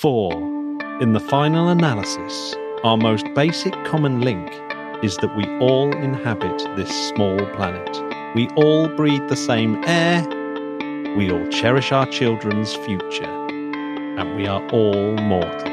For, 0.00 0.30
in 1.00 1.12
the 1.12 1.18
final 1.18 1.66
analysis, 1.66 2.54
our 2.84 2.96
most 2.96 3.26
basic 3.34 3.72
common 3.84 4.20
link 4.20 4.48
is 5.02 5.16
that 5.16 5.36
we 5.36 5.44
all 5.58 5.90
inhabit 5.90 6.56
this 6.76 6.88
small 7.08 7.36
planet. 7.56 8.00
We 8.32 8.46
all 8.50 8.86
breathe 8.86 9.26
the 9.28 9.34
same 9.34 9.82
air. 9.88 10.22
We 11.16 11.32
all 11.32 11.44
cherish 11.48 11.90
our 11.90 12.06
children's 12.06 12.76
future. 12.76 13.24
And 13.24 14.36
we 14.36 14.46
are 14.46 14.64
all 14.70 15.16
mortal. 15.16 15.64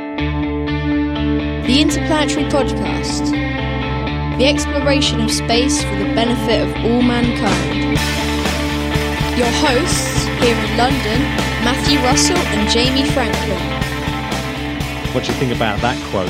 The 1.68 1.82
Interplanetary 1.82 2.46
Podcast. 2.50 3.30
The 4.40 4.48
exploration 4.48 5.22
of 5.22 5.30
space 5.30 5.84
for 5.84 5.96
the 5.98 6.12
benefit 6.16 6.68
of 6.68 6.76
all 6.84 7.04
mankind. 7.04 8.00
Your 9.38 9.52
hosts 9.62 10.26
here 10.44 10.58
in 10.58 10.78
London, 10.78 11.22
Matthew 11.64 12.00
Russell 12.00 12.38
and 12.38 12.68
Jamie 12.72 13.08
Franklin. 13.12 13.75
What 15.16 15.24
do 15.24 15.32
you 15.32 15.40
think 15.40 15.56
about 15.56 15.80
that 15.80 15.98
quote? 16.12 16.30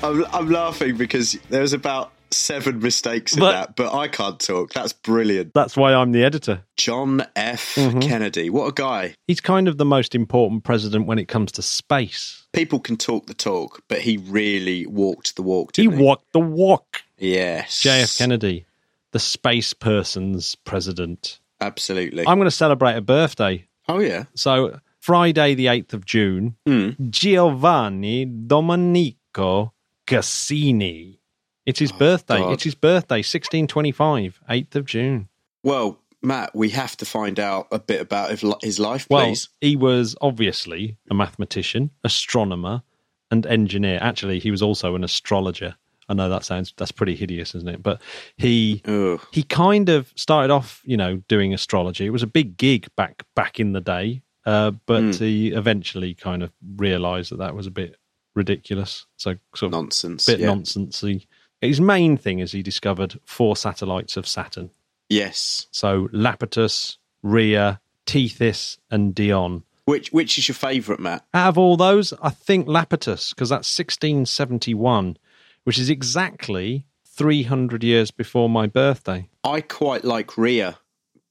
I'm, 0.02 0.24
I'm 0.32 0.48
laughing 0.48 0.96
because 0.96 1.32
there's 1.50 1.72
about 1.74 2.12
seven 2.30 2.78
mistakes 2.80 3.34
in 3.34 3.40
But- 3.40 3.52
that, 3.52 3.76
but 3.76 3.94
I 3.94 4.08
can't 4.08 4.40
talk. 4.40 4.72
That's 4.72 4.92
brilliant. 4.94 5.52
That's 5.54 5.76
why 5.76 5.92
I'm 5.94 6.12
the 6.12 6.24
editor. 6.24 6.62
John 6.76 7.26
F. 7.36 7.74
Mhm. 7.74 8.00
Kennedy. 8.02 8.48
What 8.50 8.66
a 8.68 8.72
guy. 8.72 9.14
He's 9.26 9.40
kind 9.40 9.68
of 9.68 9.76
the 9.78 9.84
most 9.84 10.14
important 10.14 10.64
president 10.64 11.06
when 11.06 11.18
it 11.18 11.28
comes 11.28 11.52
to 11.52 11.62
space. 11.62 12.46
People 12.52 12.80
can 12.80 12.96
talk 12.96 13.26
the 13.26 13.34
talk, 13.34 13.82
but 13.88 14.00
he 14.00 14.16
really 14.16 14.86
walked 14.86 15.36
the 15.36 15.42
walk, 15.42 15.76
He 15.76 15.82
didn't 15.82 15.98
he? 15.98 16.04
walked 16.04 16.32
the 16.32 16.40
walk. 16.40 17.02
Yes. 17.18 17.82
JF 17.82 18.16
Kennedy, 18.18 18.64
the 19.12 19.18
space 19.18 19.72
person's 19.74 20.54
president. 20.54 21.38
Absolutely. 21.60 22.26
I'm 22.26 22.38
going 22.38 22.46
to 22.46 22.50
celebrate 22.50 22.96
a 22.96 23.02
birthday. 23.02 23.66
oh, 23.88 23.98
yeah. 24.00 24.24
So, 24.34 24.80
Friday, 25.10 25.54
the 25.54 25.66
8th 25.66 25.92
of 25.94 26.04
June, 26.04 26.56
Mm. 26.66 27.10
Giovanni 27.10 28.24
Domenico 28.24 29.72
Cassini. 30.04 31.20
It's 31.64 31.78
his 31.78 31.92
birthday. 31.92 32.38
God. 32.38 32.54
It's 32.54 32.64
his 32.64 32.74
birthday, 32.74 33.22
1625, 33.22 34.40
8th 34.50 34.74
of 34.74 34.84
June. 34.84 35.28
Well, 35.62 36.00
Matt, 36.22 36.56
we 36.56 36.70
have 36.70 36.96
to 36.96 37.04
find 37.04 37.38
out 37.38 37.68
a 37.70 37.78
bit 37.78 38.00
about 38.00 38.30
his 38.30 38.42
li- 38.42 38.54
his 38.62 38.80
life, 38.80 39.06
Well, 39.08 39.32
he 39.60 39.76
was 39.76 40.16
obviously 40.20 40.96
a 41.08 41.14
mathematician, 41.14 41.90
astronomer, 42.02 42.82
and 43.30 43.46
engineer. 43.46 44.00
Actually, 44.02 44.40
he 44.40 44.50
was 44.50 44.60
also 44.62 44.96
an 44.96 45.04
astrologer. 45.04 45.76
I 46.08 46.14
know 46.14 46.28
that 46.28 46.44
sounds 46.44 46.72
that's 46.76 46.90
pretty 46.92 47.14
hideous, 47.14 47.54
isn't 47.54 47.68
it? 47.68 47.80
But 47.82 48.00
he 48.36 48.82
Ugh. 48.86 49.20
he 49.30 49.44
kind 49.44 49.88
of 49.88 50.12
started 50.16 50.52
off, 50.52 50.82
you 50.84 50.96
know, 50.96 51.18
doing 51.28 51.54
astrology. 51.54 52.06
It 52.06 52.10
was 52.10 52.24
a 52.24 52.28
big 52.28 52.56
gig 52.56 52.88
back 52.96 53.22
back 53.36 53.60
in 53.60 53.72
the 53.72 53.80
day, 53.80 54.22
uh, 54.46 54.70
but 54.86 55.02
Hmm. 55.02 55.10
he 55.12 55.48
eventually 55.48 56.14
kind 56.14 56.42
of 56.42 56.50
realised 56.76 57.30
that 57.32 57.38
that 57.38 57.54
was 57.54 57.66
a 57.66 57.70
bit 57.70 57.96
ridiculous. 58.34 59.04
So 59.16 59.36
sort 59.54 59.68
of 59.68 59.72
Nonsense. 59.72 60.24
bit 60.26 60.40
yeah. 60.40 60.48
nonsensy. 60.48 61.26
His 61.60 61.80
main 61.80 62.16
thing 62.16 62.38
is 62.38 62.52
he 62.52 62.62
discovered 62.62 63.18
four 63.24 63.56
satellites 63.56 64.16
of 64.16 64.26
Saturn. 64.28 64.70
Yes. 65.08 65.66
So 65.70 66.08
Iapetus, 66.08 66.96
Rhea, 67.22 67.80
Tethys, 68.06 68.78
and 68.90 69.14
Dion. 69.14 69.64
Which 69.84 70.12
which 70.12 70.36
is 70.36 70.48
your 70.48 70.54
favourite, 70.54 71.00
Matt? 71.00 71.24
Out 71.32 71.48
of 71.50 71.58
all 71.58 71.76
those, 71.76 72.12
I 72.20 72.30
think 72.30 72.66
Iapetus, 72.66 73.30
because 73.30 73.48
that's 73.50 73.68
1671, 73.78 75.16
which 75.64 75.78
is 75.78 75.88
exactly 75.88 76.84
300 77.06 77.82
years 77.84 78.10
before 78.10 78.50
my 78.50 78.66
birthday. 78.66 79.28
I 79.44 79.60
quite 79.60 80.04
like 80.04 80.36
Rhea 80.36 80.78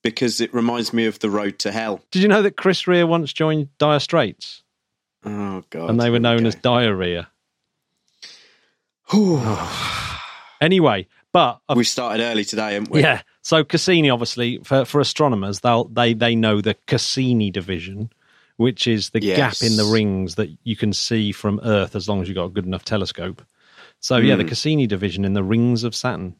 because 0.05 0.39
it 0.39 0.53
reminds 0.53 0.93
me 0.93 1.07
of 1.07 1.17
the 1.17 1.31
road 1.31 1.57
to 1.57 1.71
hell. 1.71 1.99
Did 2.11 2.21
you 2.21 2.27
know 2.27 2.43
that 2.43 2.55
Chris 2.57 2.87
Rea 2.87 3.03
once 3.03 3.33
joined 3.33 3.75
Dire 3.79 3.99
Straits? 3.99 4.61
Oh 5.25 5.63
god. 5.71 5.89
and 5.89 5.99
they 5.99 6.11
were 6.11 6.19
known 6.19 6.43
go. 6.43 6.47
as 6.47 6.55
Diarrhea. 6.55 7.27
Anyway, 10.61 11.07
but 11.33 11.59
we 11.75 11.83
started 11.83 12.23
early 12.23 12.45
today, 12.45 12.73
haven't 12.73 12.89
we? 12.89 13.01
yeah, 13.01 13.21
so 13.41 13.63
Cassini, 13.63 14.09
obviously, 14.09 14.59
for, 14.63 14.85
for 14.85 15.01
astronomers, 15.01 15.59
they'll, 15.59 15.83
they 15.85 16.13
they 16.13 16.33
know 16.33 16.61
the 16.61 16.75
Cassini 16.87 17.51
division, 17.51 18.09
which 18.55 18.87
is 18.87 19.09
the 19.09 19.21
Yes. 19.21 19.59
gap 19.61 19.69
in 19.69 19.75
the 19.75 19.83
rings 19.83 20.35
that 20.35 20.49
you 20.63 20.75
can 20.77 20.93
see 20.93 21.31
from 21.33 21.59
Earth 21.63 21.95
as 21.95 22.07
long 22.07 22.21
as 22.21 22.29
you've 22.29 22.35
got 22.35 22.45
a 22.45 22.49
good 22.49 22.65
enough 22.65 22.85
telescope. 22.85 23.43
So 23.99 24.15
yeah, 24.17 24.35
the 24.37 24.43
Hmm. 24.43 24.49
Cassini 24.49 24.87
division 24.87 25.25
in 25.25 25.33
the 25.33 25.43
rings 25.43 25.83
of 25.83 25.93
Saturn. 25.93 26.35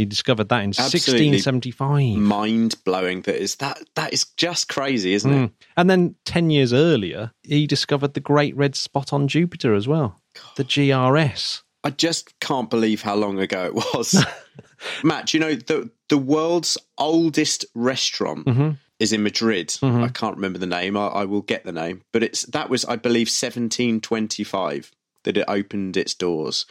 He 0.00 0.06
discovered 0.06 0.48
that 0.48 0.62
in 0.62 0.70
Absolutely. 0.70 1.28
1675. 1.30 2.16
Mind 2.16 2.82
blowing. 2.84 3.20
That 3.22 3.36
is 3.36 3.56
that. 3.56 3.82
That 3.96 4.14
is 4.14 4.24
just 4.38 4.68
crazy, 4.68 5.12
isn't 5.12 5.30
Mm. 5.30 5.44
it? 5.44 5.52
And 5.76 5.90
then 5.90 6.14
10 6.24 6.48
years 6.48 6.72
earlier, 6.72 7.32
he 7.42 7.66
discovered 7.66 8.14
the 8.14 8.20
Great 8.20 8.56
Red 8.56 8.74
Spot 8.76 9.12
on 9.12 9.28
Jupiter 9.28 9.74
as 9.74 9.86
well, 9.86 10.18
the 10.56 10.64
GRS. 10.64 11.60
I 11.84 11.90
just 11.90 12.38
can't 12.40 12.70
believe 12.70 13.02
how 13.02 13.14
long 13.14 13.38
ago 13.40 13.64
it 13.66 13.74
was. 13.74 14.24
Matt, 15.04 15.34
you 15.34 15.40
know 15.40 15.54
the 15.54 15.90
the 16.08 16.16
world's 16.18 16.78
oldest 16.96 17.66
restaurant 17.74 18.46
Mhm. 18.46 18.78
is 18.98 19.12
in 19.12 19.22
Madrid. 19.22 19.68
Mhm. 19.68 20.02
I 20.02 20.08
can't 20.08 20.36
remember 20.36 20.58
the 20.58 20.66
name. 20.66 20.96
I, 20.96 21.08
I 21.08 21.24
will 21.26 21.42
get 21.42 21.64
the 21.64 21.72
name, 21.72 22.02
but 22.12 22.22
it's 22.22 22.42
that 22.46 22.70
was 22.70 22.86
I 22.86 22.96
believe 22.96 23.28
1725 23.28 24.92
that 25.24 25.36
it 25.36 25.44
opened 25.48 25.96
its 25.98 26.14
doors, 26.14 26.64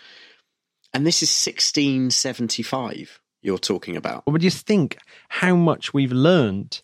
and 0.94 1.06
this 1.06 1.22
is 1.22 1.30
1675. 1.30 3.20
You're 3.42 3.58
talking 3.58 3.96
about. 3.96 4.24
But 4.26 4.42
you 4.42 4.50
think 4.50 4.98
how 5.30 5.56
much 5.56 5.94
we've 5.94 6.12
learned 6.12 6.82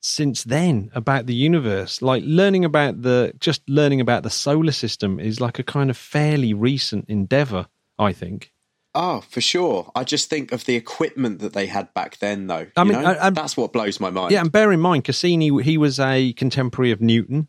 since 0.00 0.42
then 0.42 0.90
about 0.94 1.26
the 1.26 1.34
universe? 1.34 2.02
Like 2.02 2.24
learning 2.26 2.64
about 2.64 3.02
the 3.02 3.32
just 3.38 3.62
learning 3.68 4.00
about 4.00 4.22
the 4.24 4.30
solar 4.30 4.72
system 4.72 5.20
is 5.20 5.40
like 5.40 5.58
a 5.58 5.62
kind 5.62 5.90
of 5.90 5.96
fairly 5.96 6.52
recent 6.52 7.08
endeavor, 7.08 7.68
I 7.98 8.12
think. 8.12 8.52
Oh, 8.96 9.22
for 9.22 9.40
sure. 9.40 9.90
I 9.94 10.04
just 10.04 10.30
think 10.30 10.52
of 10.52 10.66
the 10.66 10.76
equipment 10.76 11.40
that 11.40 11.52
they 11.52 11.66
had 11.66 11.92
back 11.94 12.18
then, 12.18 12.46
though. 12.46 12.66
I 12.76 12.82
you 12.82 12.92
mean, 12.92 13.02
know? 13.02 13.16
I- 13.20 13.30
that's 13.30 13.56
what 13.56 13.72
blows 13.72 13.98
my 13.98 14.10
mind. 14.10 14.32
Yeah, 14.32 14.40
and 14.40 14.52
bear 14.52 14.70
in 14.72 14.80
mind 14.80 15.04
Cassini 15.04 15.62
he 15.62 15.76
was 15.78 15.98
a 15.98 16.32
contemporary 16.34 16.92
of 16.92 17.00
Newton. 17.00 17.48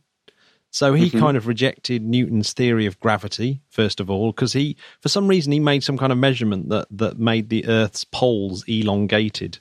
So 0.75 0.93
he 0.93 1.09
Mhm. 1.09 1.19
kind 1.19 1.37
of 1.37 1.47
rejected 1.47 2.03
Newton's 2.03 2.51
theory 2.51 2.85
of 2.85 2.99
gravity 2.99 3.61
first 3.69 4.01
of 4.01 4.09
all 4.09 4.33
because 4.33 4.51
he 4.51 4.75
for 4.99 5.07
some 5.07 5.29
reason 5.29 5.53
he 5.53 5.59
made 5.61 5.85
some 5.85 5.97
kind 5.97 6.11
of 6.11 6.17
measurement 6.17 6.67
that 6.67 6.87
that 6.91 7.17
made 7.17 7.47
the 7.47 7.65
earth's 7.65 8.03
poles 8.03 8.65
elongated. 8.67 9.59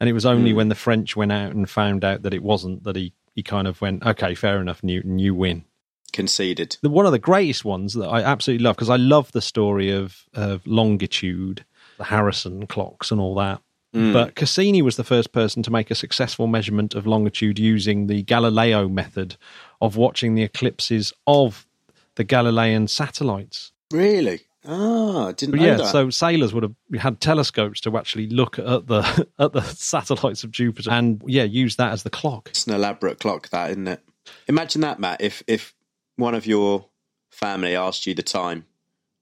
And 0.00 0.08
it 0.08 0.14
was 0.14 0.24
only 0.24 0.52
Hmm. 0.52 0.56
when 0.56 0.68
the 0.70 0.74
French 0.74 1.14
went 1.14 1.30
out 1.30 1.52
and 1.54 1.68
found 1.68 2.04
out 2.06 2.22
that 2.22 2.32
it 2.32 2.42
wasn't 2.42 2.84
that 2.84 2.96
he 2.96 3.12
he 3.36 3.42
kind 3.42 3.68
of 3.68 3.80
went, 3.82 4.02
"Okay, 4.04 4.34
fair 4.34 4.60
enough, 4.62 4.82
Newton, 4.82 5.18
you 5.18 5.34
win." 5.34 5.64
Conceded. 6.12 6.78
the, 6.82 6.88
one 6.90 7.04
of 7.06 7.12
the 7.12 7.18
greatest 7.18 7.64
ones 7.64 7.92
that 7.94 8.08
I 8.08 8.22
absolutely 8.22 8.64
love 8.64 8.76
because 8.76 8.88
I 8.90 8.96
love 8.96 9.30
the 9.32 9.40
story 9.42 9.90
of, 9.92 10.24
of 10.34 10.66
longitude, 10.66 11.64
the 11.98 12.04
Harrison 12.04 12.66
clocks, 12.66 13.10
and 13.12 13.20
all 13.20 13.34
that. 13.36 13.60
Mm. 13.94 14.12
But 14.12 14.36
Cassini 14.36 14.82
was 14.82 14.96
the 14.96 15.04
first 15.04 15.32
person 15.32 15.62
to 15.64 15.70
make 15.70 15.90
a 15.90 15.94
successful 15.96 16.46
measurement 16.46 16.94
of 16.94 17.06
longitude 17.06 17.58
using 17.58 18.06
the 18.06 18.22
Galileo 18.22 18.88
method 18.88 19.36
of 19.80 19.96
watching 19.96 20.34
the 20.36 20.42
eclipses 20.42 21.12
of 21.26 21.66
the 22.14 22.22
Galilean 22.24 22.86
satellites. 22.86 23.72
Really? 23.92 24.42
Ah, 24.66 25.28
I 25.28 25.32
didn't 25.32 25.52
But 25.52 25.60
know 25.60 25.66
yeah, 25.66 25.76
that. 25.78 25.86
so 25.86 26.10
sailors 26.10 26.52
would 26.52 26.62
have 26.62 26.74
had 27.00 27.20
telescopes 27.20 27.80
to 27.80 27.96
actually 27.96 28.28
look 28.28 28.58
at 28.58 28.86
the 28.86 29.26
at 29.38 29.52
the 29.52 29.62
satellites 29.62 30.44
of 30.44 30.50
Jupiter 30.50 30.90
and 30.90 31.22
yeah, 31.26 31.44
use 31.44 31.76
that 31.76 31.92
as 31.92 32.02
the 32.02 32.10
clock. 32.10 32.50
It's 32.50 32.66
an 32.66 32.74
elaborate 32.74 33.18
clock, 33.20 33.48
that 33.48 33.70
isn't 33.70 33.88
it? 33.88 34.00
Imagine 34.46 34.82
that, 34.82 35.00
Matt. 35.00 35.20
If 35.22 35.42
if 35.46 35.74
one 36.16 36.34
of 36.34 36.46
your 36.46 36.86
family 37.30 37.74
asked 37.74 38.06
you 38.06 38.14
the 38.14 38.22
time, 38.22 38.66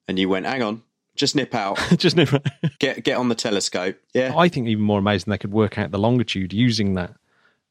and 0.08 0.18
you 0.18 0.28
went, 0.28 0.44
"Hang 0.46 0.62
on, 0.62 0.82
just 1.18 1.36
nip 1.36 1.54
out, 1.54 1.78
Just 1.98 2.16
never. 2.16 2.40
get 2.78 3.04
get 3.04 3.16
on 3.18 3.28
the 3.28 3.34
telescope." 3.34 3.96
Yeah, 4.14 4.32
I 4.36 4.48
think 4.48 4.68
even 4.68 4.84
more 4.84 4.98
amazing 4.98 5.30
they 5.30 5.38
could 5.38 5.52
work 5.52 5.78
out 5.78 5.90
the 5.90 5.98
longitude 5.98 6.52
using 6.52 6.94
that. 6.94 7.14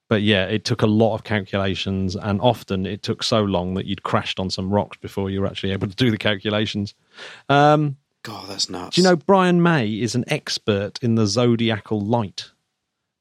But 0.09 0.21
yeah, 0.21 0.45
it 0.45 0.63
took 0.63 0.81
a 0.83 0.87
lot 0.87 1.15
of 1.15 1.23
calculations, 1.23 2.15
and 2.15 2.39
often 2.39 2.85
it 2.85 3.03
took 3.03 3.23
so 3.23 3.43
long 3.43 3.73
that 3.73 3.85
you'd 3.85 4.03
crashed 4.03 4.39
on 4.39 4.49
some 4.49 4.69
rocks 4.73 4.97
before 4.97 5.29
you 5.29 5.41
were 5.41 5.47
actually 5.47 5.73
able 5.73 5.87
to 5.87 5.95
do 5.95 6.11
the 6.11 6.17
calculations. 6.17 6.93
Um, 7.49 7.97
God, 8.23 8.47
that's 8.47 8.69
nuts. 8.69 8.95
do 8.95 9.01
you 9.01 9.07
know 9.07 9.15
Brian 9.15 9.61
May 9.61 9.89
is 9.89 10.15
an 10.15 10.23
expert 10.27 10.99
in 11.01 11.15
the 11.15 11.27
zodiacal 11.27 11.99
light, 11.99 12.51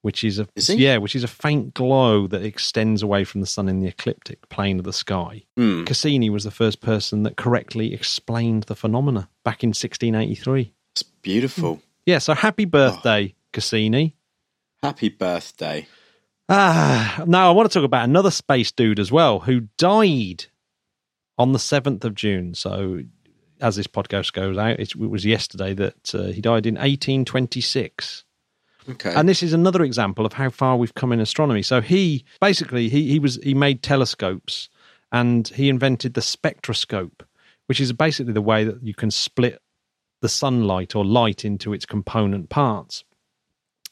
which 0.06 0.22
is 0.22 0.38
a 0.38 0.46
Is 0.54 0.70
yeah, 0.70 0.98
which 0.98 1.16
is 1.16 1.24
a 1.24 1.28
faint 1.28 1.74
glow 1.74 2.28
that 2.28 2.44
extends 2.44 3.02
away 3.02 3.24
from 3.24 3.40
the 3.40 3.46
sun 3.46 3.68
in 3.68 3.80
the 3.80 3.88
ecliptic 3.88 4.48
plane 4.50 4.78
of 4.78 4.84
the 4.84 4.92
sky. 4.92 5.42
Hmm. 5.56 5.82
Cassini 5.82 6.30
was 6.30 6.44
the 6.44 6.52
first 6.52 6.80
person 6.80 7.24
that 7.24 7.36
correctly 7.36 7.92
explained 7.92 8.62
the 8.62 8.76
phenomena 8.76 9.28
back 9.42 9.64
in 9.64 9.70
1683. 9.70 10.72
It's 10.92 11.02
beautiful. 11.02 11.82
Yeah, 12.06 12.18
so 12.18 12.34
happy 12.34 12.66
birthday, 12.66 13.34
Cassini. 13.52 14.14
Happy 14.80 15.08
birthday. 15.08 15.88
Ah, 16.48 17.24
now 17.26 17.48
I 17.48 17.52
want 17.52 17.68
to 17.68 17.76
talk 17.76 17.84
about 17.84 18.04
another 18.04 18.30
space 18.30 18.70
dude 18.70 19.00
as 19.00 19.10
well 19.10 19.40
who 19.40 19.62
died 19.76 20.44
on 21.36 21.50
the 21.50 21.58
7th 21.58 22.04
of 22.04 22.14
June. 22.14 22.54
So, 22.54 23.00
as 23.60 23.74
this 23.74 23.88
podcast 23.88 24.34
goes 24.34 24.56
out, 24.56 24.78
it, 24.78 24.92
it 24.92 25.10
was 25.10 25.26
yesterday 25.26 25.74
that 25.74 26.14
uh, 26.14 26.26
he 26.26 26.40
died 26.40 26.64
in 26.64 26.76
1826. 26.76 28.22
Okay. 28.88 29.12
And 29.14 29.28
this 29.28 29.42
is 29.42 29.52
another 29.52 29.82
example 29.82 30.26
of 30.26 30.32
how 30.32 30.50
far 30.50 30.76
we've 30.76 30.94
come 30.94 31.12
in 31.12 31.20
astronomy. 31.20 31.62
So 31.62 31.80
he 31.80 32.24
basically 32.40 32.88
he 32.88 33.10
he 33.10 33.18
was 33.18 33.36
he 33.42 33.54
made 33.54 33.82
telescopes 33.82 34.68
and 35.12 35.48
he 35.48 35.68
invented 35.68 36.14
the 36.14 36.22
spectroscope, 36.22 37.24
which 37.66 37.80
is 37.80 37.92
basically 37.92 38.32
the 38.32 38.42
way 38.42 38.64
that 38.64 38.82
you 38.82 38.94
can 38.94 39.10
split 39.10 39.60
the 40.22 40.28
sunlight 40.28 40.94
or 40.94 41.04
light 41.04 41.44
into 41.44 41.72
its 41.72 41.86
component 41.86 42.48
parts. 42.48 43.04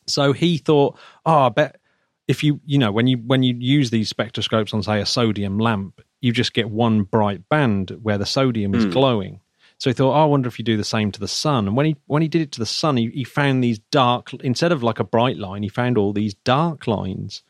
So 0.06 0.32
he 0.32 0.58
thought, 0.58 0.98
oh, 1.24 1.46
I 1.46 1.48
bet 1.48 1.80
if 2.28 2.42
you 2.42 2.60
you 2.64 2.78
know 2.78 2.92
when 2.92 3.06
you 3.06 3.18
when 3.18 3.42
you 3.42 3.54
use 3.58 3.90
these 3.90 4.12
spectroscopes 4.12 4.72
on 4.72 4.82
say 4.82 5.00
a 5.00 5.06
sodium 5.06 5.58
lamp, 5.58 6.00
you 6.20 6.32
just 6.32 6.54
get 6.54 6.70
one 6.70 7.02
bright 7.02 7.48
band 7.48 7.96
where 8.02 8.18
the 8.18 8.26
sodium 8.26 8.74
is 8.74 8.84
hmm. 8.84 8.90
glowing. 8.90 9.40
So 9.84 9.90
he 9.90 9.94
thought, 9.94 10.16
oh, 10.16 10.22
I 10.22 10.24
wonder 10.24 10.48
if 10.48 10.58
you 10.58 10.64
do 10.64 10.78
the 10.78 10.82
same 10.82 11.12
to 11.12 11.20
the 11.20 11.28
sun. 11.28 11.66
And 11.66 11.76
when 11.76 11.84
he 11.84 11.96
when 12.06 12.22
he 12.22 12.28
did 12.28 12.40
it 12.40 12.52
to 12.52 12.58
the 12.58 12.64
sun, 12.64 12.96
he, 12.96 13.10
he 13.10 13.22
found 13.22 13.62
these 13.62 13.80
dark 13.90 14.32
instead 14.42 14.72
of 14.72 14.82
like 14.82 14.98
a 14.98 15.04
bright 15.04 15.36
line, 15.36 15.62
he 15.62 15.68
found 15.68 15.98
all 15.98 16.14
these 16.14 16.32
dark 16.32 16.86
lines. 16.86 17.42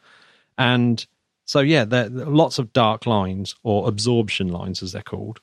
And 0.59 1.07
so 1.45 1.61
yeah, 1.61 1.85
there, 1.85 2.09
there 2.09 2.27
are 2.27 2.31
lots 2.31 2.59
of 2.59 2.73
dark 2.73 3.07
lines 3.07 3.55
or 3.63 3.87
absorption 3.87 4.49
lines 4.49 4.83
as 4.83 4.91
they're 4.91 5.03
called. 5.03 5.39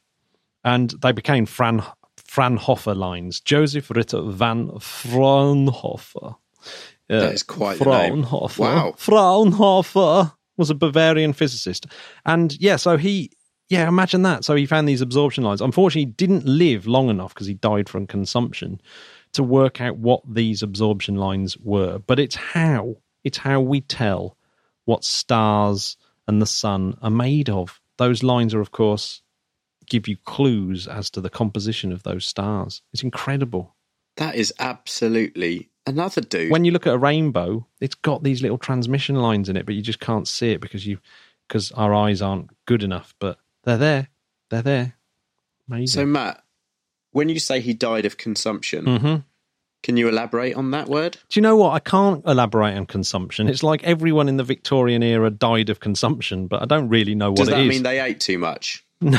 And 0.65 0.89
they 1.01 1.13
became 1.13 1.45
Fran 1.45 1.81
Fraunhofer 2.17 2.93
lines. 2.93 3.39
Joseph 3.39 3.89
Ritter 3.89 4.23
von 4.23 4.77
Fraunhofer. 4.81 6.35
Yeah, 7.07 7.19
That 7.21 7.33
is 7.35 7.43
quite. 7.43 7.77
Fraunhofer. 7.77 8.61
Wow. 8.61 8.95
Fraunhofer 8.97 10.33
was 10.57 10.69
a 10.69 10.75
Bavarian 10.75 11.31
physicist. 11.31 11.87
And 12.25 12.53
yeah, 12.59 12.75
so 12.75 12.97
he, 12.97 13.31
yeah, 13.71 13.87
imagine 13.87 14.23
that. 14.23 14.43
So 14.43 14.53
he 14.53 14.65
found 14.65 14.85
these 14.85 14.99
absorption 14.99 15.45
lines. 15.45 15.61
Unfortunately, 15.61 16.01
he 16.01 16.05
didn't 16.13 16.45
live 16.45 16.87
long 16.87 17.09
enough 17.09 17.33
because 17.33 17.47
he 17.47 17.53
died 17.53 17.87
from 17.87 18.05
consumption 18.05 18.81
to 19.31 19.43
work 19.43 19.79
out 19.79 19.95
what 19.95 20.21
these 20.27 20.61
absorption 20.61 21.15
lines 21.15 21.57
were. 21.57 21.97
But 21.99 22.19
it's 22.19 22.35
how, 22.35 22.97
it's 23.23 23.37
how 23.37 23.61
we 23.61 23.79
tell 23.79 24.35
what 24.83 25.05
stars 25.05 25.95
and 26.27 26.41
the 26.41 26.45
sun 26.45 26.97
are 27.01 27.09
made 27.09 27.49
of. 27.49 27.79
Those 27.97 28.23
lines 28.23 28.53
are, 28.53 28.59
of 28.59 28.71
course, 28.71 29.21
give 29.87 30.05
you 30.05 30.17
clues 30.25 30.85
as 30.85 31.09
to 31.11 31.21
the 31.21 31.29
composition 31.29 31.93
of 31.93 32.03
those 32.03 32.25
stars. 32.25 32.81
It's 32.91 33.03
incredible. 33.03 33.73
that 34.17 34.35
is 34.35 34.53
absolutely 34.59 35.69
another 35.87 36.19
dude. 36.19 36.51
When 36.51 36.65
you 36.65 36.71
look 36.71 36.87
at 36.87 36.93
a 36.93 36.97
rainbow, 36.97 37.65
it's 37.79 37.95
got 37.95 38.21
these 38.21 38.41
little 38.41 38.57
transmission 38.57 39.15
lines 39.15 39.47
in 39.47 39.55
it, 39.55 39.65
but 39.65 39.75
you 39.75 39.81
just 39.81 40.01
can't 40.01 40.27
see 40.27 40.51
it 40.51 40.59
because 40.59 40.85
you 40.85 40.99
because 41.47 41.71
our 41.71 41.93
eyes 41.93 42.21
aren't 42.21 42.49
good 42.65 42.83
enough. 42.83 43.15
But 43.19 43.37
they're 43.63 43.77
there. 43.77 44.07
They're 44.49 44.61
there. 44.61 44.93
Amazing. 45.67 45.87
so, 46.01 46.05
Matt, 46.05 46.43
when 47.11 47.29
you 47.29 47.39
say 47.39 47.59
he 47.61 47.73
died 47.73 48.05
of 48.05 48.17
consumption, 48.17 48.85
hmm 48.85 49.15
can 49.83 49.97
you 49.97 50.07
elaborate 50.07 50.53
on 50.55 50.69
that 50.71 50.87
word? 50.87 51.17
Do 51.29 51.39
you 51.39 51.41
know 51.41 51.55
what? 51.55 51.71
I 51.71 51.79
can't 51.79 52.23
elaborate 52.27 52.77
on 52.77 52.85
consumption. 52.85 53.49
It's 53.49 53.63
like 53.63 53.83
everyone 53.83 54.29
in 54.29 54.37
the 54.37 54.43
Victorian 54.43 55.01
era 55.01 55.31
died 55.31 55.71
of 55.71 55.79
consumption, 55.79 56.45
but 56.45 56.61
I 56.61 56.65
don't 56.65 56.87
really 56.87 57.15
know 57.15 57.31
what 57.31 57.37
Does 57.37 57.47
it 57.47 57.51
that 57.51 57.61
is. 57.61 57.67
mean 57.67 57.81
they 57.81 57.99
ate 57.99 58.19
too 58.19 58.37
much? 58.37 58.85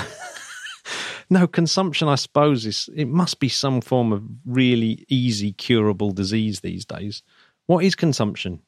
No, 1.33 1.47
consumption, 1.47 2.09
I 2.09 2.17
suppose, 2.17 2.67
is 2.67 2.91
it 2.95 3.09
must 3.09 3.41
be 3.41 3.49
some 3.49 3.81
form 3.81 4.13
of 4.13 4.23
really 4.45 5.07
easy 5.09 5.53
curable 5.53 6.11
disease 6.11 6.61
these 6.61 6.85
days. 6.85 7.23
What 7.65 7.87
is 7.87 7.95
consumption? 7.95 8.61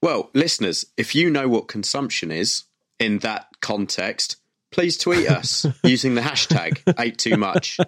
Well, 0.00 0.30
listeners, 0.32 0.86
if 0.96 1.14
you 1.14 1.28
know 1.28 1.48
what 1.48 1.68
consumption 1.68 2.30
is 2.30 2.64
in 2.98 3.18
that 3.18 3.48
context, 3.60 4.37
please 4.70 4.96
tweet 4.98 5.28
us 5.28 5.66
using 5.84 6.14
the 6.14 6.20
hashtag 6.20 6.80
ate 6.98 7.18
too 7.18 7.36
much. 7.36 7.78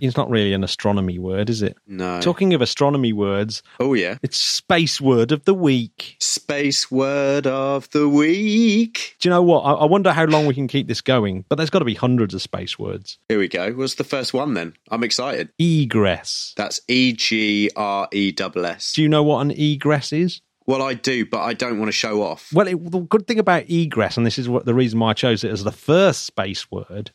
It's 0.00 0.16
not 0.16 0.30
really 0.30 0.52
an 0.54 0.64
astronomy 0.64 1.18
word, 1.18 1.50
is 1.50 1.60
it? 1.60 1.76
No. 1.86 2.20
Talking 2.20 2.54
of 2.54 2.62
astronomy 2.62 3.12
words, 3.12 3.62
Oh, 3.78 3.92
yeah. 3.92 4.16
it's 4.22 4.38
space 4.38 5.00
word 5.00 5.32
of 5.32 5.44
the 5.44 5.52
week. 5.52 6.16
Space 6.20 6.90
word 6.90 7.46
of 7.46 7.90
the 7.90 8.08
week. 8.08 9.16
Do 9.20 9.28
you 9.28 9.30
know 9.30 9.42
what? 9.42 9.60
I, 9.62 9.72
I 9.72 9.84
wonder 9.84 10.12
how 10.12 10.24
long 10.24 10.46
we 10.46 10.54
can 10.54 10.68
keep 10.68 10.86
this 10.86 11.00
going, 11.02 11.44
but 11.48 11.56
there's 11.56 11.68
got 11.70 11.80
to 11.80 11.84
be 11.84 11.94
hundreds 11.94 12.32
of 12.32 12.40
space 12.42 12.78
words. 12.78 13.18
Here 13.28 13.38
we 13.38 13.48
go. 13.48 13.72
What's 13.72 13.96
the 13.96 14.04
first 14.04 14.32
one 14.32 14.54
then? 14.54 14.74
I'm 14.90 15.04
excited. 15.04 15.50
Egress. 15.58 16.54
That's 16.56 16.80
E 16.88 17.12
G 17.12 17.70
R 17.76 18.08
E 18.12 18.32
S 18.38 18.50
S. 18.56 18.92
Do 18.92 19.02
you 19.02 19.08
know 19.08 19.22
what 19.24 19.40
an 19.40 19.50
egress 19.50 20.12
is? 20.12 20.40
Well, 20.66 20.82
I 20.82 20.94
do, 20.94 21.26
but 21.26 21.40
I 21.40 21.52
don't 21.52 21.78
want 21.78 21.88
to 21.88 21.92
show 21.92 22.22
off. 22.22 22.50
Well, 22.52 22.66
it, 22.66 22.90
the 22.90 23.00
good 23.00 23.26
thing 23.26 23.38
about 23.38 23.68
egress, 23.68 24.16
and 24.16 24.24
this 24.24 24.38
is 24.38 24.48
what 24.48 24.64
the 24.64 24.74
reason 24.74 24.98
why 24.98 25.10
I 25.10 25.14
chose 25.14 25.44
it 25.44 25.50
as 25.50 25.64
the 25.64 25.72
first 25.72 26.24
space 26.24 26.70
word, 26.70 27.10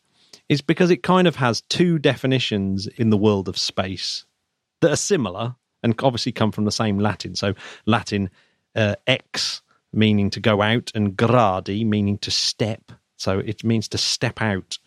is 0.47 0.61
because 0.61 0.91
it 0.91 1.03
kind 1.03 1.27
of 1.27 1.35
has 1.37 1.61
two 1.61 1.97
definitions 1.97 2.87
in 2.87 3.09
the 3.09 3.17
world 3.17 3.49
of 3.49 3.57
space 3.57 4.25
that 4.81 4.91
are 4.91 4.97
similar 4.97 5.55
and 5.81 5.95
obviously 6.03 6.31
come 6.31 6.51
from 6.51 6.65
the 6.65 6.71
same 6.71 6.99
Latin. 6.99 7.35
So, 7.35 7.55
Latin 7.85 8.29
uh, 8.75 8.95
ex 9.07 9.61
meaning 9.91 10.29
to 10.29 10.39
go 10.39 10.61
out, 10.61 10.91
and 10.93 11.17
gradi 11.17 11.83
meaning 11.85 12.19
to 12.19 12.29
step. 12.29 12.91
So, 13.17 13.39
it 13.39 13.63
means 13.63 13.87
to 13.89 13.97
step 13.97 14.41
out. 14.41 14.77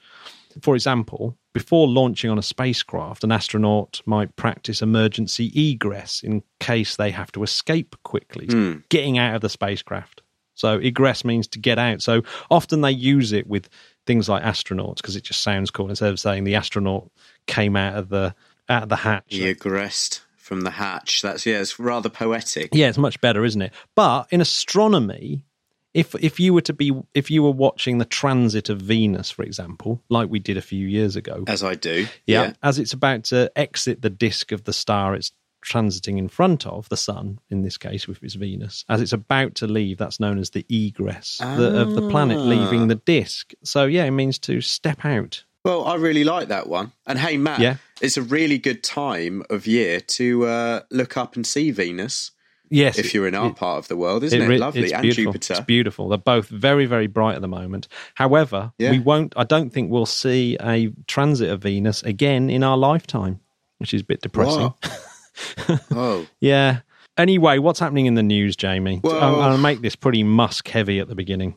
For 0.61 0.75
example, 0.75 1.37
before 1.53 1.87
launching 1.89 2.31
on 2.31 2.39
a 2.39 2.43
spacecraft, 2.43 3.25
an 3.25 3.33
astronaut 3.33 4.01
might 4.07 4.35
practice 4.37 4.81
emergency 4.83 5.53
egress 5.55 6.23
in 6.23 6.43
case 6.61 6.97
they 6.97 7.11
have 7.11 7.31
to 7.33 7.43
escape 7.43 7.95
quickly, 8.05 8.47
Hmm. 8.47 8.79
getting 8.89 9.19
out 9.19 9.35
of 9.35 9.41
the 9.43 9.49
spacecraft. 9.49 10.23
So 10.55 10.79
egress 10.79 11.25
means 11.25 11.47
to 11.49 11.59
get 11.59 11.79
out. 11.79 12.03
So 12.03 12.23
often 12.51 12.81
they 12.83 12.93
use 12.93 13.33
it 13.33 13.47
with 13.47 13.69
things 14.07 14.29
like 14.29 14.43
astronauts 14.43 14.97
because 14.97 15.17
it 15.17 15.25
just 15.25 15.43
sounds 15.43 15.71
cool 15.71 15.89
instead 15.89 16.11
of 16.11 16.21
saying 16.21 16.45
the 16.45 16.55
astronaut 16.57 17.11
came 17.47 17.77
out 17.77 17.95
of 17.97 18.09
the 18.11 18.35
out 18.69 18.85
of 18.85 18.89
the 18.89 18.97
hatch. 18.97 19.25
He 19.29 19.53
egressed 19.53 20.21
from 20.37 20.61
the 20.63 20.71
hatch. 20.73 21.21
That's, 21.23 21.45
yeah, 21.47 21.61
it's 21.61 21.79
rather 21.79 22.09
poetic. 22.09 22.71
Yeah, 22.73 22.89
it's 22.89 22.99
much 22.99 23.21
better, 23.21 23.45
isn't 23.45 23.61
it? 23.63 23.73
But 23.95 24.29
in 24.31 24.41
astronomy, 24.41 25.45
if 25.94 26.15
if 26.17 26.41
you 26.41 26.55
were 26.55 26.62
to 26.62 26.73
be 26.73 26.93
if 27.15 27.31
you 27.31 27.43
were 27.43 27.50
watching 27.50 27.99
the 27.99 28.05
transit 28.05 28.69
of 28.69 28.81
Venus, 28.81 29.31
for 29.31 29.43
example, 29.43 30.00
like 30.09 30.29
we 30.31 30.39
did 30.39 30.56
a 30.56 30.62
few 30.62 30.87
years 30.87 31.17
ago, 31.17 31.44
As 31.47 31.62
I 31.62 31.75
do. 31.75 32.06
yeah, 32.27 32.53
as 32.62 32.79
it's 32.79 32.93
about 32.93 33.25
to 33.25 33.50
exit 33.56 34.03
the 34.03 34.11
disk 34.11 34.53
of 34.53 34.65
the 34.65 34.73
star 34.73 35.15
it's 35.15 35.33
transiting 35.65 36.19
in 36.19 36.27
front 36.29 36.67
of 36.67 36.89
the 36.89 36.97
sun 36.97 37.39
in 37.49 37.62
this 37.62 37.79
case 37.79 38.09
if 38.09 38.21
it's 38.21 38.35
venus 38.35 38.85
as 38.89 39.00
it's 39.00 39.12
about 39.12 39.55
to 39.55 39.65
leave 39.69 39.97
that's 39.97 40.19
known 40.19 40.37
as 40.37 40.50
the 40.50 40.67
egress 40.69 41.39
the, 41.39 41.81
of 41.81 41.94
the 41.94 42.11
planet 42.11 42.37
Ah. 42.37 42.43
leaving 42.43 42.89
the 42.89 42.97
disk 42.97 43.53
so 43.62 43.85
yeah 43.85 44.03
it 44.05 44.11
means 44.11 44.41
to 44.41 44.61
step 44.61 45.05
out 45.05 45.44
Well, 45.65 45.85
I 45.85 45.94
really 45.94 46.25
like 46.25 46.49
that 46.49 46.67
one. 46.69 46.91
And 47.06 47.17
hey, 47.21 47.37
Matt, 47.37 47.61
Yeah. 47.61 47.77
it's 48.00 48.17
a 48.17 48.23
really 48.23 48.59
good 48.59 48.83
time 48.83 49.44
of 49.49 49.65
year 49.69 50.00
to 50.19 50.47
uh, 50.47 50.81
look 50.91 51.17
up 51.17 51.37
and 51.37 51.47
see 51.47 51.71
Venus 51.71 52.33
yes 52.73 52.99
if 52.99 53.15
you're 53.15 53.27
in 53.29 53.35
our 53.35 53.49
it- 53.51 53.57
part 53.57 53.79
of 53.79 53.89
the 53.89 53.97
world, 53.97 54.25
isn't 54.25 54.41
it? 54.41 54.49
re- 54.49 54.59
Lovely. 54.59 54.83
it's 54.85 54.93
And 54.93 55.03
beautiful. 55.03 55.33
Jupiter. 55.33 55.55
It's 55.55 55.67
beautiful. 55.67 56.09
They're 56.09 56.19
both 56.19 56.49
very, 56.49 56.87
very 56.87 57.07
bright 57.07 57.35
at 57.37 57.41
the 57.43 57.49
moment. 57.49 57.89
However, 58.15 58.73
Yeah. 58.79 58.91
we 58.91 58.99
won't. 58.99 59.33
I 59.37 59.44
don't 59.44 59.70
think 59.70 59.91
we'll 59.91 60.06
see 60.06 60.56
a 60.61 60.93
transit 61.06 61.51
of 61.51 61.63
Venus 61.63 62.03
again 62.03 62.51
in 62.51 62.63
our 62.63 62.77
lifetime, 62.77 63.41
which 63.79 63.94
is 63.94 64.01
a 64.01 64.05
bit 64.05 64.20
depressing. 64.23 64.73
oh, 65.93 66.27
Yeah. 66.41 66.81
Anyway, 67.19 67.58
what's 67.58 67.79
happening 67.79 68.06
in 68.06 68.15
the 68.15 68.23
news, 68.23 68.56
Jamie? 68.56 69.01
Well- 69.05 69.23
I'm, 69.23 69.35
I'll 69.53 69.58
make 69.58 69.82
this 69.82 69.94
pretty 69.96 70.23
musk 70.25 70.69
heavy 70.69 70.99
at 70.99 71.08
the 71.08 71.15
beginning, 71.15 71.56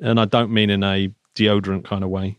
and 0.00 0.20
I 0.20 0.26
don't 0.26 0.52
mean 0.52 0.68
in 0.70 0.84
a 0.84 1.10
deodorant 1.34 1.84
kind 1.84 2.04
of 2.04 2.10
way. 2.10 2.38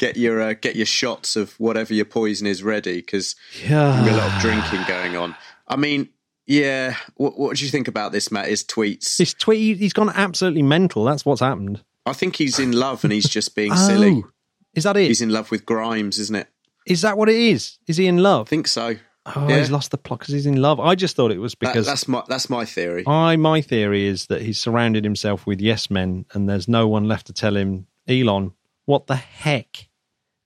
get 0.00 0.16
your 0.16 0.40
uh, 0.40 0.54
get 0.54 0.74
your 0.76 0.86
shots 0.86 1.36
of 1.36 1.52
whatever 1.60 1.94
your 1.94 2.04
poison 2.04 2.46
is 2.46 2.62
ready 2.62 2.96
because 2.96 3.36
Yeah. 3.68 4.02
a 4.02 4.16
lot 4.16 4.34
of 4.34 4.40
drinking 4.40 4.84
going 4.88 5.16
on. 5.16 5.36
I 5.68 5.76
mean, 5.76 6.08
yeah. 6.50 6.96
What, 7.14 7.38
what 7.38 7.56
do 7.56 7.64
you 7.64 7.70
think 7.70 7.86
about 7.86 8.10
this, 8.10 8.32
Matt? 8.32 8.48
His 8.48 8.64
tweets. 8.64 9.16
His 9.18 9.34
tweet, 9.34 9.78
he's 9.78 9.92
gone 9.92 10.10
absolutely 10.10 10.62
mental. 10.62 11.04
That's 11.04 11.24
what's 11.24 11.40
happened. 11.40 11.82
I 12.04 12.12
think 12.12 12.36
he's 12.36 12.58
in 12.58 12.72
love 12.72 13.04
and 13.04 13.12
he's 13.12 13.28
just 13.28 13.54
being 13.54 13.72
oh, 13.74 13.76
silly. 13.76 14.22
Oh, 14.24 14.30
is 14.74 14.84
that 14.84 14.96
it? 14.96 15.06
He's 15.06 15.20
in 15.20 15.30
love 15.30 15.50
with 15.50 15.64
Grimes, 15.64 16.18
isn't 16.18 16.34
it? 16.34 16.48
Is 16.86 17.02
that 17.02 17.16
what 17.16 17.28
it 17.28 17.36
is? 17.36 17.78
Is 17.86 17.98
he 17.98 18.06
in 18.06 18.18
love? 18.18 18.48
I 18.48 18.50
think 18.50 18.66
so. 18.66 18.96
oh, 19.26 19.48
yeah. 19.48 19.58
he's 19.58 19.70
lost 19.70 19.92
the 19.92 19.98
plot 19.98 20.20
because 20.20 20.34
he's 20.34 20.46
in 20.46 20.60
love. 20.60 20.80
I 20.80 20.96
just 20.96 21.14
thought 21.14 21.30
it 21.30 21.38
was 21.38 21.52
That- 21.52 21.72
because 21.72 21.86
that's 21.86 22.08
my 22.08 22.22
that's 22.26 22.50
my 22.50 22.64
theory. 22.64 23.04
I 23.06 23.36
my 23.36 23.60
theory 23.60 24.06
is 24.06 24.26
that 24.26 24.42
he's 24.42 24.58
surrounded 24.58 25.04
himself 25.04 25.46
with 25.46 25.60
yes 25.60 25.88
men, 25.90 26.24
and 26.32 26.48
there's 26.48 26.66
no 26.66 26.88
one 26.88 27.06
left 27.06 27.26
to 27.28 27.32
tell 27.32 27.56
him, 27.56 27.86
Elon, 28.08 28.52
what 28.86 29.06
the 29.06 29.16
heck 29.16 29.88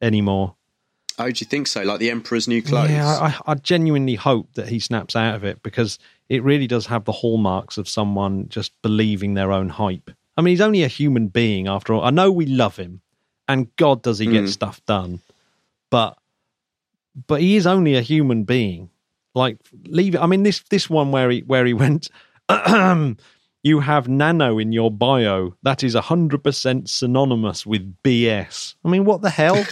anymore. 0.02 0.56
Oh, 1.18 1.30
do 1.30 1.33
you 1.38 1.47
think 1.47 1.66
so? 1.68 1.83
Like 1.83 2.00
the 2.00 2.11
Emperor's 2.11 2.49
New 2.49 2.62
Clothes. 2.62 2.90
Yeah, 2.90 3.06
I, 3.06 3.52
I- 3.52 3.54
genuinely 3.54 4.14
hope 4.16 4.52
that 4.54 4.68
he 4.68 4.80
snaps 4.80 5.14
out 5.14 5.35
of 5.37 5.44
it 5.44 5.62
because 5.62 5.99
it 6.28 6.42
really 6.42 6.66
does 6.66 6.87
have 6.87 7.04
the 7.04 7.12
hallmarks 7.12 7.78
of 7.78 7.88
someone 7.88 8.49
just 8.49 8.73
believing 8.83 9.35
their 9.35 9.52
own 9.52 9.68
hype. 9.68 10.11
I 10.37 10.42
mean, 10.42 10.52
he's 10.52 10.61
only 10.61 10.83
a 10.83 10.88
human 10.88 11.28
being 11.28 11.68
after 11.68 11.92
all. 11.94 12.02
I 12.04 12.11
know 12.11 12.33
we 12.33 12.47
love 12.47 12.76
him, 12.76 13.00
and 13.47 13.75
God 13.76 14.02
does 14.02 14.18
he 14.18 14.26
get 14.26 14.44
Mm. 14.44 14.49
stuff 14.49 14.85
done, 14.87 15.21
but 15.90 16.18
but 17.28 17.40
he 17.40 17.54
is 17.54 17.66
only 17.66 17.94
a 17.94 18.00
human 18.00 18.42
being. 18.42 18.90
Like 19.37 19.59
leave 19.85 20.14
it. 20.16 20.21
I 20.21 20.26
mean, 20.26 20.42
this 20.42 20.61
this 20.71 20.90
one 20.90 21.12
where 21.12 21.30
he 21.30 21.40
where 21.40 21.64
he 21.64 21.75
went. 21.85 22.09
You 23.64 23.80
have 23.80 24.09
nano 24.09 24.59
in 24.59 24.73
your 24.73 24.90
bio. 24.90 25.56
That 25.62 25.83
is 25.83 25.94
100% 25.94 26.87
synonymous 26.87 27.64
with 27.64 27.97
BS. 28.02 28.75
I 28.85 28.88
mean, 28.90 29.06
what 29.06 29.23
the 29.23 29.30
hell? 29.30 29.54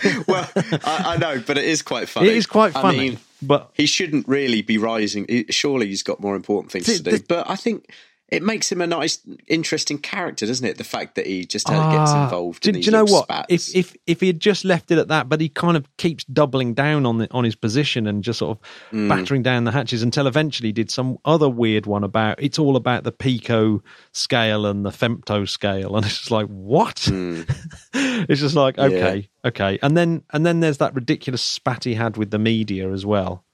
well, 0.26 0.48
I, 0.56 1.02
I 1.06 1.16
know, 1.18 1.42
but 1.46 1.58
it 1.58 1.64
is 1.64 1.82
quite 1.82 2.08
funny. 2.08 2.28
it 2.28 2.36
is 2.36 2.46
quite 2.46 2.74
I 2.74 2.80
funny. 2.80 2.98
mean, 2.98 3.18
but 3.42 3.70
he 3.74 3.84
shouldn't 3.84 4.26
really 4.26 4.62
be 4.62 4.78
rising. 4.78 5.44
Surely 5.50 5.88
he's 5.88 6.02
got 6.02 6.20
more 6.20 6.36
important 6.36 6.72
things 6.72 6.86
Th- 6.86 6.98
to 6.98 7.04
do. 7.04 7.18
But 7.28 7.50
I 7.50 7.56
think 7.56 7.92
it 8.30 8.42
makes 8.42 8.70
him 8.70 8.80
a 8.82 8.86
nice, 8.86 9.20
interesting 9.46 9.98
character, 9.98 10.44
doesn't 10.44 10.66
it? 10.66 10.76
The 10.76 10.84
fact 10.84 11.14
that 11.14 11.26
he 11.26 11.46
just 11.46 11.68
uh, 11.70 11.90
gets 11.90 12.10
Ah, 12.12 12.24
involved 12.24 12.62
Do, 12.62 12.68
in 12.70 12.74
do 12.74 12.80
you 12.82 12.90
know 12.90 13.04
what? 13.04 13.24
spats. 13.24 13.70
If 13.74 13.74
if 13.76 13.96
if 14.06 14.20
he 14.20 14.26
had 14.26 14.38
just 14.40 14.64
left 14.64 14.90
it 14.90 14.98
at 14.98 15.08
that, 15.08 15.28
but 15.28 15.40
he 15.40 15.48
kind 15.48 15.76
of 15.76 15.86
keeps 15.96 16.24
doubling 16.24 16.74
down 16.74 17.06
on 17.06 17.18
the 17.18 17.28
on 17.32 17.44
his 17.44 17.54
position 17.54 18.06
and 18.06 18.22
just 18.22 18.40
sort 18.40 18.58
of 18.58 18.64
Hmm. 18.90 19.08
battering 19.08 19.42
down 19.42 19.64
the 19.64 19.72
hatches 19.72 20.02
until 20.02 20.26
eventually 20.26 20.68
he 20.68 20.72
did 20.72 20.90
some 20.90 21.18
other 21.24 21.48
weird 21.48 21.86
one 21.86 22.04
about 22.04 22.42
it's 22.42 22.58
all 22.58 22.76
about 22.76 23.04
the 23.04 23.12
pico 23.12 23.82
scale 24.12 24.66
and 24.66 24.84
the 24.84 24.90
femto 24.90 25.48
scale, 25.48 25.96
and 25.96 26.04
it's 26.06 26.18
just 26.18 26.30
like 26.30 26.46
what? 26.48 26.98
Hmm. 27.06 27.42
it's 27.94 28.40
just 28.40 28.54
like 28.56 28.78
okay, 28.78 29.28
okay, 29.44 29.78
and 29.82 29.96
then 29.96 30.22
and 30.32 30.44
then 30.44 30.60
there's 30.60 30.78
that 30.78 30.94
ridiculous 30.94 31.40
spat 31.42 31.84
he 31.84 31.94
had 31.94 32.16
with 32.18 32.30
the 32.30 32.38
media 32.38 32.90
as 32.92 33.06
well, 33.06 33.44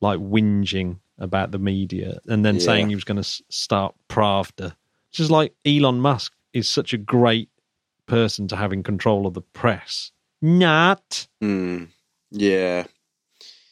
like 0.00 0.18
whinging 0.18 1.00
about 1.18 1.50
the 1.50 1.58
media 1.58 2.18
and 2.26 2.44
then 2.44 2.56
Yeah. 2.56 2.60
saying 2.62 2.88
he 2.88 2.94
was 2.94 3.04
going 3.04 3.22
to 3.22 3.42
start 3.48 3.94
Pravda. 4.08 4.74
It's 5.08 5.18
just 5.18 5.30
like 5.30 5.54
Elon 5.64 6.00
Musk 6.00 6.32
is 6.52 6.68
such 6.68 6.92
a 6.92 6.98
great 6.98 7.48
person 8.06 8.48
to 8.48 8.56
have 8.56 8.72
in 8.72 8.82
control 8.82 9.26
of 9.26 9.34
the 9.34 9.40
press. 9.40 10.12
Not. 10.42 11.26
Hmm. 11.40 11.84
yeah, 12.30 12.84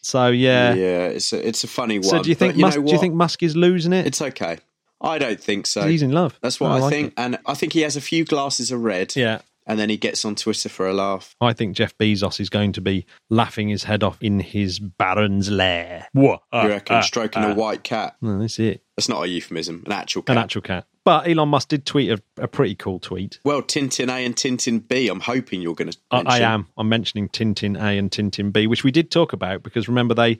So 0.00 0.28
yeah. 0.28 0.74
yeah, 0.74 1.06
it's 1.06 1.32
a 1.32 1.46
it's 1.46 1.64
a 1.64 1.68
funny 1.68 1.98
one. 1.98 2.08
So 2.08 2.22
do 2.22 2.28
you 2.28 2.34
think 2.34 2.54
but 2.54 2.58
you 2.58 2.64
Musk? 2.64 2.80
Do 2.84 2.92
you 2.92 2.98
think 2.98 3.14
Musk 3.14 3.42
is 3.42 3.54
losing 3.56 3.92
it? 3.92 4.06
it's 4.06 4.20
okay? 4.22 4.58
I 5.00 5.18
don't 5.18 5.40
think 5.40 5.66
so. 5.66 5.86
He's 5.86 6.02
in 6.02 6.12
love. 6.12 6.38
That's 6.40 6.58
what 6.58 6.70
I 6.70 6.76
I, 6.76 6.80
like 6.80 6.92
think, 6.92 7.14
and 7.18 7.38
I 7.46 7.54
think 7.54 7.74
he 7.74 7.82
has 7.82 7.96
a 7.96 8.00
few 8.00 8.24
glasses 8.24 8.70
of 8.70 8.82
red. 8.82 9.14
Yeah. 9.16 9.40
And 9.66 9.78
then 9.78 9.88
he 9.88 9.96
gets 9.96 10.24
on 10.24 10.34
Twitter 10.34 10.68
for 10.68 10.86
a 10.86 10.92
laugh. 10.92 11.34
I 11.40 11.52
think 11.52 11.76
Jeff 11.76 11.96
Bezos 11.98 12.40
is 12.40 12.50
going 12.50 12.72
to 12.72 12.80
be 12.80 13.06
laughing 13.30 13.68
his 13.68 13.84
head 13.84 14.02
off 14.02 14.18
in 14.20 14.40
his 14.40 14.78
Baron's 14.78 15.50
lair. 15.50 16.08
What? 16.12 16.42
Ah, 16.52 16.64
you 16.64 16.68
reckon 16.70 16.96
ah, 16.96 17.00
stroking 17.00 17.42
a 17.42 17.50
ah. 17.50 17.54
white 17.54 17.82
cat? 17.82 18.16
No, 18.20 18.38
that's 18.38 18.58
it. 18.58 18.82
That's 18.96 19.08
not 19.08 19.22
a 19.24 19.28
euphemism. 19.28 19.82
An 19.86 19.92
actual 19.92 20.22
cat. 20.22 20.36
An 20.36 20.42
actual 20.42 20.62
cat. 20.62 20.86
But 21.04 21.28
Elon 21.28 21.50
Musk 21.50 21.68
did 21.68 21.84
tweet 21.84 22.10
a, 22.10 22.22
a 22.38 22.48
pretty 22.48 22.74
cool 22.74 22.98
tweet. 22.98 23.38
well, 23.44 23.62
Tintin 23.62 24.08
A 24.08 24.24
and 24.24 24.34
Tintin 24.34 24.86
B. 24.86 25.08
I'm 25.08 25.20
hoping 25.20 25.60
you're 25.60 25.74
going 25.74 25.90
to. 25.90 25.98
I, 26.10 26.22
I 26.26 26.38
am. 26.40 26.66
I'm 26.76 26.88
mentioning 26.88 27.28
Tintin 27.28 27.76
A 27.76 27.98
and 27.98 28.10
Tintin 28.10 28.52
B, 28.52 28.66
which 28.66 28.84
we 28.84 28.90
did 28.90 29.10
talk 29.10 29.32
about 29.32 29.62
because 29.62 29.88
remember 29.88 30.14
they 30.14 30.38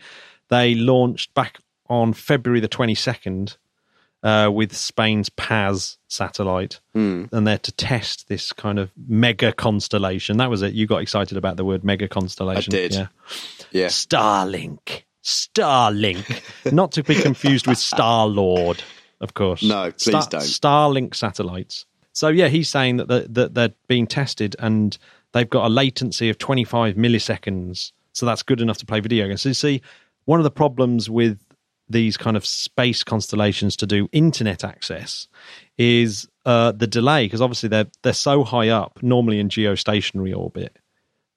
they 0.49 0.75
launched 0.75 1.35
back 1.35 1.59
on 1.88 2.14
February 2.14 2.61
the 2.61 2.69
22nd 2.69 3.59
uh, 4.25 4.50
with 4.52 4.75
Spain's 4.75 5.28
Paz 5.28 5.99
satellite, 6.09 6.81
Hmm. 6.95 7.26
and 7.31 7.47
they're 7.47 7.59
to 7.59 7.71
test 7.73 8.26
this 8.28 8.52
kind 8.52 8.78
of 8.81 8.90
mega 9.07 9.52
constellation. 9.52 10.38
That 10.38 10.50
was 10.50 10.62
it. 10.62 10.73
You 10.75 10.87
got 10.88 11.02
excited 11.02 11.37
about 11.38 11.57
the 11.57 11.64
word 11.64 11.85
mega 11.85 12.09
constellation. 12.09 12.75
I 12.75 12.76
did. 12.76 12.95
Yeah. 12.95 13.07
Yeah. 13.71 13.87
Starlink. 13.88 15.02
Starlink. 15.23 16.43
Not 16.73 16.93
to 16.93 17.02
be 17.02 17.14
confused 17.14 17.66
with 17.66 17.78
Star 17.78 18.26
Lord, 18.26 18.83
of 19.21 19.35
course. 19.35 19.62
No, 19.62 19.93
please 19.93 20.26
don't. 20.26 20.40
Starlink 20.43 21.14
satellites. 21.14 21.87
So 22.12 22.28
yeah, 22.28 22.49
he's 22.49 22.69
saying 22.69 22.99
that 22.99 23.09
the, 23.09 23.26
that 23.31 23.54
they're 23.54 23.73
being 23.88 24.07
tested 24.07 24.54
and 24.59 24.97
they've 25.33 25.49
got 25.50 25.66
a 25.66 25.69
latency 25.69 26.31
of 26.31 26.38
25 26.38 26.95
milliseconds. 26.95 27.93
So 28.12 28.25
that's 28.26 28.43
good 28.43 28.61
enough 28.61 28.78
to 28.78 28.87
play 28.87 29.00
video 29.00 29.26
games. 29.26 29.43
So 29.43 29.49
you 29.50 29.54
see, 29.54 29.83
one 30.25 30.38
of 30.40 30.45
the 30.45 30.50
problems 30.50 31.11
with 31.11 31.38
these 31.88 32.16
kind 32.16 32.36
of 32.36 32.46
space 32.46 33.04
constellations 33.04 33.76
to 33.76 33.86
do 33.86 34.08
internet 34.12 34.64
access 34.64 35.28
is 35.76 36.28
uh, 36.44 36.72
the 36.72 36.86
delay 36.86 37.26
because 37.26 37.42
obviously 37.42 37.68
they're 37.68 37.86
they're 38.02 38.12
so 38.12 38.44
high 38.44 38.68
up, 38.68 39.02
normally 39.02 39.38
in 39.38 39.48
geostationary 39.48 40.36
orbit, 40.36 40.78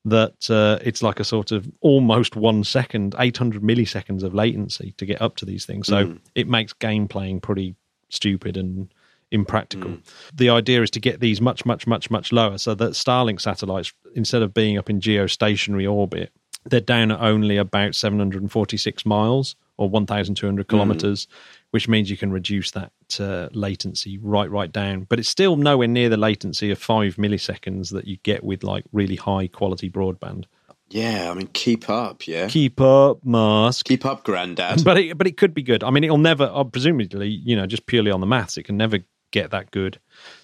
that 0.05 0.49
uh, 0.49 0.79
it's 0.83 1.03
like 1.03 1.19
a 1.19 1.23
sort 1.23 1.51
of 1.51 1.69
almost 1.81 2.35
one 2.35 2.63
second, 2.63 3.15
800 3.19 3.61
milliseconds 3.61 4.23
of 4.23 4.33
latency 4.33 4.93
to 4.97 5.05
get 5.05 5.21
up 5.21 5.35
to 5.37 5.45
these 5.45 5.65
things. 5.65 5.87
So 5.87 6.15
it 6.35 6.47
makes 6.47 6.73
game 6.73 7.07
playing 7.07 7.41
pretty 7.41 7.75
stupid 8.09 8.55
and 8.57 8.93
impractical. 9.31 9.97
The 10.33 10.49
idea 10.49 10.81
is 10.81 10.91
to 10.91 10.99
get 10.99 11.19
these 11.19 11.41
much, 11.41 11.65
much, 11.65 11.85
much, 11.85 12.09
much 12.09 12.31
lower 12.31 12.57
so 12.57 12.73
that 12.75 12.91
Starlink 12.91 13.41
satellites, 13.41 13.91
instead 14.15 14.41
of 14.41 14.53
being 14.53 14.77
up 14.77 14.89
in 14.89 15.01
geostationary 15.01 15.91
orbit, 15.91 16.31
they're 16.69 16.79
down 16.79 17.12
at 17.12 17.19
only 17.19 17.57
about 17.57 17.95
746 17.95 19.05
miles 19.05 19.55
or 19.77 19.89
1,200 19.89 20.67
kilometers, 20.67 21.27
which 21.71 21.88
means 21.88 22.09
you 22.09 22.17
can 22.17 22.31
reduce 22.31 22.71
that 22.71 22.91
uh, 23.19 23.47
latency 23.51 24.17
right, 24.17 24.50
right 24.50 24.71
down. 24.71 25.03
But 25.03 25.19
it's 25.19 25.29
still 25.29 25.55
nowhere 25.55 25.88
near 25.88 26.09
the 26.09 26.17
latency 26.17 26.71
of 26.71 26.79
five 26.79 27.15
milliseconds 27.15 27.91
that 27.91 28.07
you 28.07 28.17
get 28.24 28.43
with 28.43 28.63
like 28.63 28.86
really 28.91 29.15
high 29.15 29.47
quality 29.47 29.89
broadband. 29.89 30.45
Yeah, 30.89 31.29
I 31.29 31.33
mean, 31.33 31.47
keep 31.47 31.89
up. 31.89 32.27
Yeah, 32.27 32.47
Keep 32.47 32.79
up, 32.79 33.24
Musk. 33.24 33.86
keep 33.86 34.05
up, 34.05 34.24
Grandad. 34.24 34.83
But 34.86 34.97
it, 34.97 35.17
but 35.17 35.27
it 35.27 35.36
could 35.36 35.53
be 35.53 35.62
good. 35.62 35.83
I 35.83 35.89
mean, 35.89 36.05
it'll 36.05 36.17
never, 36.17 36.50
uh, 36.51 36.63
presumably, 36.63 37.27
you 37.27 37.55
know, 37.57 37.67
just 37.67 37.86
purely 37.88 38.09
on 38.09 38.21
the 38.21 38.27
maths, 38.27 38.57
it 38.57 38.63
can 38.63 38.77
never 38.77 39.00
get 39.31 39.51
that 39.51 39.71
good. 39.71 40.00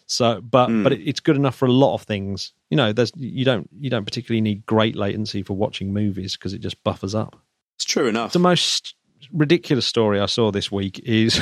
So, 0.06 0.42
but 0.42 0.68
but 0.84 0.92
it, 0.92 1.00
it's 1.08 1.22
good 1.22 1.38
enough 1.38 1.56
for 1.56 1.65
a 1.65 1.72
lot 1.72 1.94
of 1.94 2.01
things. 2.01 2.51
You 2.74 2.77
know, 2.77 2.92
there's 2.92 3.12
you 3.15 3.46
don't 3.46 3.70
you 3.80 3.92
don't 3.92 4.03
particularly 4.03 4.42
need 4.42 4.65
great 4.65 4.96
latency 4.96 5.44
for 5.44 5.53
watching 5.53 5.94
movies 5.94 6.36
because 6.36 6.53
it 6.53 6.60
just 6.60 6.84
buffers 6.84 7.13
up. 7.13 7.39
it's 7.75 7.86
true 7.86 8.08
enough. 8.08 8.34
The 8.34 8.39
most 8.39 8.96
ridiculous 9.32 9.86
story 9.86 10.20
I 10.20 10.25
saw 10.25 10.50
this 10.50 10.72
week 10.72 10.98
is 11.06 11.39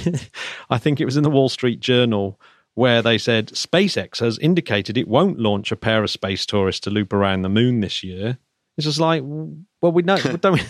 I 0.70 0.78
think 0.78 0.98
it 0.98 1.04
was 1.04 1.18
in 1.18 1.22
the 1.22 1.28
Wall 1.28 1.50
Street 1.50 1.80
Journal 1.80 2.40
where 2.72 3.02
they 3.02 3.18
said 3.18 3.48
SpaceX 3.48 4.20
has 4.20 4.38
indicated 4.38 4.96
it 4.96 5.06
won't 5.06 5.38
launch 5.38 5.70
a 5.70 5.76
pair 5.76 6.02
of 6.02 6.08
space 6.08 6.46
tourists 6.46 6.80
to 6.84 6.90
loop 6.90 7.12
around 7.12 7.42
the 7.42 7.50
moon 7.50 7.80
this 7.80 8.02
year. 8.02 8.38
It's 8.78 8.86
just 8.86 8.98
like, 9.00 9.22
well, 9.22 9.92
we 9.92 10.00
know, 10.00 10.16
don't 10.40 10.54
we? 10.54 10.62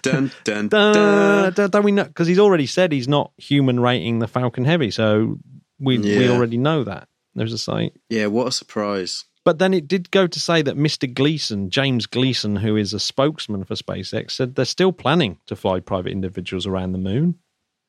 dun 0.00 0.32
dun 0.44 0.68
Dun, 0.68 1.52
don't 1.52 1.84
we 1.84 1.92
know? 1.92 2.04
Because 2.04 2.28
he's 2.28 2.38
already 2.38 2.64
said 2.64 2.92
he's 2.92 3.08
not 3.08 3.32
human 3.36 3.78
rating 3.78 4.20
the 4.20 4.26
Falcon 4.26 4.64
Heavy, 4.64 4.90
so 4.90 5.38
we 5.78 5.98
we 5.98 6.30
already 6.30 6.56
know 6.56 6.82
that. 6.84 7.08
There's 7.34 7.52
a 7.52 7.58
site. 7.58 7.92
Yeah, 8.08 8.26
what 8.28 8.46
a 8.48 8.52
surprise. 8.52 9.26
But 9.44 9.58
then 9.58 9.72
it 9.72 9.88
did 9.88 10.10
go 10.10 10.26
to 10.26 10.38
say 10.40 10.60
that 10.62 10.76
Mr. 10.76 11.12
Gleason, 11.12 11.70
James 11.70 12.06
Gleason, 12.06 12.56
who 12.56 12.76
is 12.76 12.92
a 12.92 13.00
spokesman 13.00 13.64
for 13.64 13.74
SpaceX, 13.74 14.32
said 14.32 14.54
they're 14.54 14.64
still 14.66 14.92
planning 14.92 15.38
to 15.46 15.56
fly 15.56 15.80
private 15.80 16.12
individuals 16.12 16.66
around 16.66 16.92
the 16.92 16.98
moon. 16.98 17.36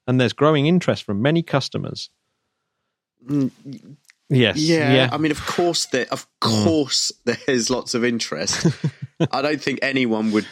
And 0.07 0.19
there's 0.19 0.33
growing 0.33 0.65
interest 0.65 1.03
from 1.03 1.21
many 1.21 1.43
customers. 1.43 2.09
Mm, 3.27 3.51
yes. 4.29 4.57
Yeah, 4.57 4.93
Yeah. 4.93 5.09
I 5.11 5.17
mean, 5.17 5.31
of 5.31 5.45
course, 5.45 5.85
there, 5.87 6.07
of 6.09 6.25
mm. 6.41 6.63
course, 6.63 7.11
there's 7.25 7.69
lots 7.69 7.93
of 7.93 8.05
interest. 8.05 8.67
I 9.31 9.41
don't 9.41 9.61
think 9.61 9.79
anyone 9.81 10.31
would 10.31 10.47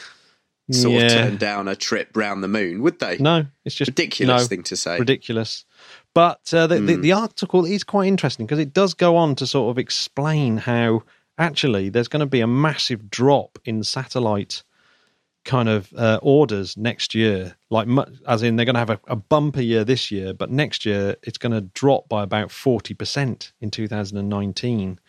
sort 0.72 0.94
Yeah. 0.94 1.06
of 1.06 1.12
turn 1.12 1.38
down 1.38 1.68
a 1.68 1.76
trip 1.76 2.10
round 2.16 2.44
the 2.44 2.48
moon, 2.48 2.82
would 2.84 3.00
they? 3.00 3.18
no, 3.18 3.46
it's 3.66 3.76
just 3.76 3.90
ridiculous 3.90 4.44
no, 4.44 4.48
thing 4.48 4.64
to 4.64 4.76
say. 4.76 5.00
ridiculous. 5.00 5.66
But 6.14 6.54
uh, 6.54 6.68
the, 6.68 6.80
the, 6.80 6.96
Hmm. 6.96 7.02
the 7.02 7.12
article 7.14 7.66
is 7.66 7.84
quite 7.84 8.08
interesting 8.08 8.46
because 8.46 8.60
it 8.60 8.74
does 8.74 8.94
go 8.94 9.16
on 9.16 9.36
to 9.36 9.48
sort 9.48 9.72
of 9.72 9.78
explain 9.78 10.58
how 10.58 11.04
actually 11.38 11.90
there's 11.90 12.08
going 12.08 12.20
to 12.22 12.26
be 12.26 12.42
a 12.42 12.48
massive 12.48 13.10
drop 13.10 13.60
in 13.66 13.84
satellite 13.84 14.64
kind 15.46 15.70
of 15.70 15.94
uh, 15.96 16.20
orders 16.22 16.76
next 16.78 17.16
year. 17.16 17.56
Like, 17.70 17.88
as 18.28 18.44
in, 18.44 18.56
they're 18.56 18.66
going 18.66 18.74
to 18.76 18.80
have 18.80 18.90
a, 18.90 19.00
a 19.08 19.16
bumper 19.16 19.62
year 19.62 19.84
this 19.84 20.12
year, 20.12 20.34
but 20.34 20.52
next 20.52 20.86
year 20.86 21.16
it's 21.24 21.38
going 21.38 21.54
to 21.54 21.62
drop 21.62 22.10
by 22.10 22.24
about 22.24 22.50
40% 22.50 23.52
in 23.62 23.72
2019. 23.72 25.00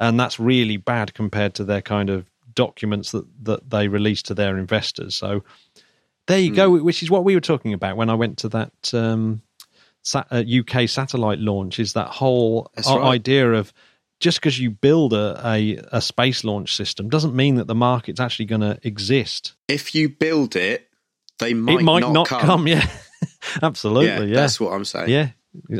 And 0.00 0.20
that's 0.20 0.38
really 0.38 0.76
bad 0.76 1.14
compared 1.14 1.54
to 1.54 1.64
their 1.64 1.82
kind 1.82 2.10
of 2.10 2.26
documents 2.54 3.12
that, 3.12 3.24
that 3.44 3.70
they 3.70 3.88
release 3.88 4.22
to 4.24 4.34
their 4.34 4.58
investors. 4.58 5.16
So 5.16 5.42
there 6.26 6.38
you 6.38 6.54
go, 6.54 6.70
which 6.70 7.02
is 7.02 7.10
what 7.10 7.24
we 7.24 7.34
were 7.34 7.40
talking 7.40 7.72
about 7.72 7.96
when 7.96 8.10
I 8.10 8.14
went 8.14 8.38
to 8.38 8.48
that 8.50 8.94
um, 8.94 9.40
sa- 10.08 10.24
uh, 10.30 10.42
UK 10.42 10.88
satellite 10.88 11.38
launch. 11.38 11.78
Is 11.78 11.92
that 11.92 12.08
whole 12.08 12.70
right. 12.76 13.00
idea 13.02 13.52
of 13.52 13.72
just 14.20 14.38
because 14.40 14.58
you 14.58 14.70
build 14.70 15.12
a, 15.12 15.40
a, 15.44 15.78
a 15.92 16.00
space 16.00 16.42
launch 16.44 16.74
system 16.74 17.08
doesn't 17.08 17.34
mean 17.36 17.56
that 17.56 17.66
the 17.66 17.74
market's 17.74 18.18
actually 18.18 18.46
going 18.46 18.62
to 18.62 18.78
exist. 18.82 19.54
If 19.68 19.94
you 19.94 20.08
build 20.08 20.56
it, 20.56 20.88
they 21.38 21.54
might, 21.54 21.80
it 21.80 21.82
might 21.82 22.00
not, 22.00 22.12
not, 22.12 22.26
come. 22.26 22.40
come. 22.40 22.66
Yeah, 22.68 22.88
absolutely. 23.62 24.26
Yeah, 24.28 24.34
Yeah, 24.34 24.40
that's 24.40 24.58
what 24.58 24.72
I'm 24.72 24.84
saying. 24.84 25.10
yeah, 25.10 25.30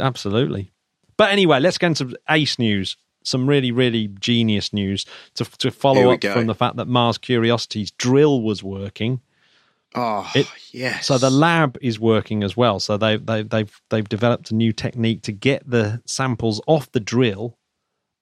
absolutely. 0.00 0.72
But 1.16 1.32
anyway, 1.32 1.58
let's 1.58 1.78
get 1.78 1.88
into 1.88 2.16
ace 2.30 2.58
news. 2.58 2.96
Some 3.24 3.48
really, 3.48 3.72
really 3.72 4.08
genius 4.20 4.72
news 4.72 5.04
to 5.34 5.44
to 5.58 5.70
follow 5.70 6.12
up 6.12 6.20
go. 6.20 6.32
from 6.32 6.46
the 6.46 6.54
fact 6.54 6.76
that 6.76 6.86
Mars 6.86 7.18
Curiosity's 7.18 7.90
drill 7.90 8.40
was 8.40 8.62
working. 8.62 9.20
Oh, 9.94 10.30
It- 10.34 10.46
yes. 10.70 11.06
So 11.06 11.16
the 11.18 11.30
lab 11.30 11.78
is 11.80 11.98
working 11.98 12.42
as 12.42 12.56
well. 12.56 12.78
So 12.80 12.96
they 12.96 13.16
they 13.16 13.42
they've 13.42 13.80
they've 13.90 14.08
developed 14.08 14.50
a 14.50 14.54
new 14.54 14.72
technique 14.72 15.22
to 15.22 15.32
get 15.32 15.68
the 15.68 16.02
samples 16.06 16.60
off 16.66 16.92
the 16.92 17.00
drill 17.00 17.56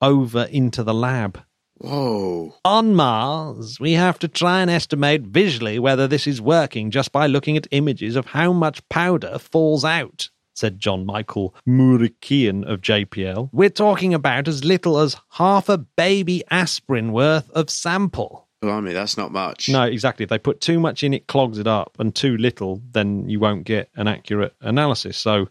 over 0.01 0.45
into 0.45 0.83
the 0.83 0.95
lab. 0.95 1.43
Whoa. 1.79 2.55
On 2.65 2.95
Mars, 2.95 3.79
we 3.79 3.93
have 3.93 4.19
to 4.21 4.29
try 4.29 4.61
and 4.63 4.71
estimate 4.71 5.23
visually 5.23 5.79
whether 5.79 6.07
this 6.09 6.27
is 6.27 6.41
working 6.41 6.91
just 6.91 7.13
by 7.13 7.27
looking 7.27 7.57
at 7.57 7.67
images 7.71 8.17
of 8.17 8.27
how 8.27 8.53
much 8.53 8.87
powder 8.89 9.39
falls 9.39 9.85
out. 9.85 10.31
said 10.55 10.79
John 10.79 11.05
Michael 11.05 11.55
Morookian 11.69 12.65
of 12.65 12.81
JPL. 12.81 13.51
We're 13.53 13.69
talking 13.69 14.15
about 14.15 14.49
as 14.49 14.65
little 14.65 14.99
as 14.99 15.17
half 15.33 15.69
a 15.69 15.77
baby 15.77 16.43
aspirin 16.51 17.13
worth 17.13 17.51
of 17.51 17.69
sample. 17.69 18.46
Blimey, 18.63 18.93
that's 18.93 19.17
not 19.19 19.33
much. 19.33 19.69
No, 19.69 19.83
exactly. 19.85 20.25
If 20.25 20.31
they 20.31 20.39
put 20.39 20.61
too 20.61 20.81
much 20.81 21.03
in, 21.03 21.13
it 21.15 21.27
clogs 21.27 21.59
it 21.59 21.67
up, 21.67 21.97
and 21.99 22.15
too 22.15 22.37
little, 22.37 22.83
then 22.93 23.29
you 23.29 23.39
won't 23.39 23.65
get 23.65 23.91
an 23.97 24.09
accurate 24.09 24.55
analysis. 24.61 25.17
So 25.19 25.49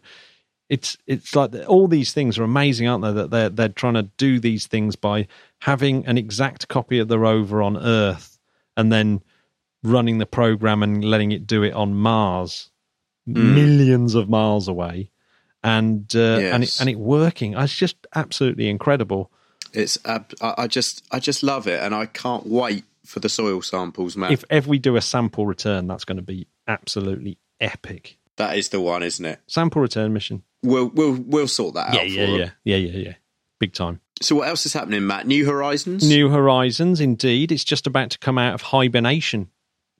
it's 0.68 0.96
it's 1.06 1.34
like 1.36 1.52
all 1.68 1.86
these 1.86 2.12
things 2.12 2.38
are 2.38 2.44
amazing, 2.44 2.88
aren't 2.88 3.04
they? 3.04 3.12
That 3.12 3.30
they're 3.30 3.48
they're 3.48 3.68
trying 3.68 3.94
to 3.94 4.02
do 4.16 4.40
these 4.40 4.66
things 4.66 4.96
by 4.96 5.28
having 5.60 6.04
an 6.06 6.18
exact 6.18 6.66
copy 6.68 6.98
of 6.98 7.08
the 7.08 7.18
rover 7.18 7.62
on 7.62 7.76
Earth, 7.76 8.38
and 8.76 8.90
then 8.90 9.22
running 9.84 10.18
the 10.18 10.26
program 10.26 10.82
and 10.82 11.04
letting 11.04 11.30
it 11.30 11.46
do 11.46 11.62
it 11.62 11.72
on 11.72 11.94
Mars, 11.94 12.70
Mm. 13.28 13.54
millions 13.54 14.14
of 14.14 14.28
miles 14.28 14.68
away, 14.68 15.10
and 15.64 16.14
uh, 16.14 16.38
and 16.38 16.62
it, 16.62 16.80
and 16.80 16.88
it 16.88 16.96
working. 16.98 17.54
It's 17.54 17.74
just 17.74 17.96
absolutely 18.14 18.68
incredible. 18.68 19.32
It's 19.72 19.98
I 20.04 20.68
just 20.68 21.04
I 21.10 21.18
just 21.18 21.42
love 21.42 21.66
it, 21.66 21.82
and 21.82 21.92
I 21.92 22.06
can't 22.06 22.46
wait 22.46 22.84
for 23.06 23.20
the 23.20 23.28
soil 23.28 23.62
samples, 23.62 24.16
man. 24.16 24.32
If 24.32 24.44
ever 24.50 24.68
we 24.68 24.78
do 24.78 24.96
a 24.96 25.00
sample 25.00 25.46
return, 25.46 25.86
that's 25.86 26.04
going 26.04 26.16
to 26.16 26.22
be 26.22 26.46
absolutely 26.68 27.38
epic. 27.60 28.18
that 28.36 28.56
is 28.58 28.68
the 28.70 28.80
one, 28.80 29.02
isn't 29.02 29.24
it? 29.24 29.40
Sample 29.46 29.80
return 29.82 30.12
mission. 30.12 30.42
We'll 30.62 30.88
we'll 30.88 31.14
we'll 31.14 31.48
sort 31.48 31.74
that 31.74 31.94
Yeah, 31.94 32.00
out. 32.00 32.10
yeah, 32.10 32.24
for 32.26 32.30
them. 32.32 32.38
yeah, 32.64 32.76
yeah, 32.76 32.76
yeah, 32.90 32.98
yeah. 33.08 33.14
Big 33.58 33.72
time. 33.72 34.00
So 34.20 34.34
what 34.36 34.48
else 34.48 34.66
is 34.66 34.72
happening, 34.72 35.06
Matt? 35.06 35.26
New 35.26 35.46
Horizons. 35.46 36.06
New 36.06 36.28
Horizons, 36.30 37.00
indeed. 37.00 37.52
It's 37.52 37.64
just 37.64 37.86
about 37.86 38.10
to 38.10 38.18
come 38.18 38.38
out 38.38 38.54
of 38.54 38.62
hibernation 38.62 39.50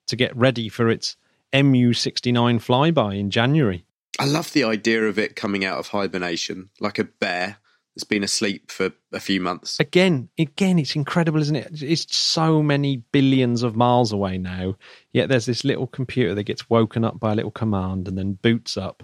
to 0.07 0.15
get 0.15 0.35
ready 0.35 0.69
for 0.69 0.89
its 0.89 1.15
MU69 1.53 2.57
flyby 2.59 3.19
in 3.19 3.29
January. 3.29 3.85
I 4.19 4.25
love 4.25 4.51
the 4.53 4.63
idea 4.63 5.03
of 5.07 5.19
it 5.19 5.35
coming 5.35 5.63
out 5.63 5.77
of 5.77 5.89
hibernation, 5.89 6.69
like 6.79 6.97
a 6.97 7.03
bear 7.03 7.57
that's 7.97 8.03
been 8.03 8.23
asleep 8.23 8.69
for 8.69 8.91
a 9.11 9.19
few 9.19 9.41
months. 9.41 9.79
Again, 9.79 10.29
again, 10.37 10.77
it's 10.77 10.95
incredible, 10.95 11.41
isn't 11.41 11.55
it? 11.55 11.81
It's 11.81 12.15
so 12.15 12.61
many 12.61 12.97
billions 12.97 13.63
of 13.63 13.75
miles 13.75 14.11
away 14.11 14.37
now. 14.37 14.75
Yet 15.13 15.29
there's 15.29 15.47
this 15.47 15.63
little 15.63 15.87
computer 15.87 16.35
that 16.35 16.43
gets 16.43 16.69
woken 16.69 17.03
up 17.03 17.19
by 17.19 17.31
a 17.31 17.35
little 17.35 17.49
command 17.49 18.07
and 18.07 18.15
then 18.15 18.33
boots 18.33 18.77
up. 18.77 19.01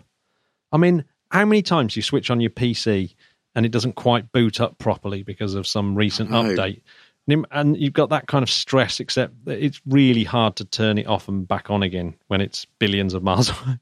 I 0.71 0.77
mean, 0.77 1.05
how 1.31 1.43
many 1.43 1.63
times 1.63 1.95
you 1.95 2.03
switch 2.03 2.29
on 2.29 2.39
your 2.39 2.51
PC 2.51 3.15
and 3.55 3.65
it 3.65 3.71
doesn't 3.71 3.95
quite 3.95 4.31
boot 4.31 4.62
up 4.62 4.77
properly 4.77 5.23
because 5.23 5.55
of 5.55 5.65
some 5.65 5.95
recent 5.95 6.29
update? 6.29 6.81
And 7.27 7.47
and 7.50 7.75
you've 7.75 7.93
got 7.93 8.12
that 8.12 8.27
kind 8.27 8.43
of 8.43 8.50
stress, 8.50 9.00
except 9.00 9.45
that 9.45 9.57
it's 9.57 9.81
really 9.88 10.23
hard 10.23 10.55
to 10.57 10.65
turn 10.65 11.00
it 11.00 11.07
off 11.07 11.27
and 11.27 11.47
back 11.47 11.71
on 11.71 11.81
again 11.81 12.13
when 12.27 12.41
it's 12.41 12.65
billions 12.77 13.15
of 13.15 13.23
miles 13.23 13.50
away. 13.63 13.79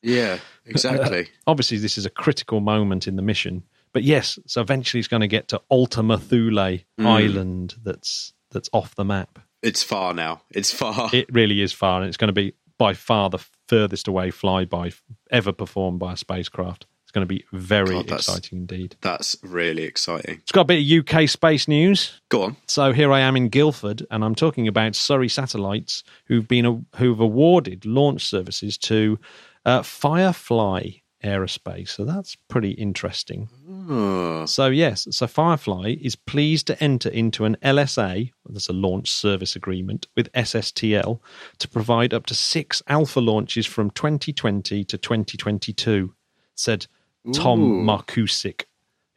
Yeah, 0.00 0.38
exactly. 0.64 1.28
Obviously, 1.46 1.76
this 1.76 1.98
is 1.98 2.06
a 2.06 2.10
critical 2.10 2.60
moment 2.60 3.06
in 3.06 3.16
the 3.16 3.22
mission. 3.22 3.62
But 3.92 4.02
yes, 4.02 4.38
so 4.46 4.60
eventually 4.60 4.98
it's 4.98 5.08
going 5.08 5.20
to 5.22 5.28
get 5.28 5.48
to 5.48 5.60
Ultima 5.70 6.18
Thule 6.18 6.78
Mm. 6.98 7.06
Island 7.06 7.74
that's 7.82 8.32
that's 8.50 8.68
off 8.72 8.94
the 8.94 9.04
map. 9.04 9.38
it's 9.62 9.82
far 9.82 10.14
now. 10.14 10.42
It's 10.50 10.72
far. 10.72 11.10
It 11.12 11.26
really 11.32 11.60
is 11.60 11.72
far, 11.72 12.00
and 12.00 12.08
it's 12.08 12.16
going 12.16 12.28
to 12.28 12.32
be 12.32 12.54
by 12.78 12.94
far 12.94 13.28
the 13.30 13.44
furthest 13.68 14.06
away 14.08 14.30
flyby 14.30 14.94
ever 15.30 15.52
performed 15.52 15.98
by 15.98 16.12
a 16.12 16.16
spacecraft. 16.16 16.86
It's 17.04 17.12
going 17.12 17.26
to 17.26 17.34
be 17.34 17.44
very 17.52 17.94
God, 17.94 18.12
exciting 18.12 18.58
indeed. 18.60 18.96
That's 19.00 19.34
really 19.42 19.84
exciting. 19.84 20.40
It's 20.42 20.52
got 20.52 20.62
a 20.62 20.64
bit 20.66 20.82
of 20.82 21.06
UK 21.06 21.26
space 21.28 21.66
news. 21.66 22.20
Go 22.28 22.42
on. 22.42 22.56
So 22.66 22.92
here 22.92 23.10
I 23.12 23.20
am 23.20 23.34
in 23.36 23.48
Guildford, 23.48 24.06
and 24.10 24.22
I'm 24.24 24.34
talking 24.34 24.68
about 24.68 24.94
Surrey 24.94 25.28
Satellites, 25.28 26.04
who've 26.26 26.46
been 26.46 26.86
who've 26.96 27.20
awarded 27.20 27.86
launch 27.86 28.26
services 28.26 28.76
to 28.78 29.18
uh, 29.64 29.82
Firefly 29.82 30.90
Aerospace. 31.24 31.88
So 31.88 32.04
that's 32.04 32.36
pretty 32.48 32.70
interesting. 32.72 33.48
Oh, 33.90 34.46
So 34.46 34.66
yes, 34.66 35.08
so 35.10 35.26
Firefly 35.26 35.96
is 36.00 36.16
pleased 36.16 36.66
to 36.68 36.82
enter 36.82 37.08
into 37.08 37.44
an 37.44 37.56
LSA, 37.62 38.30
that's 38.48 38.68
a 38.68 38.72
launch 38.72 39.10
service 39.10 39.56
agreement 39.56 40.06
with 40.16 40.32
SSTL 40.32 41.20
to 41.58 41.68
provide 41.68 42.14
up 42.14 42.26
to 42.26 42.34
six 42.34 42.82
alpha 42.86 43.20
launches 43.20 43.66
from 43.66 43.90
2020 43.90 44.84
to 44.84 44.98
2022, 44.98 46.14
said 46.54 46.86
Tom 47.32 47.60
Ooh. 47.60 47.84
Markusic, 47.84 48.64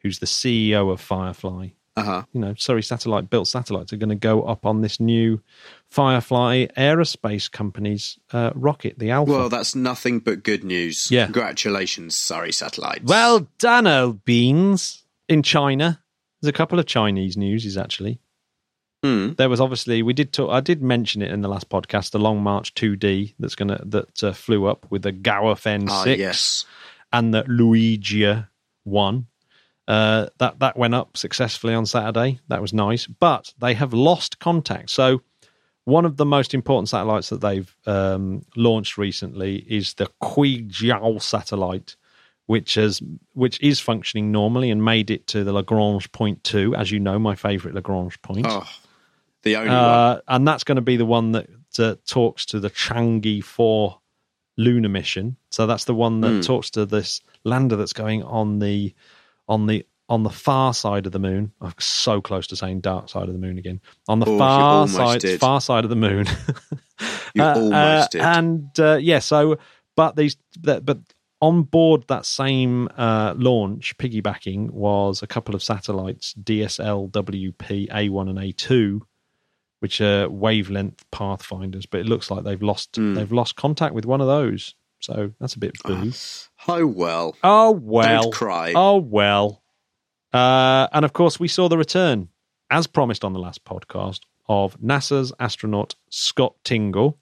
who's 0.00 0.18
the 0.18 0.26
CEO 0.26 0.90
of 0.90 1.00
Firefly. 1.00 1.68
Uh 1.94 2.02
huh. 2.02 2.22
You 2.32 2.40
know, 2.40 2.54
Surrey 2.56 2.82
Satellite 2.82 3.28
built 3.28 3.48
satellites 3.48 3.92
are 3.92 3.98
going 3.98 4.08
to 4.08 4.14
go 4.14 4.42
up 4.44 4.64
on 4.64 4.80
this 4.80 4.98
new 4.98 5.42
Firefly 5.90 6.66
Aerospace 6.76 7.50
Company's 7.50 8.18
uh, 8.32 8.50
rocket, 8.54 8.98
the 8.98 9.10
Alpha. 9.10 9.30
Well, 9.30 9.48
that's 9.50 9.74
nothing 9.74 10.20
but 10.20 10.42
good 10.42 10.64
news. 10.64 11.10
Yeah. 11.10 11.24
Congratulations, 11.26 12.16
sorry, 12.16 12.50
satellites. 12.52 13.04
Well 13.04 13.46
done, 13.58 13.86
old 13.86 14.24
beans. 14.24 15.04
In 15.28 15.42
China, 15.42 16.02
there's 16.40 16.48
a 16.48 16.52
couple 16.52 16.78
of 16.78 16.86
Chinese 16.86 17.36
newses 17.36 17.76
actually. 17.78 18.20
Hmm. 19.02 19.32
There 19.34 19.48
was 19.48 19.60
obviously 19.60 20.02
we 20.02 20.12
did 20.12 20.32
talk. 20.32 20.50
I 20.50 20.60
did 20.60 20.82
mention 20.82 21.22
it 21.22 21.30
in 21.30 21.40
the 21.42 21.48
last 21.48 21.68
podcast. 21.68 22.10
The 22.10 22.18
Long 22.18 22.42
March 22.42 22.74
2D 22.74 23.34
that's 23.38 23.54
gonna 23.54 23.80
that 23.86 24.22
uh, 24.22 24.32
flew 24.32 24.66
up 24.66 24.86
with 24.90 25.02
the 25.02 25.12
Gaofen 25.12 25.88
Ah, 25.88 26.04
six 26.04 26.18
yes. 26.18 26.66
and 27.12 27.32
the 27.34 27.42
Luojia 27.44 28.48
one. 28.84 29.26
Uh, 29.92 30.26
that 30.38 30.58
that 30.60 30.76
went 30.76 30.94
up 30.94 31.16
successfully 31.16 31.74
on 31.74 31.84
Saturday. 31.86 32.40
That 32.48 32.60
was 32.62 32.72
nice, 32.72 33.06
but 33.06 33.52
they 33.58 33.74
have 33.74 33.92
lost 33.92 34.38
contact. 34.38 34.88
So 34.90 35.20
one 35.84 36.04
of 36.06 36.16
the 36.16 36.24
most 36.24 36.54
important 36.54 36.88
satellites 36.88 37.28
that 37.30 37.40
they've 37.40 37.70
um, 37.86 38.44
launched 38.56 38.96
recently 38.96 39.56
is 39.78 39.94
the 39.94 40.08
Queqiao 40.22 41.20
satellite, 41.20 41.96
which 42.46 42.74
has 42.74 43.02
which 43.34 43.60
is 43.60 43.80
functioning 43.80 44.32
normally 44.32 44.70
and 44.70 44.84
made 44.84 45.10
it 45.10 45.26
to 45.28 45.44
the 45.44 45.52
Lagrange 45.52 46.10
point 46.12 46.42
two, 46.44 46.74
as 46.74 46.90
you 46.90 47.00
know, 47.00 47.18
my 47.18 47.34
favourite 47.34 47.74
Lagrange 47.74 48.20
point. 48.22 48.46
Oh, 48.48 48.66
the 49.42 49.56
only 49.56 49.70
one. 49.70 49.76
Uh, 49.78 50.20
and 50.28 50.46
that's 50.48 50.64
going 50.64 50.76
to 50.76 50.82
be 50.82 50.96
the 50.96 51.04
one 51.06 51.32
that 51.32 51.48
uh, 51.78 51.96
talks 52.06 52.46
to 52.46 52.60
the 52.60 52.70
Chang'e 52.70 53.42
4 53.42 53.98
lunar 54.56 54.88
mission. 54.88 55.36
So 55.50 55.66
that's 55.66 55.84
the 55.84 55.94
one 55.94 56.20
that 56.20 56.34
Hmm. 56.34 56.40
talks 56.40 56.70
to 56.70 56.86
this 56.86 57.20
lander 57.44 57.76
that's 57.76 57.92
going 57.94 58.22
on 58.22 58.58
the 58.60 58.94
on 59.52 59.66
the 59.66 59.84
on 60.08 60.22
the 60.24 60.30
far 60.30 60.74
side 60.74 61.06
of 61.06 61.12
the 61.12 61.18
moon. 61.18 61.52
I'm 61.60 61.72
so 61.78 62.20
close 62.20 62.46
to 62.48 62.56
saying 62.56 62.80
dark 62.80 63.08
side 63.08 63.28
of 63.28 63.32
the 63.32 63.38
moon 63.38 63.56
again. 63.58 63.80
On 64.08 64.18
the 64.18 64.26
Oh, 64.28 64.38
far 64.38 64.88
side, 64.88 65.20
did. 65.20 65.40
far 65.40 65.60
side 65.60 65.84
of 65.84 65.90
the 65.90 65.96
moon. 65.96 66.26
You 67.34 67.42
Uh, 67.42 67.54
almost 67.56 67.74
uh, 67.74 68.08
did. 68.12 68.20
And 68.20 68.80
uh, 68.80 68.98
yeah, 69.00 69.18
so 69.18 69.56
but 69.96 70.14
these 70.16 70.36
but 70.62 70.98
on 71.40 71.62
board 71.62 72.04
that 72.08 72.24
same 72.26 72.88
uh, 72.96 73.34
launch, 73.36 73.96
piggybacking 73.98 74.70
was 74.70 75.22
a 75.22 75.26
couple 75.26 75.54
of 75.54 75.62
satellites, 75.62 76.34
DSL 76.34 77.10
WP 77.10 77.88
A1 77.90 78.28
and 78.30 78.38
A2, 78.38 79.00
which 79.80 80.00
are 80.00 80.28
wavelength 80.28 81.04
pathfinders. 81.10 81.86
But 81.86 82.00
it 82.00 82.06
looks 82.06 82.30
like 82.30 82.44
they've 82.44 82.62
lost 82.62 82.96
Hmm. 82.96 83.14
they've 83.14 83.32
lost 83.32 83.56
contact 83.56 83.94
with 83.94 84.04
one 84.06 84.20
of 84.20 84.26
those. 84.28 84.74
So 85.02 85.32
that's 85.40 85.54
a 85.54 85.58
bit 85.58 85.74
boo. 85.82 86.12
oh 86.68 86.86
well. 86.86 87.36
oh 87.42 87.72
well. 87.72 88.22
Don't 88.22 88.34
cry. 88.34 88.72
Oh 88.74 88.96
well. 88.96 89.62
Uh, 90.32 90.88
and 90.92 91.04
of 91.04 91.12
course, 91.12 91.38
we 91.38 91.48
saw 91.48 91.68
the 91.68 91.76
return, 91.76 92.28
as 92.70 92.86
promised 92.86 93.24
on 93.24 93.32
the 93.32 93.38
last 93.38 93.64
podcast, 93.64 94.20
of 94.48 94.80
NASA's 94.80 95.32
astronaut 95.38 95.94
Scott 96.08 96.54
Tingle. 96.64 97.18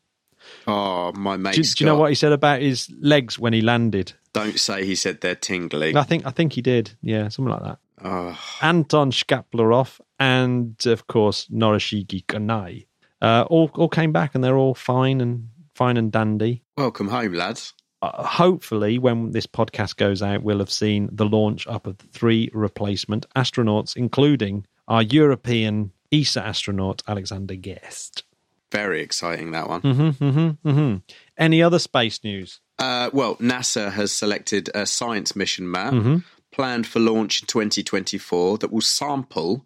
Oh, 0.66 1.12
my 1.12 1.36
mate. 1.36 1.54
Do, 1.54 1.62
do 1.62 1.74
you 1.78 1.86
know 1.86 1.96
what 1.96 2.10
he 2.10 2.14
said 2.14 2.32
about 2.32 2.60
his 2.60 2.88
legs 3.00 3.38
when 3.38 3.52
he 3.52 3.60
landed? 3.60 4.12
Don't 4.32 4.58
say 4.60 4.84
he 4.84 4.94
said 4.94 5.20
they're 5.20 5.34
tingly. 5.34 5.96
I 5.96 6.02
think 6.04 6.24
I 6.24 6.30
think 6.30 6.52
he 6.52 6.62
did. 6.62 6.92
Yeah, 7.02 7.28
something 7.28 7.52
like 7.52 7.62
that. 7.62 7.78
Oh, 8.02 8.38
Anton 8.62 9.10
Shkaplerov 9.10 10.00
and 10.18 10.76
of 10.86 11.06
course 11.06 11.48
Norishige 11.48 12.24
Kanai 12.26 12.86
uh, 13.20 13.44
all 13.50 13.70
all 13.74 13.88
came 13.88 14.12
back 14.12 14.34
and 14.34 14.42
they're 14.42 14.56
all 14.56 14.74
fine 14.74 15.20
and 15.20 15.48
fine 15.80 15.96
and 15.96 16.12
dandy. 16.12 16.62
welcome 16.76 17.08
home, 17.08 17.32
lads. 17.32 17.72
Uh, 18.02 18.22
hopefully, 18.22 18.98
when 18.98 19.30
this 19.30 19.46
podcast 19.46 19.96
goes 19.96 20.20
out, 20.22 20.42
we'll 20.42 20.58
have 20.58 20.70
seen 20.70 21.08
the 21.10 21.24
launch 21.24 21.66
up 21.66 21.86
of 21.86 21.96
three 22.12 22.50
replacement 22.52 23.24
astronauts, 23.34 23.96
including 23.96 24.66
our 24.88 25.02
European 25.02 25.90
ESA 26.12 26.46
astronaut 26.46 27.02
Alexander 27.08 27.54
Gerst. 27.56 28.24
Very 28.70 29.00
exciting 29.00 29.52
that 29.52 29.70
one. 29.70 29.80
Mm-hmm, 29.80 30.24
mm-hmm, 30.24 30.68
mm-hmm. 30.68 30.96
Any 31.38 31.62
other 31.62 31.78
space 31.78 32.22
news? 32.22 32.60
Uh, 32.78 33.08
well, 33.14 33.36
NASA 33.36 33.90
has 33.90 34.12
selected 34.12 34.68
a 34.74 34.84
science 34.84 35.34
mission 35.34 35.70
map 35.70 35.94
Mm-hmm. 35.94 36.16
planned 36.52 36.86
for 36.86 37.00
launch 37.00 37.40
in 37.40 37.46
2024 37.46 38.58
that 38.58 38.70
will 38.70 38.82
sample, 38.82 39.64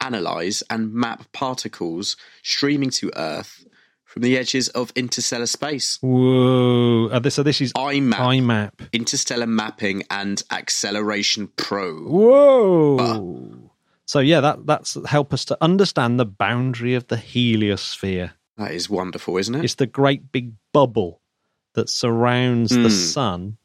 analyze, 0.00 0.62
and 0.70 0.94
map 0.94 1.24
particles 1.32 2.16
streaming 2.44 2.90
to 2.90 3.10
Earth 3.16 3.64
from 4.16 4.22
the 4.22 4.38
edges 4.38 4.68
of 4.70 4.90
interstellar 4.96 5.44
space. 5.44 5.98
Whoa! 6.00 7.08
Uh, 7.08 7.18
this, 7.18 7.34
so 7.34 7.42
this 7.42 7.60
is 7.60 7.70
IMAP, 7.74 8.14
IMAP. 8.14 8.70
Interstellar 8.94 9.46
Mapping 9.46 10.04
and 10.10 10.42
Acceleration 10.50 11.48
Pro. 11.58 11.98
Whoa! 12.04 13.70
So 14.06 14.20
yeah, 14.20 14.40
that 14.40 14.64
that's 14.64 14.96
help 15.06 15.34
us 15.34 15.44
to 15.46 15.58
understand 15.60 16.18
the 16.18 16.24
boundary 16.24 16.94
of 16.94 17.08
the 17.08 17.16
heliosphere. 17.16 18.32
That 18.56 18.70
is 18.70 18.88
wonderful, 18.88 19.36
isn't 19.36 19.54
it? 19.54 19.64
It's 19.64 19.74
the 19.74 19.86
great 19.86 20.32
big 20.32 20.52
bubble 20.72 21.20
that 21.74 21.90
surrounds 21.90 22.70
the 22.70 22.84
Hmm. 22.84 22.88
sun 22.88 23.56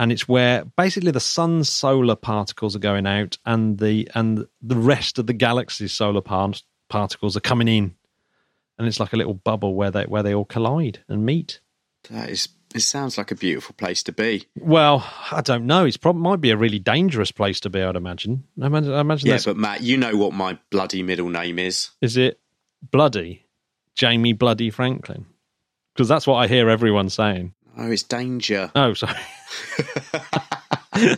and 0.00 0.10
it's 0.10 0.26
where 0.26 0.64
basically 0.76 1.12
the 1.12 1.20
sun's 1.20 1.68
solar 1.68 2.16
particles 2.16 2.74
are 2.74 2.80
going 2.80 3.06
out, 3.06 3.38
and 3.46 3.78
the 3.78 4.10
and 4.16 4.46
the 4.60 4.76
rest 4.76 5.20
of 5.20 5.28
the 5.28 5.32
galaxy's 5.32 5.92
solar 5.92 6.20
par- 6.22 6.54
particles 6.88 7.36
are 7.36 7.40
coming 7.40 7.68
in, 7.68 7.94
and 8.78 8.86
it's 8.88 9.00
like 9.00 9.12
a 9.12 9.16
little 9.16 9.34
bubble 9.34 9.74
where 9.74 9.90
they 9.90 10.04
where 10.04 10.22
they 10.22 10.34
all 10.34 10.44
collide 10.44 11.00
and 11.08 11.24
meet. 11.26 11.60
That 12.10 12.30
is. 12.30 12.48
It 12.74 12.80
sounds 12.80 13.16
like 13.16 13.30
a 13.30 13.34
beautiful 13.36 13.74
place 13.78 14.02
to 14.02 14.12
be. 14.12 14.46
Well, 14.58 15.08
I 15.30 15.40
don't 15.40 15.66
know. 15.66 15.86
It's 15.86 15.96
probably 15.96 16.20
might 16.22 16.40
be 16.42 16.50
a 16.50 16.56
really 16.56 16.78
dangerous 16.80 17.30
place 17.32 17.60
to 17.60 17.70
be. 17.70 17.80
I'd 17.80 17.96
imagine. 17.96 18.44
I 18.60 18.66
imagine. 18.66 18.92
I 18.92 19.00
imagine 19.00 19.28
Yeah, 19.28 19.34
that's, 19.34 19.46
but 19.46 19.56
Matt, 19.56 19.82
you 19.82 19.96
know 19.96 20.14
what 20.16 20.34
my 20.34 20.58
bloody 20.70 21.02
middle 21.02 21.30
name 21.30 21.58
is. 21.58 21.90
is 22.02 22.16
it 22.18 22.38
bloody 22.90 23.46
Jamie 23.94 24.34
Bloody 24.34 24.68
Franklin? 24.70 25.24
Because 25.94 26.08
that's 26.08 26.26
what 26.26 26.34
I 26.34 26.48
hear 26.48 26.68
everyone 26.68 27.08
saying. 27.08 27.54
Oh, 27.78 27.90
it's 27.90 28.02
danger. 28.02 28.70
Oh, 28.74 28.92
sorry. 28.92 29.14
Oh, 30.92 30.98
dear. 30.98 31.16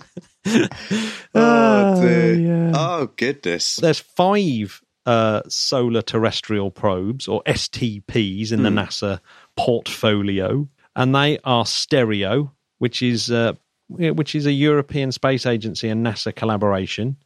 Oh, 1.35 2.33
yeah. 2.33 2.73
Oh, 2.75 3.07
goodness. 3.17 3.77
There's 3.77 4.01
five 4.01 4.81
uh, 5.09 5.41
solar 5.49 6.03
terrestrial 6.03 6.71
probes, 6.71 7.29
or 7.29 7.43
STPs, 7.47 8.53
in 8.53 8.63
the 8.63 8.69
Hmm. 8.69 8.79
NASA 8.79 9.21
portfolio, 9.57 10.69
and 10.95 11.15
they 11.15 11.39
are 11.45 11.65
stereo, 11.65 12.53
which 12.79 13.03
is 13.03 13.31
uh, 13.31 13.55
which 13.89 14.35
is 14.35 14.45
a 14.47 14.53
European 14.53 15.11
Space 15.13 15.47
Agency 15.47 15.89
and 15.89 16.05
NASA 16.05 16.35
collaboration. 16.35 17.17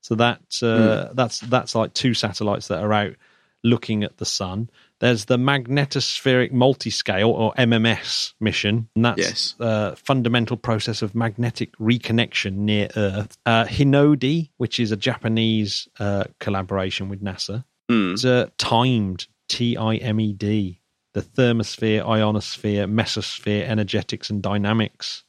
So 0.00 0.14
that 0.14 0.40
uh, 0.62 1.08
Hmm. 1.08 1.14
that's 1.14 1.40
that's 1.40 1.74
like 1.74 1.92
two 1.92 2.14
satellites 2.14 2.68
that 2.68 2.82
are 2.82 2.92
out 2.92 3.14
looking 3.62 4.02
at 4.04 4.16
the 4.18 4.24
sun. 4.24 4.70
There's 5.00 5.26
the 5.26 5.36
magnetospheric 5.38 6.52
multiscale 6.52 7.28
or 7.28 7.52
MMS 7.54 8.34
mission, 8.40 8.88
and 8.96 9.04
that's 9.04 9.18
Yes. 9.18 9.54
uh, 9.60 9.94
fundamental 9.96 10.56
process 10.56 11.02
of 11.02 11.14
magnetic 11.14 11.76
reconnection 11.78 12.56
near 12.58 12.88
Earth. 12.96 13.36
Uh, 13.46 13.64
Hinode, 13.64 14.50
which 14.58 14.78
is 14.80 14.92
a 14.92 14.96
Japanese 14.96 15.88
uh, 15.98 16.24
collaboration 16.38 17.08
with 17.08 17.22
NASA, 17.22 17.64
Hmm. 17.88 18.12
it's 18.12 18.24
uh, 18.24 18.48
timed 18.58 19.26
T 19.48 19.76
I 19.76 19.96
M 19.96 20.20
E 20.20 20.32
D, 20.32 20.80
the 21.12 21.22
thermosphere, 21.22 22.06
ionosphere, 22.06 22.86
mesosphere, 22.86 23.64
energetics, 23.68 24.30
and 24.30 24.40
dynamics, 24.42 25.24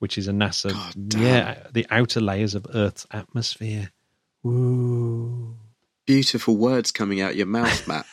which 0.00 0.18
is 0.18 0.28
a 0.28 0.32
NASA. 0.32 0.72
Yeah, 1.18 1.56
the 1.72 1.86
outer 1.90 2.20
layers 2.20 2.54
of 2.54 2.66
Earth's 2.74 3.06
atmosphere. 3.10 3.90
Woo. 4.42 5.56
Beautiful 6.06 6.56
words 6.56 6.92
coming 6.92 7.20
out 7.20 7.36
your 7.36 7.46
mouth, 7.46 7.86
Matt. 7.86 8.06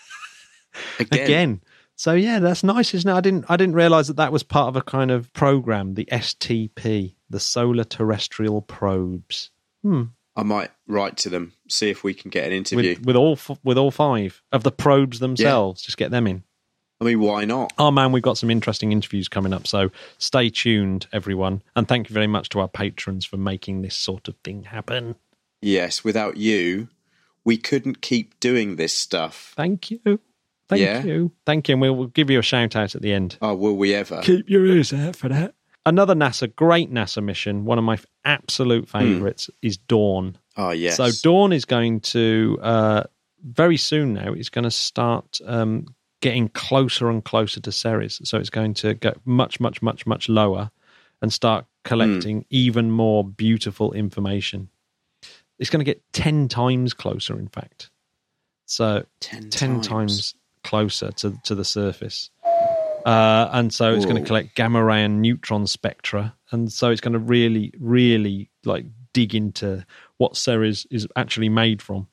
Again. 1.00 1.24
Again. 1.24 1.62
So 1.96 2.14
yeah, 2.14 2.40
that's 2.40 2.64
nice, 2.64 2.94
isn't 2.94 3.10
it? 3.10 3.14
I 3.14 3.22
didn't 3.22 3.46
I 3.48 3.58
didn't 3.58 3.76
realize 3.76 4.08
that 4.08 4.18
that 4.18 4.32
was 4.32 4.44
part 4.44 4.68
of 4.68 4.76
a 4.76 4.82
kind 4.82 5.12
of 5.12 5.32
program, 5.34 5.94
the 5.94 6.06
STP, 6.12 7.14
the 7.30 7.40
Solar 7.40 7.84
Terrestrial 7.84 8.62
Probes. 8.62 9.52
Hmm. 9.84 10.04
I 10.36 10.42
might 10.42 10.72
write 10.88 11.18
to 11.18 11.30
them, 11.30 11.54
see 11.70 11.92
if 11.92 12.04
we 12.04 12.16
can 12.16 12.32
get 12.32 12.48
an 12.48 12.54
interview. 12.54 12.96
With, 12.96 13.06
with 13.06 13.16
all 13.16 13.38
with 13.64 13.78
all 13.78 13.92
five 13.92 14.42
of 14.52 14.64
the 14.64 14.72
probes 14.72 15.20
themselves, 15.20 15.84
just 15.84 15.98
get 15.98 16.10
them 16.10 16.26
in. 16.26 16.44
I 17.00 17.06
mean, 17.06 17.20
why 17.20 17.46
not? 17.46 17.74
Oh 17.78 17.92
man, 17.92 18.12
we've 18.12 18.24
got 18.24 18.38
some 18.38 18.50
interesting 18.50 18.92
interviews 18.92 19.28
coming 19.28 19.54
up, 19.54 19.68
so 19.68 19.92
stay 20.18 20.50
tuned, 20.50 21.08
everyone. 21.12 21.62
And 21.76 21.88
thank 21.88 22.10
you 22.10 22.14
very 22.14 22.28
much 22.28 22.50
to 22.50 22.60
our 22.60 22.68
patrons 22.68 23.26
for 23.26 23.38
making 23.38 23.82
this 23.82 23.96
sort 23.96 24.28
of 24.28 24.36
thing 24.44 24.64
happen. 24.64 25.16
Yes, 25.62 26.04
without 26.04 26.38
you, 26.38 26.88
we 27.46 27.58
couldn't 27.58 28.02
keep 28.02 28.40
doing 28.40 28.76
this 28.78 28.94
stuff. 28.94 29.54
Thank 29.56 29.92
you. 29.92 30.20
Thank 30.70 30.82
Yeah. 30.82 31.04
you. 31.04 31.32
Thank 31.46 31.68
you. 31.68 31.74
And 31.74 31.82
we'll, 31.82 31.96
we'll 31.96 32.08
give 32.08 32.30
you 32.30 32.40
a 32.40 32.44
shout 32.44 32.76
out 32.76 32.96
at 32.96 33.02
the 33.02 33.14
end. 33.14 33.38
Oh, 33.42 33.54
will 33.56 33.76
we 33.76 33.94
ever? 33.94 34.22
Keep 34.22 34.50
your 34.50 34.66
ears 34.66 34.94
out 34.94 35.16
for 35.16 35.30
that. 35.30 35.54
Another 35.86 36.16
NASA, 36.16 36.54
great 36.56 36.92
NASA 36.94 37.22
mission, 37.22 37.66
one 37.66 37.78
of 37.78 37.84
my 37.84 37.96
f- 37.96 38.06
absolute 38.24 38.88
favourites 38.88 39.50
is 39.62 39.76
Dawn. 39.76 40.38
Oh, 40.56 40.72
yes. 40.72 40.96
So 40.96 41.10
Dawn 41.22 41.52
is 41.52 41.66
going 41.66 42.00
to, 42.02 42.58
uh, 42.62 43.04
very 43.44 43.76
soon 43.76 44.14
now, 44.14 44.32
it's 44.32 44.48
going 44.48 44.64
to 44.64 44.72
start 44.72 45.42
um, 45.46 45.94
getting 46.22 46.48
closer 46.48 47.10
and 47.10 47.26
closer 47.26 47.60
to 47.60 47.72
Ceres. 47.74 48.22
So 48.24 48.38
it's 48.38 48.50
going 48.50 48.74
to 48.76 48.94
get 48.94 49.18
much, 49.26 49.60
much, 49.60 49.82
much, 49.82 50.08
much 50.08 50.30
lower 50.30 50.72
and 51.22 51.34
start 51.34 51.66
collecting 51.84 52.46
even 52.50 52.90
more 52.90 53.26
beautiful 53.26 53.92
information. 53.92 54.70
It's 55.60 55.70
going 55.70 55.80
to 55.80 55.86
get 55.86 56.02
10 56.14 56.48
times 56.48 56.94
closer, 56.94 57.38
in 57.40 57.48
fact. 57.48 57.90
So 58.66 59.06
ten, 59.20 59.50
10 59.50 59.82
times, 59.82 60.36
closer 60.64 61.12
to, 61.12 61.38
to 61.44 61.56
the 61.56 61.66
surface. 61.66 62.30
Uh, 63.06 63.50
and 63.52 63.74
so 63.74 63.94
it's 63.94 64.06
going 64.06 64.16
to 64.22 64.26
collect 64.26 64.56
gamma 64.56 64.84
ray 64.84 65.04
and 65.04 65.22
neutron 65.22 65.68
spectra. 65.68 66.34
And 66.52 66.72
so 66.72 66.90
it's 66.90 67.02
going 67.02 67.14
to 67.14 67.20
really, 67.20 67.74
really 67.80 68.50
like 68.64 68.86
dig 69.12 69.36
into 69.36 69.86
what 70.18 70.38
Ceres 70.38 70.88
is 70.90 71.08
actually 71.16 71.50
made 71.50 71.82
from. 71.82 72.08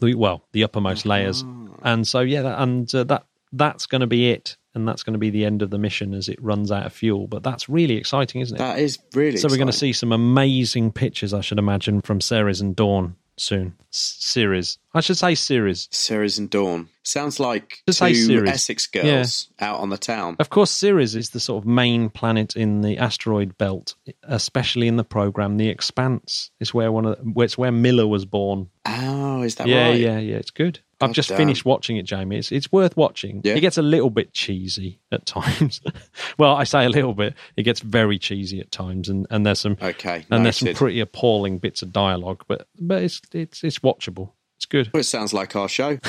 The- 0.00 0.14
Well, 0.14 0.46
the 0.52 0.62
uppermost 0.62 1.04
layers. 1.04 1.42
And 1.82 2.06
so, 2.06 2.20
yeah, 2.20 2.42
that, 2.42 2.62
and 2.62 2.92
uh, 2.94 3.04
that 3.04 3.26
that's 3.52 3.86
going 3.86 4.00
to 4.00 4.06
be 4.06 4.30
it. 4.30 4.56
And 4.74 4.86
that's 4.86 5.02
going 5.02 5.14
to 5.14 5.18
be 5.18 5.30
the 5.30 5.44
end 5.44 5.62
of 5.62 5.70
the 5.70 5.78
mission 5.78 6.14
as 6.14 6.28
it 6.28 6.40
runs 6.40 6.70
out 6.70 6.86
of 6.86 6.92
fuel. 6.92 7.26
But 7.26 7.42
that's 7.42 7.68
really 7.68 7.96
exciting, 7.96 8.42
isn't 8.42 8.54
it? 8.54 8.58
That 8.58 8.78
is 8.78 8.98
really 9.12 9.36
so 9.36 9.48
we're 9.48 9.56
going 9.56 9.66
to 9.66 9.72
see 9.72 9.92
some 9.92 10.12
amazing 10.12 10.92
pictures, 10.92 11.34
I 11.34 11.40
should 11.40 11.58
imagine, 11.58 12.00
from 12.00 12.20
Ceres 12.20 12.60
and 12.60 12.76
Dawn 12.76 13.16
soon. 13.36 13.74
S- 13.92 14.16
Ceres. 14.20 14.78
I 14.94 15.00
should 15.00 15.16
say 15.16 15.34
Ceres. 15.34 15.88
Ceres 15.90 16.38
and 16.38 16.48
Dawn. 16.48 16.90
Sounds 17.02 17.40
like 17.40 17.82
Just 17.86 17.98
say 17.98 18.12
two 18.12 18.26
Ceres. 18.26 18.50
Essex 18.50 18.86
girls 18.86 19.48
out 19.58 19.80
on 19.80 19.88
the 19.88 19.98
town. 19.98 20.36
Of 20.38 20.50
course, 20.50 20.70
Ceres 20.70 21.16
is 21.16 21.30
the 21.30 21.40
sort 21.40 21.64
of 21.64 21.68
main 21.68 22.08
planet 22.10 22.54
in 22.54 22.82
the 22.82 22.98
asteroid 22.98 23.58
belt, 23.58 23.96
especially 24.22 24.86
in 24.86 24.96
the 24.96 25.04
program 25.04 25.56
The 25.56 25.68
Expanse. 25.68 26.50
It's 26.60 26.72
where 26.74 26.92
one 26.92 27.06
of 27.06 27.18
the, 27.18 27.40
it's 27.42 27.58
where 27.58 27.72
Miller 27.72 28.06
was 28.06 28.26
born. 28.26 28.68
Oh, 28.86 29.42
is 29.42 29.56
that 29.56 29.66
yeah, 29.66 29.88
right? 29.88 29.98
yeah, 29.98 30.18
yeah. 30.18 30.36
It's 30.36 30.50
good. 30.50 30.80
I've 31.00 31.10
God 31.10 31.14
just 31.14 31.28
damn. 31.28 31.38
finished 31.38 31.64
watching 31.64 31.96
it, 31.96 32.02
Jamie. 32.02 32.38
It's 32.38 32.50
it's 32.50 32.72
worth 32.72 32.96
watching. 32.96 33.40
Yeah. 33.44 33.54
It 33.54 33.60
gets 33.60 33.78
a 33.78 33.82
little 33.82 34.10
bit 34.10 34.32
cheesy 34.32 34.98
at 35.12 35.26
times. 35.26 35.80
well, 36.38 36.56
I 36.56 36.64
say 36.64 36.84
a 36.84 36.88
little 36.88 37.14
bit. 37.14 37.34
It 37.56 37.62
gets 37.62 37.80
very 37.80 38.18
cheesy 38.18 38.60
at 38.60 38.72
times, 38.72 39.08
and, 39.08 39.26
and 39.30 39.46
there's 39.46 39.60
some 39.60 39.76
Okay. 39.80 40.26
and 40.30 40.44
there's 40.44 40.56
some 40.56 40.74
pretty 40.74 40.98
appalling 41.00 41.58
bits 41.58 41.82
of 41.82 41.92
dialogue, 41.92 42.44
but 42.48 42.66
but 42.80 43.02
it's 43.02 43.20
it's 43.32 43.62
it's 43.62 43.78
watchable. 43.78 44.32
It's 44.56 44.66
good. 44.66 44.90
Well, 44.92 45.00
it 45.00 45.04
sounds 45.04 45.32
like 45.32 45.54
our 45.54 45.68
show. 45.68 45.98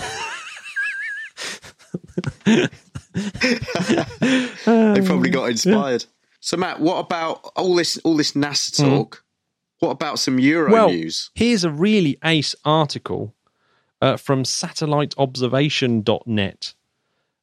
they 2.45 2.67
probably 5.05 5.29
got 5.29 5.45
inspired. 5.51 6.05
So, 6.39 6.57
Matt, 6.57 6.79
what 6.79 6.97
about 6.97 7.51
all 7.55 7.75
this 7.75 7.97
all 7.99 8.17
this 8.17 8.31
NASA 8.31 8.75
talk? 8.77 9.17
Mm-hmm. 9.17 9.85
What 9.85 9.91
about 9.91 10.19
some 10.19 10.39
Euro 10.39 10.71
well, 10.71 10.89
news? 10.89 11.31
here's 11.35 11.63
a 11.63 11.69
really 11.71 12.17
ace 12.23 12.53
article 12.65 13.33
uh, 14.01 14.17
from 14.17 14.43
satelliteobservation.net 14.43 16.73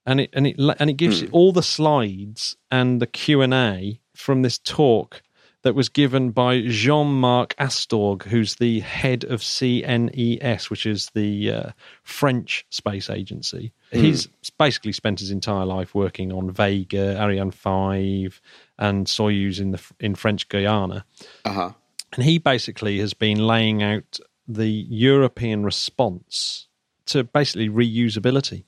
and 0.07 0.21
it 0.21 0.31
and 0.33 0.47
it 0.47 0.57
and 0.79 0.89
it 0.89 0.95
gives 0.95 1.23
you 1.23 1.29
all 1.33 1.53
the 1.53 1.63
slides 1.63 2.57
and 2.71 3.03
the 3.03 3.07
Q&A 3.07 4.01
from 4.15 4.43
this 4.43 4.59
talk 4.59 5.23
that 5.63 5.75
was 5.75 5.89
given 5.89 6.31
by 6.31 6.63
Jean-Marc 6.63 7.57
Astorg 7.57 8.23
who's 8.23 8.55
the 8.55 8.81
head 8.81 9.25
of 9.25 9.41
CNES 9.41 10.71
which 10.71 10.87
is 10.87 11.11
the 11.15 11.51
uh, 11.51 11.71
French 12.05 12.65
space 12.71 13.11
agency. 13.11 13.73
He's 13.91 14.29
basically 14.59 14.93
spent 14.93 15.19
his 15.19 15.33
entire 15.33 15.65
life 15.65 15.95
working 15.95 16.33
on 16.33 16.53
Vega, 16.53 17.21
Ariane 17.21 17.51
5 17.51 18.41
and 18.79 19.07
Soyuz 19.07 19.61
in 19.61 19.73
the 19.73 19.83
in 19.99 20.15
French 20.15 20.49
Guiana. 20.49 21.05
Uh 21.45 21.53
huh. 21.53 21.71
and 22.13 22.23
he 22.23 22.39
basically 22.39 23.01
has 23.01 23.13
been 23.13 23.45
laying 23.45 23.83
out 23.83 24.21
the 24.49 24.69
European 24.69 25.65
response 25.65 26.69
to 27.07 27.25
basically 27.25 27.69
reusability 27.69 28.65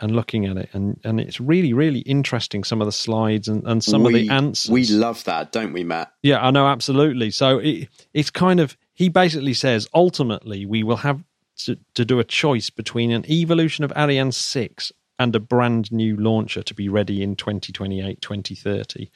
and 0.00 0.16
looking 0.16 0.46
at 0.46 0.56
it. 0.56 0.70
And, 0.72 0.98
and 1.04 1.20
it's 1.20 1.40
really, 1.40 1.72
really 1.72 2.00
interesting, 2.00 2.64
some 2.64 2.80
of 2.80 2.86
the 2.86 2.92
slides 2.92 3.48
and, 3.48 3.66
and 3.66 3.84
some 3.84 4.06
of 4.06 4.12
the 4.12 4.30
answers. 4.30 4.70
We 4.70 4.86
love 4.86 5.24
that, 5.24 5.52
don't 5.52 5.72
we, 5.72 5.84
Matt? 5.84 6.12
Yeah, 6.22 6.44
I 6.44 6.50
know, 6.50 6.66
absolutely. 6.66 7.30
So 7.30 7.58
it, 7.58 7.88
it's 8.14 8.30
kind 8.30 8.60
of, 8.60 8.76
he 8.94 9.08
basically 9.08 9.54
says 9.54 9.88
ultimately 9.92 10.64
we 10.64 10.82
will 10.82 10.96
have 10.96 11.22
to, 11.64 11.78
to 11.94 12.04
do 12.04 12.18
a 12.18 12.24
choice 12.24 12.70
between 12.70 13.10
an 13.10 13.30
evolution 13.30 13.84
of 13.84 13.92
Ariane 13.94 14.32
6 14.32 14.92
and 15.18 15.36
a 15.36 15.40
brand 15.40 15.92
new 15.92 16.16
launcher 16.16 16.62
to 16.62 16.74
be 16.74 16.88
ready 16.88 17.22
in 17.22 17.36
2028, 17.36 18.22
2030. 18.22 19.10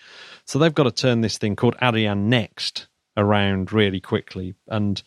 So 0.44 0.58
they've 0.58 0.74
got 0.74 0.82
to 0.82 0.90
turn 0.90 1.22
this 1.22 1.38
thing 1.38 1.56
called 1.56 1.76
Ariane 1.80 2.28
Next 2.28 2.88
around 3.16 3.72
really 3.72 4.00
quickly. 4.00 4.54
And 4.68 5.02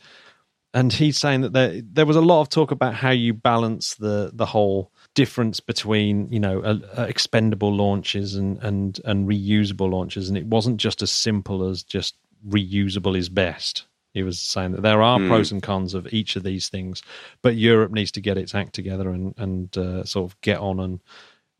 and 0.78 0.94
he's 0.94 1.18
saying 1.18 1.42
that 1.42 1.54
there 1.54 1.82
there 1.82 2.06
was 2.06 2.16
a 2.16 2.22
lot 2.22 2.42
of 2.42 2.50
talk 2.50 2.70
about 2.70 2.94
how 2.94 3.10
you 3.10 3.34
balance 3.34 3.96
the 3.96 4.30
the 4.32 4.46
whole 4.46 4.92
difference 5.16 5.60
between 5.60 6.32
you 6.32 6.40
know 6.40 6.62
uh, 6.62 6.78
uh, 6.96 7.02
expendable 7.04 7.76
launches 7.76 8.36
and 8.36 8.62
and 8.62 9.00
and 9.04 9.28
reusable 9.28 9.90
launches, 9.90 10.30
and 10.30 10.38
it 10.38 10.46
wasn't 10.46 10.78
just 10.78 11.02
as 11.02 11.10
simple 11.10 11.68
as 11.68 11.82
just 11.82 12.16
reusable 12.48 13.18
is 13.18 13.28
best. 13.28 13.88
He 14.14 14.22
was 14.22 14.40
saying 14.40 14.74
that 14.74 14.82
there 14.82 15.02
are 15.02 15.20
pros 15.20 15.52
and 15.52 15.64
cons 15.64 15.96
of 15.96 16.12
each 16.14 16.36
of 16.36 16.44
these 16.44 16.70
things, 16.70 17.02
but 17.42 17.56
Europe 17.56 17.92
needs 17.92 18.12
to 18.12 18.22
get 18.22 18.38
its 18.38 18.54
act 18.54 18.74
together 18.74 19.10
and 19.10 19.34
and 19.38 19.76
uh, 19.78 20.04
sort 20.04 20.32
of 20.32 20.40
get 20.42 20.60
on 20.60 20.80
and 20.80 21.00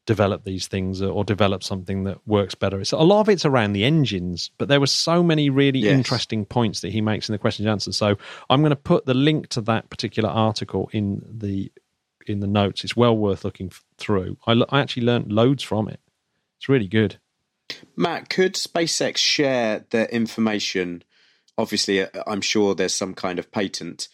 develop 0.08 0.44
these 0.46 0.66
things 0.66 1.02
or 1.04 1.24
develop 1.24 1.62
something 1.64 2.06
that 2.06 2.18
works 2.28 2.56
better. 2.56 2.80
It's 2.82 2.92
a 2.94 2.98
lot 2.98 3.22
of 3.22 3.30
it's 3.30 3.46
around 3.46 3.74
the 3.74 3.84
engines, 3.84 4.50
but 4.58 4.68
there 4.70 4.80
were 4.80 4.88
so 4.88 5.22
many 5.22 5.52
really 5.52 5.80
Yes. 5.82 5.96
interesting 5.96 6.46
points 6.46 6.82
that 6.82 6.92
he 6.94 7.02
makes 7.02 7.30
in 7.30 7.34
the 7.34 7.38
question 7.38 7.66
and 7.68 7.72
answer. 7.74 7.92
So 7.92 8.18
I'm 8.50 8.62
going 8.62 8.72
to 8.72 8.76
put 8.76 9.06
the 9.06 9.14
link 9.14 9.50
to 9.50 9.62
that 9.62 9.90
particular 9.92 10.30
article 10.30 10.90
in 10.92 11.22
the 11.30 11.72
in 12.26 12.40
the 12.40 12.48
notes. 12.48 12.84
It's 12.84 12.96
well 12.96 13.16
worth 13.16 13.46
looking 13.46 13.72
through. 13.98 14.38
I, 14.48 14.52
l- 14.54 14.66
I 14.70 14.80
actually 14.82 15.06
learned 15.06 15.32
loads 15.32 15.62
from 15.64 15.88
it. 15.88 16.00
It's 16.58 16.68
really 16.68 16.88
good. 16.88 17.18
Matt, 17.96 18.30
could 18.30 18.56
SpaceX 18.56 19.18
share 19.18 19.86
their 19.92 20.08
information? 20.08 21.04
Obviously, 21.58 22.02
uh, 22.02 22.08
I'm 22.26 22.42
sure 22.42 22.76
there's 22.76 22.96
some 22.96 23.14
kind 23.14 23.40
of 23.40 23.52
patent, 23.52 24.08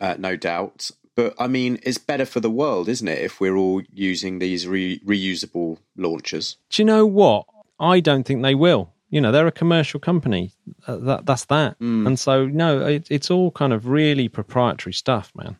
uh, 0.00 0.16
no 0.18 0.36
doubt. 0.36 0.90
But 1.16 1.34
I 1.38 1.48
mean, 1.48 1.80
it's 1.82 1.98
better 1.98 2.26
for 2.26 2.40
the 2.40 2.50
world, 2.50 2.88
isn't 2.88 3.08
it, 3.08 3.18
if 3.18 3.40
we're 3.40 3.56
all 3.56 3.82
using 3.90 4.38
these 4.38 4.66
re- 4.68 5.00
reusable 5.00 5.78
launchers? 5.96 6.58
Do 6.70 6.82
you 6.82 6.86
know 6.86 7.06
what? 7.06 7.46
I 7.80 8.00
don't 8.00 8.24
think 8.24 8.42
they 8.42 8.54
will. 8.54 8.92
You 9.08 9.20
know, 9.20 9.32
they're 9.32 9.46
a 9.46 9.52
commercial 9.52 9.98
company. 9.98 10.52
Uh, 10.86 10.96
that 10.96 11.26
that's 11.26 11.46
that. 11.46 11.76
And 11.80 12.18
so 12.18 12.46
no, 12.46 12.86
it, 12.86 13.06
it's 13.10 13.30
all 13.30 13.50
kind 13.50 13.72
of 13.72 13.86
really 13.86 14.28
proprietary 14.28 14.92
stuff, 14.92 15.32
man. 15.34 15.56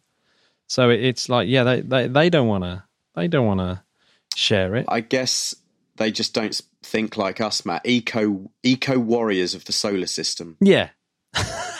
So 0.66 0.90
it, 0.90 1.02
it's 1.02 1.28
like, 1.28 1.48
yeah, 1.48 1.64
they 1.64 1.80
they, 1.80 2.08
they 2.08 2.30
don't 2.30 2.48
want 2.48 2.64
to 2.64 2.84
they 3.14 3.26
don't 3.26 3.46
want 3.46 3.60
to 3.60 3.82
share 4.34 4.74
it. 4.74 4.84
I 4.88 5.00
guess 5.00 5.54
they 5.96 6.10
just 6.10 6.34
don't 6.34 6.60
think 6.82 7.16
like 7.16 7.40
us, 7.40 7.64
Matt. 7.64 7.86
Eco 7.86 8.50
eco 8.62 8.98
warriors 8.98 9.54
of 9.54 9.64
the 9.64 9.72
solar 9.72 10.06
system. 10.06 10.56
Yeah. 10.60 10.90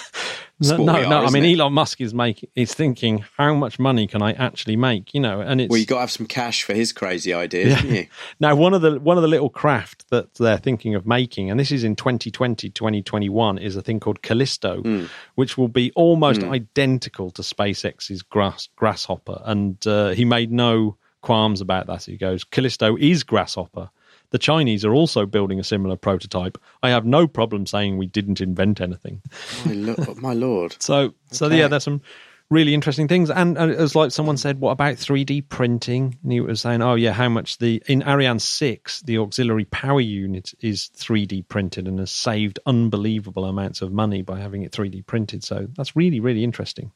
no, 0.61 0.77
no, 0.79 0.92
are, 0.95 1.09
no. 1.09 1.25
I 1.25 1.31
mean, 1.31 1.45
it? 1.45 1.59
Elon 1.59 1.73
Musk 1.75 2.01
is 2.01 2.14
making 2.14 2.49
is 2.55 2.73
thinking, 2.73 3.25
how 3.37 3.55
much 3.55 3.79
money 3.79 4.07
can 4.07 4.23
I 4.23 4.33
actually 4.33 4.77
make? 4.77 5.12
You 5.12 5.21
know, 5.21 5.40
and 5.40 5.61
it's 5.61 5.71
Well, 5.71 5.79
you 5.79 5.87
got 5.87 5.97
to 5.97 6.01
have 6.01 6.11
some 6.11 6.27
cash 6.27 6.62
for 6.62 6.73
his 6.75 6.92
crazy 6.92 7.33
ideas, 7.35 7.75
haven't 7.75 7.95
you? 7.95 8.07
Now, 8.40 8.55
one 8.55 8.73
of 8.75 8.81
the 8.83 8.99
one 9.01 9.16
of 9.19 9.23
the 9.23 9.29
little 9.29 9.51
craft 9.51 10.09
that 10.11 10.35
they're 10.35 10.59
thinking 10.59 10.95
of 10.95 11.07
making, 11.07 11.51
and 11.51 11.61
this 11.61 11.71
is 11.71 11.85
in 11.85 11.97
2020, 11.97 12.71
2021, 12.71 13.59
is 13.59 13.77
a 13.77 13.83
thing 13.83 14.01
called 14.01 14.23
Callisto, 14.23 14.81
Hmm. 14.83 15.05
which 15.35 15.59
will 15.59 15.69
be 15.69 15.92
almost 15.95 16.42
identical 16.42 17.31
to 17.33 17.42
SpaceX's 17.42 18.23
grass, 18.23 18.69
Grasshopper. 18.77 19.42
And 19.45 19.85
uh, 19.87 20.11
he 20.11 20.25
made 20.25 20.53
no 20.53 20.97
qualms 21.21 21.61
about 21.61 21.87
that. 21.88 22.05
He 22.05 22.16
goes, 22.16 22.45
Callisto 22.45 22.97
is 22.97 23.25
Grasshopper. 23.25 23.90
The 24.31 24.39
Chinese 24.39 24.85
are 24.85 24.95
also 24.95 25.27
building 25.27 25.59
a 25.61 25.65
similar 25.65 25.97
prototype. 25.97 26.59
I 26.83 26.91
have 26.91 27.05
no 27.05 27.27
problem 27.27 27.67
saying 27.67 27.97
we 27.97 28.07
didn't 28.07 28.41
invent 28.41 28.81
anything. 28.81 29.23
My, 29.65 29.73
lo- 29.73 30.15
my 30.21 30.33
lord. 30.33 30.77
So, 30.81 31.15
so 31.31 31.47
Okay. 31.47 31.59
yeah, 31.59 31.69
there's 31.69 31.85
some 31.85 32.03
really 32.51 32.75
interesting 32.75 33.09
things. 33.09 33.31
And, 33.31 33.59
uh, 33.59 33.62
and 33.62 33.73
it 33.73 33.79
was 33.79 33.95
like 33.95 34.12
someone 34.12 34.37
said, 34.37 34.61
"What 34.61 34.71
about 34.73 34.95
3D 34.97 35.49
printing?" 35.49 36.17
And 36.23 36.33
he 36.33 36.41
was 36.41 36.61
saying, 36.61 36.83
"Oh 36.83 36.95
yeah, 36.95 37.12
how 37.12 37.29
much 37.29 37.59
the 37.59 37.83
in 37.89 38.03
Ariane 38.03 38.39
six 38.39 39.01
the 39.03 39.19
auxiliary 39.19 39.65
power 39.67 40.01
unit 40.01 40.55
is 40.61 40.91
3D 40.97 41.49
printed 41.49 41.89
and 41.89 41.99
has 41.99 42.11
saved 42.11 42.59
unbelievable 42.67 43.45
amounts 43.45 43.83
of 43.83 43.93
money 43.93 44.23
by 44.23 44.39
having 44.41 44.62
it 44.62 44.73
3D 44.73 45.07
printed." 45.07 45.43
So 45.45 45.67
that's 45.77 45.97
really 45.97 46.21
really 46.21 46.45
interesting. 46.45 46.93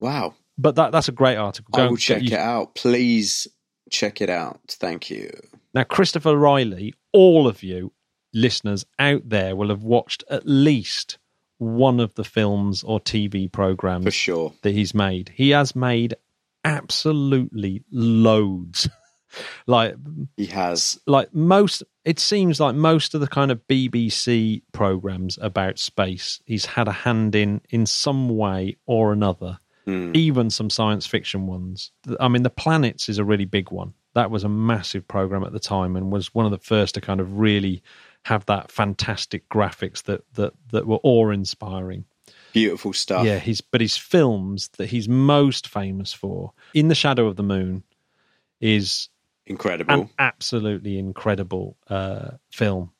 Wow. 0.00 0.34
But 0.56 0.76
that 0.76 0.92
that's 0.92 1.08
a 1.08 1.12
great 1.12 1.36
article. 1.36 1.78
I 1.78 1.86
will 1.86 1.96
check 1.96 2.22
get 2.22 2.32
it 2.32 2.38
out. 2.38 2.74
Please 2.74 3.46
check 3.90 4.20
it 4.20 4.30
out. 4.30 4.60
Thank 4.68 5.10
you. 5.10 5.30
Now, 5.74 5.84
Christopher 5.84 6.36
Riley, 6.36 6.94
all 7.12 7.46
of 7.46 7.62
you 7.62 7.92
listeners 8.34 8.84
out 8.98 9.28
there 9.28 9.56
will 9.56 9.68
have 9.68 9.82
watched 9.82 10.24
at 10.30 10.46
least 10.46 11.18
one 11.58 11.98
of 12.00 12.14
the 12.14 12.24
films 12.24 12.82
or 12.84 13.00
TV 13.00 13.50
programs 13.50 14.04
For 14.04 14.10
sure. 14.10 14.52
that 14.62 14.70
he's 14.72 14.94
made. 14.94 15.32
He 15.34 15.50
has 15.50 15.74
made 15.74 16.14
absolutely 16.64 17.82
loads. 17.90 18.88
like 19.66 19.94
He 20.36 20.46
has. 20.46 20.98
like 21.06 21.34
most 21.34 21.82
it 22.04 22.18
seems 22.18 22.60
like 22.60 22.74
most 22.74 23.14
of 23.14 23.20
the 23.20 23.26
kind 23.26 23.50
of 23.50 23.66
BBC 23.68 24.62
programs 24.72 25.38
about 25.42 25.78
space 25.78 26.40
he's 26.46 26.64
had 26.66 26.88
a 26.88 26.92
hand 26.92 27.34
in 27.34 27.60
in 27.70 27.86
some 27.86 28.28
way 28.36 28.76
or 28.86 29.12
another. 29.12 29.58
Hmm. 29.84 30.12
Even 30.14 30.50
some 30.50 30.70
science 30.70 31.06
fiction 31.06 31.46
ones. 31.46 31.92
I 32.20 32.28
mean 32.28 32.42
the 32.42 32.50
planets 32.50 33.08
is 33.08 33.18
a 33.18 33.24
really 33.24 33.44
big 33.46 33.70
one. 33.70 33.94
That 34.18 34.32
was 34.32 34.42
a 34.42 34.48
massive 34.48 35.06
program 35.06 35.44
at 35.44 35.52
the 35.52 35.60
time 35.60 35.94
and 35.94 36.10
was 36.10 36.34
one 36.34 36.44
of 36.44 36.50
the 36.50 36.58
first 36.58 36.94
to 36.96 37.00
kind 37.00 37.20
of 37.20 37.38
really 37.38 37.84
have 38.24 38.44
that 38.46 38.72
fantastic 38.72 39.48
graphics 39.48 40.02
that 40.02 40.22
that 40.34 40.54
that 40.72 40.88
were 40.88 40.98
awe 41.04 41.30
inspiring. 41.30 42.04
Beautiful 42.52 42.92
stuff. 42.92 43.24
Yeah, 43.24 43.38
his 43.38 43.60
but 43.60 43.80
his 43.80 43.96
films 43.96 44.70
that 44.78 44.86
he's 44.86 45.08
most 45.08 45.68
famous 45.68 46.12
for, 46.12 46.52
In 46.74 46.88
the 46.88 46.96
Shadow 46.96 47.28
of 47.28 47.36
the 47.36 47.44
Moon, 47.44 47.84
is 48.60 49.08
Incredible. 49.46 49.94
an 49.94 50.10
absolutely 50.18 50.98
incredible 50.98 51.76
uh, 51.88 52.32
film, 52.50 52.90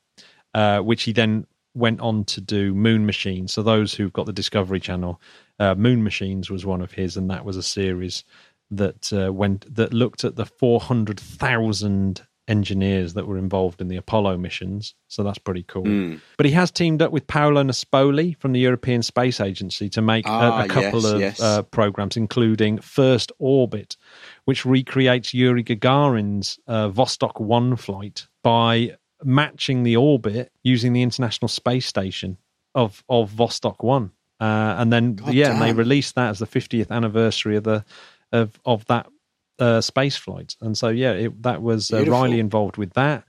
uh, 0.53 0.79
which 0.79 1.03
he 1.03 1.11
then 1.11 1.45
went 1.73 1.99
on 1.99 2.23
to 2.25 2.41
do 2.41 2.73
Moon 2.73 3.05
Machines. 3.05 3.53
So 3.53 3.61
those 3.61 3.93
who've 3.93 4.13
got 4.13 4.25
the 4.25 4.33
Discovery 4.33 4.79
Channel, 4.79 5.19
uh, 5.59 5.75
Moon 5.75 6.01
Machines 6.01 6.49
was 6.49 6.65
one 6.65 6.81
of 6.81 6.93
his, 6.93 7.17
and 7.17 7.29
that 7.29 7.43
was 7.43 7.57
a 7.57 7.63
series 7.63 8.23
that 8.71 9.11
uh, 9.13 9.31
went 9.33 9.73
that 9.75 9.93
looked 9.93 10.23
at 10.23 10.35
the 10.35 10.45
four 10.45 10.79
hundred 10.79 11.19
thousand 11.19 12.21
engineers 12.49 13.13
that 13.13 13.27
were 13.27 13.37
involved 13.37 13.79
in 13.79 13.87
the 13.87 13.95
Apollo 13.95 14.35
missions. 14.37 14.95
So 15.07 15.23
that's 15.23 15.37
pretty 15.37 15.63
cool. 15.63 15.83
Hmm. 15.85 16.15
But 16.35 16.47
he 16.47 16.51
has 16.53 16.71
teamed 16.71 17.01
up 17.01 17.11
with 17.11 17.27
Paolo 17.27 17.63
Nespoli 17.63 18.35
from 18.37 18.53
the 18.53 18.59
European 18.59 19.03
Space 19.03 19.39
Agency 19.39 19.87
to 19.89 20.01
make 20.01 20.25
a- 20.25 20.29
Ah, 20.29 20.63
a, 20.63 20.67
couple 20.67 21.01
yes, 21.01 21.11
of 21.11 21.19
yes. 21.19 21.39
Uh, 21.39 21.61
programs, 21.61 22.17
including 22.17 22.79
First 22.79 23.31
Orbit, 23.37 23.95
which 24.45 24.65
recreates 24.65 25.31
Yuri 25.33 25.63
Gagarin's 25.63 26.57
uh, 26.67 26.89
Vostok 26.89 27.39
1 27.39 27.75
flight 27.75 28.25
by 28.41 28.95
matching 29.23 29.83
the 29.83 29.95
orbit 29.95 30.51
using 30.63 30.93
the 30.93 31.03
International 31.03 31.47
Space 31.47 31.85
Station 31.85 32.37
of, 32.73 33.03
of 33.09 33.29
Vostok 33.31 33.83
1. 33.83 34.11
Uh, 34.39 34.75
and 34.79 34.91
then, 34.91 35.15
God 35.15 35.33
yeah, 35.33 35.51
and 35.51 35.61
they 35.61 35.73
released 35.73 36.15
that 36.15 36.29
as 36.29 36.39
the 36.39 36.47
50th 36.47 36.89
anniversary 36.89 37.57
of 37.57 37.63
the 37.65 37.83
of 38.31 38.59
of 38.65 38.85
that 38.85 39.07
uh, 39.59 39.81
space 39.81 40.15
flight. 40.15 40.55
And 40.61 40.77
so, 40.77 40.89
yeah, 40.89 41.11
it, 41.11 41.43
that 41.43 41.61
was 41.61 41.91
uh, 41.91 42.05
Riley 42.05 42.39
involved 42.39 42.77
with 42.77 42.93
that. 42.93 43.23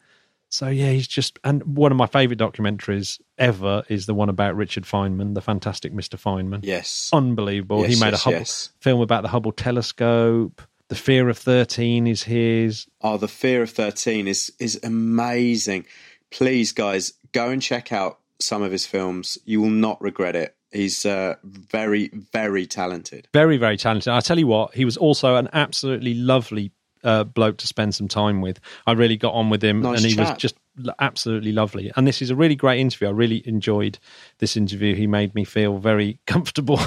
So 0.52 0.66
yeah, 0.66 0.90
he's 0.90 1.06
just 1.06 1.38
and 1.44 1.62
one 1.76 1.92
of 1.92 1.98
my 1.98 2.08
favorite 2.08 2.38
documentaries 2.40 3.20
ever 3.38 3.84
is 3.88 4.06
the 4.06 4.14
one 4.14 4.28
about 4.28 4.56
Richard 4.56 4.82
Feynman, 4.82 5.34
the 5.34 5.40
fantastic 5.40 5.92
Mr. 5.92 6.20
Feynman. 6.20 6.60
yes. 6.64 7.08
Unbelievable. 7.12 7.82
Yes, 7.82 7.94
he 7.94 8.04
made 8.04 8.14
a 8.14 8.16
Hubble, 8.16 8.38
yes. 8.38 8.70
film 8.80 9.00
about 9.00 9.22
the 9.22 9.28
Hubble 9.28 9.52
telescope. 9.52 10.60
The 10.88 10.96
Fear 10.96 11.28
of 11.28 11.38
Thirteen 11.38 12.08
is 12.08 12.24
his. 12.24 12.88
Oh, 13.00 13.16
the 13.16 13.28
Fear 13.28 13.62
of 13.62 13.70
Thirteen 13.70 14.26
is 14.26 14.52
is 14.58 14.80
amazing. 14.82 15.86
Please, 16.32 16.72
guys, 16.72 17.12
go 17.30 17.50
and 17.50 17.62
check 17.62 17.92
out 17.92 18.18
some 18.40 18.62
of 18.62 18.72
his 18.72 18.86
films. 18.86 19.38
You 19.44 19.60
will 19.60 19.70
not 19.70 20.02
regret 20.02 20.34
it. 20.34 20.56
He's 20.72 21.04
uh, 21.04 21.34
very, 21.42 22.08
very 22.32 22.66
talented. 22.66 23.28
Very, 23.32 23.56
very 23.56 23.76
talented. 23.76 24.12
I 24.12 24.20
tell 24.20 24.38
you 24.38 24.46
what, 24.46 24.74
he 24.74 24.84
was 24.84 24.96
also 24.96 25.36
an 25.36 25.48
absolutely 25.52 26.14
lovely 26.14 26.72
uh, 27.02 27.24
bloke 27.24 27.56
to 27.58 27.66
spend 27.66 27.94
some 27.94 28.08
time 28.08 28.40
with. 28.40 28.60
I 28.86 28.92
really 28.92 29.16
got 29.16 29.34
on 29.34 29.50
with 29.50 29.64
him, 29.64 29.80
Nice 29.80 30.02
and 30.02 30.12
he 30.12 30.20
was 30.20 30.30
just 30.36 30.56
absolutely 30.98 31.52
lovely. 31.52 31.90
And 31.96 32.06
this 32.06 32.22
is 32.22 32.30
a 32.30 32.36
really 32.36 32.54
great 32.54 32.78
interview. 32.78 33.08
I 33.08 33.12
really 33.12 33.42
enjoyed 33.48 33.98
this 34.38 34.56
interview. 34.56 34.94
He 34.94 35.06
made 35.06 35.34
me 35.34 35.44
feel 35.44 35.78
very 35.78 36.18
comfortable. 36.26 36.78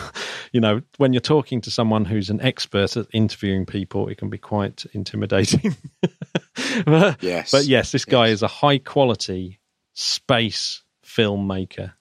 you 0.52 0.62
know, 0.62 0.82
when 0.98 1.14
you're 1.14 1.20
talking 1.20 1.62
to 1.62 1.72
someone 1.72 2.06
who's 2.06 2.30
an 2.30 2.42
expert 2.42 2.96
at 2.96 3.08
interviewing 3.12 3.66
people, 3.66 4.08
it 4.08 4.18
can 4.18 4.30
be 4.30 4.38
quite 4.38 4.86
intimidating. 4.94 5.76
but, 6.86 7.22
Yes. 7.22 7.52
but 7.52 7.66
yes, 7.66 7.92
this 7.92 8.06
guy 8.06 8.28
Yes. 8.28 8.36
is 8.36 8.44
a 8.44 8.48
high 8.48 8.78
quality 8.78 9.60
space 9.94 10.84
filmmaker. 11.06 11.94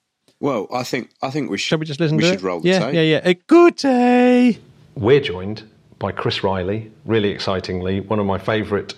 Well, 0.43 0.67
I 0.73 0.83
think 0.83 1.11
I 1.23 1.31
think 1.31 1.51
we 1.51 1.57
should. 1.57 1.69
Shall 1.69 1.79
we 1.79 1.87
just 1.87 2.01
listen 2.01 2.17
we 2.17 2.25
to 2.25 2.31
should 2.31 2.41
it? 2.41 2.43
roll 2.43 2.59
the 2.59 2.69
yeah, 2.69 2.79
tape. 2.81 2.95
yeah, 2.95 3.01
yeah. 3.03 3.21
A 3.23 3.35
good 3.35 3.77
day. 3.77 4.59
We're 4.97 5.21
joined 5.21 5.63
by 6.01 6.11
Chris 6.11 6.43
Riley, 6.43 6.91
really 7.05 7.31
excitingly, 7.31 8.01
one 8.01 8.19
of 8.19 8.27
my 8.27 8.39
favourite 8.39 8.93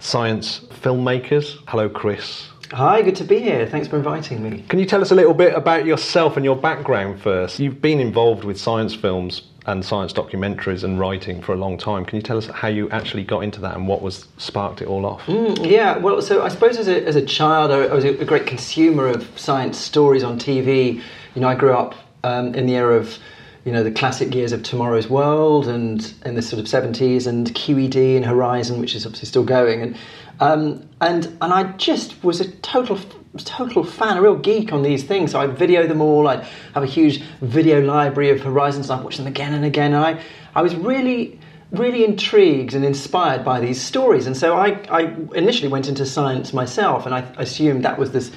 science 0.00 0.60
filmmakers. 0.82 1.56
Hello, 1.68 1.88
Chris. 1.88 2.48
Hi, 2.72 3.02
good 3.02 3.16
to 3.16 3.24
be 3.24 3.40
here. 3.40 3.66
Thanks 3.66 3.88
for 3.88 3.96
inviting 3.96 4.48
me. 4.48 4.64
Can 4.68 4.78
you 4.78 4.86
tell 4.86 5.02
us 5.02 5.10
a 5.10 5.14
little 5.16 5.34
bit 5.34 5.54
about 5.54 5.84
yourself 5.84 6.36
and 6.36 6.44
your 6.44 6.54
background 6.54 7.20
first? 7.20 7.58
You've 7.58 7.82
been 7.82 7.98
involved 7.98 8.44
with 8.44 8.60
science 8.60 8.94
films 8.94 9.42
and 9.66 9.84
science 9.84 10.12
documentaries 10.12 10.84
and 10.84 11.00
writing 11.00 11.42
for 11.42 11.52
a 11.52 11.56
long 11.56 11.76
time. 11.76 12.04
Can 12.04 12.14
you 12.14 12.22
tell 12.22 12.38
us 12.38 12.46
how 12.46 12.68
you 12.68 12.88
actually 12.90 13.24
got 13.24 13.40
into 13.40 13.60
that 13.62 13.74
and 13.74 13.88
what 13.88 14.02
was 14.02 14.28
sparked 14.38 14.82
it 14.82 14.86
all 14.86 15.04
off? 15.04 15.22
Yeah, 15.26 15.98
well, 15.98 16.22
so 16.22 16.42
I 16.42 16.48
suppose 16.48 16.78
as 16.78 16.86
a, 16.86 17.04
as 17.04 17.16
a 17.16 17.26
child, 17.26 17.72
I, 17.72 17.86
I 17.86 17.94
was 17.94 18.04
a, 18.04 18.16
a 18.20 18.24
great 18.24 18.46
consumer 18.46 19.08
of 19.08 19.28
science 19.36 19.76
stories 19.76 20.22
on 20.22 20.38
TV. 20.38 21.02
You 21.34 21.40
know, 21.40 21.48
I 21.48 21.56
grew 21.56 21.72
up 21.72 21.96
um, 22.22 22.54
in 22.54 22.66
the 22.66 22.76
era 22.76 22.96
of, 22.96 23.18
you 23.64 23.72
know, 23.72 23.82
the 23.82 23.90
classic 23.90 24.34
years 24.34 24.52
of 24.52 24.62
Tomorrow's 24.62 25.08
World 25.08 25.68
and 25.68 26.12
in 26.24 26.34
the 26.34 26.42
sort 26.42 26.60
of 26.60 26.66
70s 26.66 27.26
and 27.26 27.54
QED 27.54 28.16
and 28.16 28.24
Horizon, 28.24 28.80
which 28.80 28.94
is 28.94 29.04
obviously 29.04 29.28
still 29.28 29.44
going. 29.44 29.82
And, 29.82 29.96
um, 30.40 30.88
and, 31.00 31.26
and 31.42 31.52
I 31.52 31.64
just 31.72 32.22
was 32.24 32.40
a 32.40 32.50
total 32.50 32.98
total 33.44 33.84
fan, 33.84 34.16
a 34.16 34.22
real 34.22 34.34
geek 34.34 34.72
on 34.72 34.82
these 34.82 35.04
things. 35.04 35.30
So 35.32 35.40
I 35.40 35.46
video 35.46 35.86
them 35.86 36.00
all. 36.00 36.26
I 36.26 36.42
have 36.74 36.82
a 36.82 36.86
huge 36.86 37.22
video 37.40 37.80
library 37.80 38.30
of 38.30 38.40
Horizons. 38.40 38.90
I've 38.90 39.04
watched 39.04 39.18
them 39.18 39.28
again 39.28 39.54
and 39.54 39.64
again. 39.64 39.94
And 39.94 40.04
I, 40.04 40.22
I 40.54 40.62
was 40.62 40.74
really 40.74 41.38
really 41.72 42.04
intrigued 42.04 42.74
and 42.74 42.84
inspired 42.84 43.44
by 43.44 43.60
these 43.60 43.80
stories. 43.80 44.26
And 44.26 44.36
so 44.36 44.56
I, 44.56 44.70
I 44.90 45.14
initially 45.34 45.68
went 45.68 45.88
into 45.88 46.04
science 46.04 46.52
myself, 46.52 47.06
and 47.06 47.14
I 47.14 47.20
assumed 47.38 47.84
that 47.84 47.98
was 47.98 48.10
this 48.10 48.32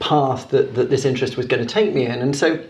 path 0.00 0.50
that, 0.50 0.74
that 0.74 0.90
this 0.90 1.04
interest 1.04 1.36
was 1.36 1.46
going 1.46 1.66
to 1.66 1.72
take 1.72 1.94
me 1.94 2.04
in. 2.04 2.20
And 2.20 2.36
so 2.36 2.62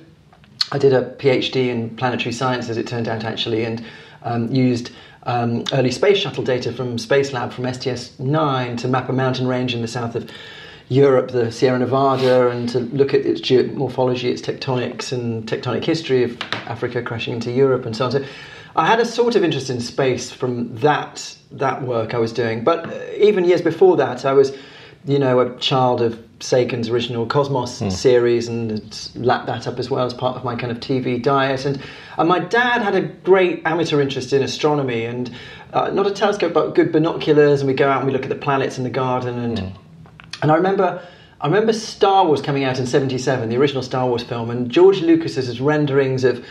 I 0.73 0.79
did 0.79 0.93
a 0.93 1.11
PhD 1.17 1.69
in 1.69 1.97
planetary 1.97 2.33
science, 2.33 2.69
as 2.69 2.77
it 2.77 2.87
turned 2.87 3.09
out, 3.09 3.25
actually, 3.25 3.65
and 3.65 3.85
um, 4.23 4.53
used 4.53 4.91
um, 5.25 5.65
early 5.73 5.91
space 5.91 6.19
shuttle 6.19 6.45
data 6.45 6.73
from 6.73 6.97
Spacelab 6.97 7.53
from 7.53 7.73
STS 7.73 8.19
9 8.19 8.77
to 8.79 8.89
map 8.89 9.09
a 9.09 9.13
mountain 9.13 9.47
range 9.47 9.75
in 9.75 9.83
the 9.83 9.89
south 9.89 10.15
of 10.15 10.31
Europe, 10.89 11.31
the 11.31 11.51
Sierra 11.51 11.79
Nevada, 11.79 12.49
and 12.49 12.69
to 12.69 12.81
look 12.81 13.15
at 13.15 13.25
its 13.25 13.41
geomorphology, 13.41 14.25
its 14.25 14.43
tectonics, 14.43 15.13
and 15.13 15.47
tectonic 15.47 15.85
history 15.85 16.23
of 16.23 16.41
Africa 16.67 17.03
crashing 17.03 17.35
into 17.35 17.51
Europe, 17.51 17.87
and 17.87 17.97
so 17.97 18.07
on. 18.07 18.13
So 18.13 18.25
I 18.77 18.87
had 18.87 19.01
a 19.01 19.07
sort 19.07 19.35
of 19.35 19.45
interest 19.45 19.71
in 19.71 19.81
space 19.81 20.31
from 20.31 20.75
that 20.77 21.37
that 21.53 21.83
work 21.83 22.13
I 22.13 22.19
was 22.19 22.33
doing. 22.33 22.65
But 22.65 22.93
even 23.17 23.45
years 23.45 23.63
before 23.63 23.97
that, 23.97 24.25
I 24.25 24.33
was, 24.33 24.57
you 25.05 25.19
know, 25.19 25.41
a 25.41 25.57
child 25.59 26.03
of 26.03 26.21
Sagan's 26.45 26.89
original 26.89 27.27
Cosmos 27.27 27.81
mm. 27.81 27.91
series 27.91 28.49
and 28.49 29.11
lapped 29.15 29.47
that 29.47 29.67
up 29.67 29.79
as 29.79 29.91
well 29.91 30.05
as 30.05 30.13
part 30.13 30.37
of 30.37 30.45
my 30.45 30.55
kind 30.55 30.71
of 30.71 30.79
TV 30.79 31.21
diet. 31.21 31.65
And, 31.65 31.81
and 32.19 32.29
my 32.29 32.39
dad 32.39 32.83
had 32.83 32.95
a 32.95 33.01
great 33.01 33.63
amateur 33.65 34.01
interest 34.01 34.33
in 34.33 34.43
astronomy 34.43 35.07
and 35.07 35.35
uh, 35.73 35.91
not 35.91 36.07
a 36.07 36.11
telescope, 36.11 36.53
but 36.53 36.75
good 36.75 36.93
binoculars. 36.93 37.61
And 37.61 37.69
we 37.69 37.75
go 37.75 37.89
out 37.89 37.99
and 37.99 38.07
we 38.07 38.13
look 38.13 38.25
at 38.25 38.29
the 38.29 38.37
planets 38.37 38.77
in 38.79 38.85
the 38.85 38.91
garden. 38.91 39.39
And, 39.39 39.59
mm. 39.59 39.73
and 40.43 40.53
I 40.53 40.57
remember. 40.57 41.07
I 41.41 41.47
remember 41.47 41.75
Star 41.75 42.25
Wars 42.25 42.41
coming 42.41 42.65
out 42.65 42.79
in 42.79 42.87
'77, 42.87 43.51
the 43.51 43.59
original 43.59 43.83
Star 43.83 44.09
Wars 44.09 44.23
film, 44.23 44.49
and 44.49 44.71
George 44.71 45.03
Lucas's 45.03 45.61
renderings 45.61 46.25
of 46.25 46.43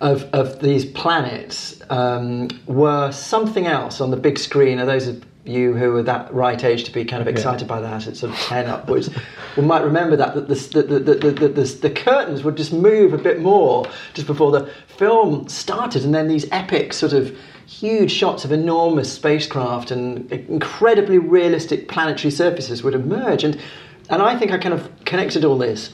of, 0.00 0.24
of 0.32 0.60
these 0.60 0.84
planets 0.84 1.80
um, 1.90 2.48
were 2.66 3.10
something 3.12 3.66
else 3.66 4.00
on 4.00 4.10
the 4.10 4.16
big 4.16 4.38
screen. 4.38 4.78
Are 4.78 4.86
those 4.86 5.20
you 5.44 5.74
who 5.74 5.96
are 5.96 6.02
that 6.02 6.32
right 6.34 6.62
age 6.64 6.84
to 6.84 6.92
be 6.92 7.04
kind 7.04 7.22
of 7.22 7.28
excited 7.28 7.62
yeah. 7.62 7.74
by 7.74 7.80
that 7.80 8.06
at 8.06 8.16
sort 8.16 8.32
of 8.32 8.38
10 8.38 8.66
upwards 8.66 9.08
we 9.56 9.62
might 9.62 9.82
remember 9.82 10.14
that, 10.14 10.34
that 10.34 10.48
the, 10.48 10.82
the, 10.82 11.14
the, 11.14 11.48
the, 11.48 11.62
the, 11.80 11.90
curtains 11.90 12.44
would 12.44 12.56
just 12.56 12.72
move 12.72 13.14
a 13.14 13.18
bit 13.18 13.40
more 13.40 13.86
just 14.12 14.26
before 14.26 14.50
the 14.50 14.70
film 14.86 15.48
started 15.48 16.04
and 16.04 16.14
then 16.14 16.28
these 16.28 16.46
epic 16.52 16.92
sort 16.92 17.12
of 17.12 17.36
huge 17.66 18.10
shots 18.10 18.44
of 18.44 18.52
enormous 18.52 19.10
spacecraft 19.12 19.90
and 19.90 20.30
incredibly 20.32 21.18
realistic 21.18 21.88
planetary 21.88 22.30
surfaces 22.30 22.82
would 22.82 22.94
emerge 22.94 23.44
and 23.44 23.58
and 24.10 24.20
I 24.20 24.36
think 24.36 24.50
I 24.50 24.58
kind 24.58 24.74
of 24.74 24.90
connected 25.04 25.44
all 25.44 25.56
this 25.56 25.90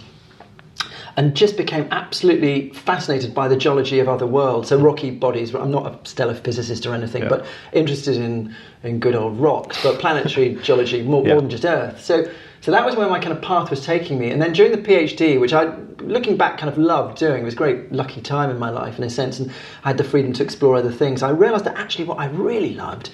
and 1.16 1.34
just 1.34 1.56
became 1.56 1.88
absolutely 1.90 2.70
fascinated 2.70 3.34
by 3.34 3.48
the 3.48 3.56
geology 3.56 4.00
of 4.00 4.08
other 4.08 4.26
worlds. 4.26 4.68
So 4.68 4.78
rocky 4.78 5.10
bodies. 5.10 5.54
I'm 5.54 5.70
not 5.70 5.86
a 5.86 6.08
stellar 6.08 6.34
physicist 6.34 6.86
or 6.86 6.94
anything, 6.94 7.22
yeah. 7.22 7.28
but 7.28 7.46
interested 7.72 8.16
in 8.16 8.54
in 8.82 9.00
good 9.00 9.14
old 9.14 9.38
rocks. 9.38 9.82
But 9.82 9.98
planetary 9.98 10.54
geology 10.62 11.02
more, 11.02 11.22
yeah. 11.24 11.32
more 11.32 11.40
than 11.40 11.50
just 11.50 11.64
Earth. 11.64 12.04
So 12.04 12.30
so 12.60 12.72
that 12.72 12.84
was 12.84 12.96
where 12.96 13.08
my 13.08 13.20
kind 13.20 13.32
of 13.32 13.40
path 13.42 13.70
was 13.70 13.84
taking 13.84 14.18
me. 14.18 14.30
And 14.30 14.42
then 14.42 14.52
during 14.52 14.72
the 14.72 14.78
PhD, 14.78 15.40
which 15.40 15.52
I, 15.52 15.72
looking 15.98 16.36
back, 16.36 16.58
kind 16.58 16.68
of 16.68 16.76
loved 16.76 17.18
doing, 17.18 17.42
it 17.42 17.44
was 17.44 17.54
a 17.54 17.56
great 17.56 17.92
lucky 17.92 18.20
time 18.20 18.50
in 18.50 18.58
my 18.58 18.70
life 18.70 18.98
in 18.98 19.04
a 19.04 19.10
sense, 19.10 19.38
and 19.38 19.50
I 19.84 19.88
had 19.90 19.98
the 19.98 20.04
freedom 20.04 20.32
to 20.32 20.42
explore 20.42 20.76
other 20.76 20.90
things. 20.90 21.22
I 21.22 21.30
realised 21.30 21.64
that 21.64 21.78
actually 21.78 22.06
what 22.06 22.18
I 22.18 22.26
really 22.26 22.74
loved 22.74 23.10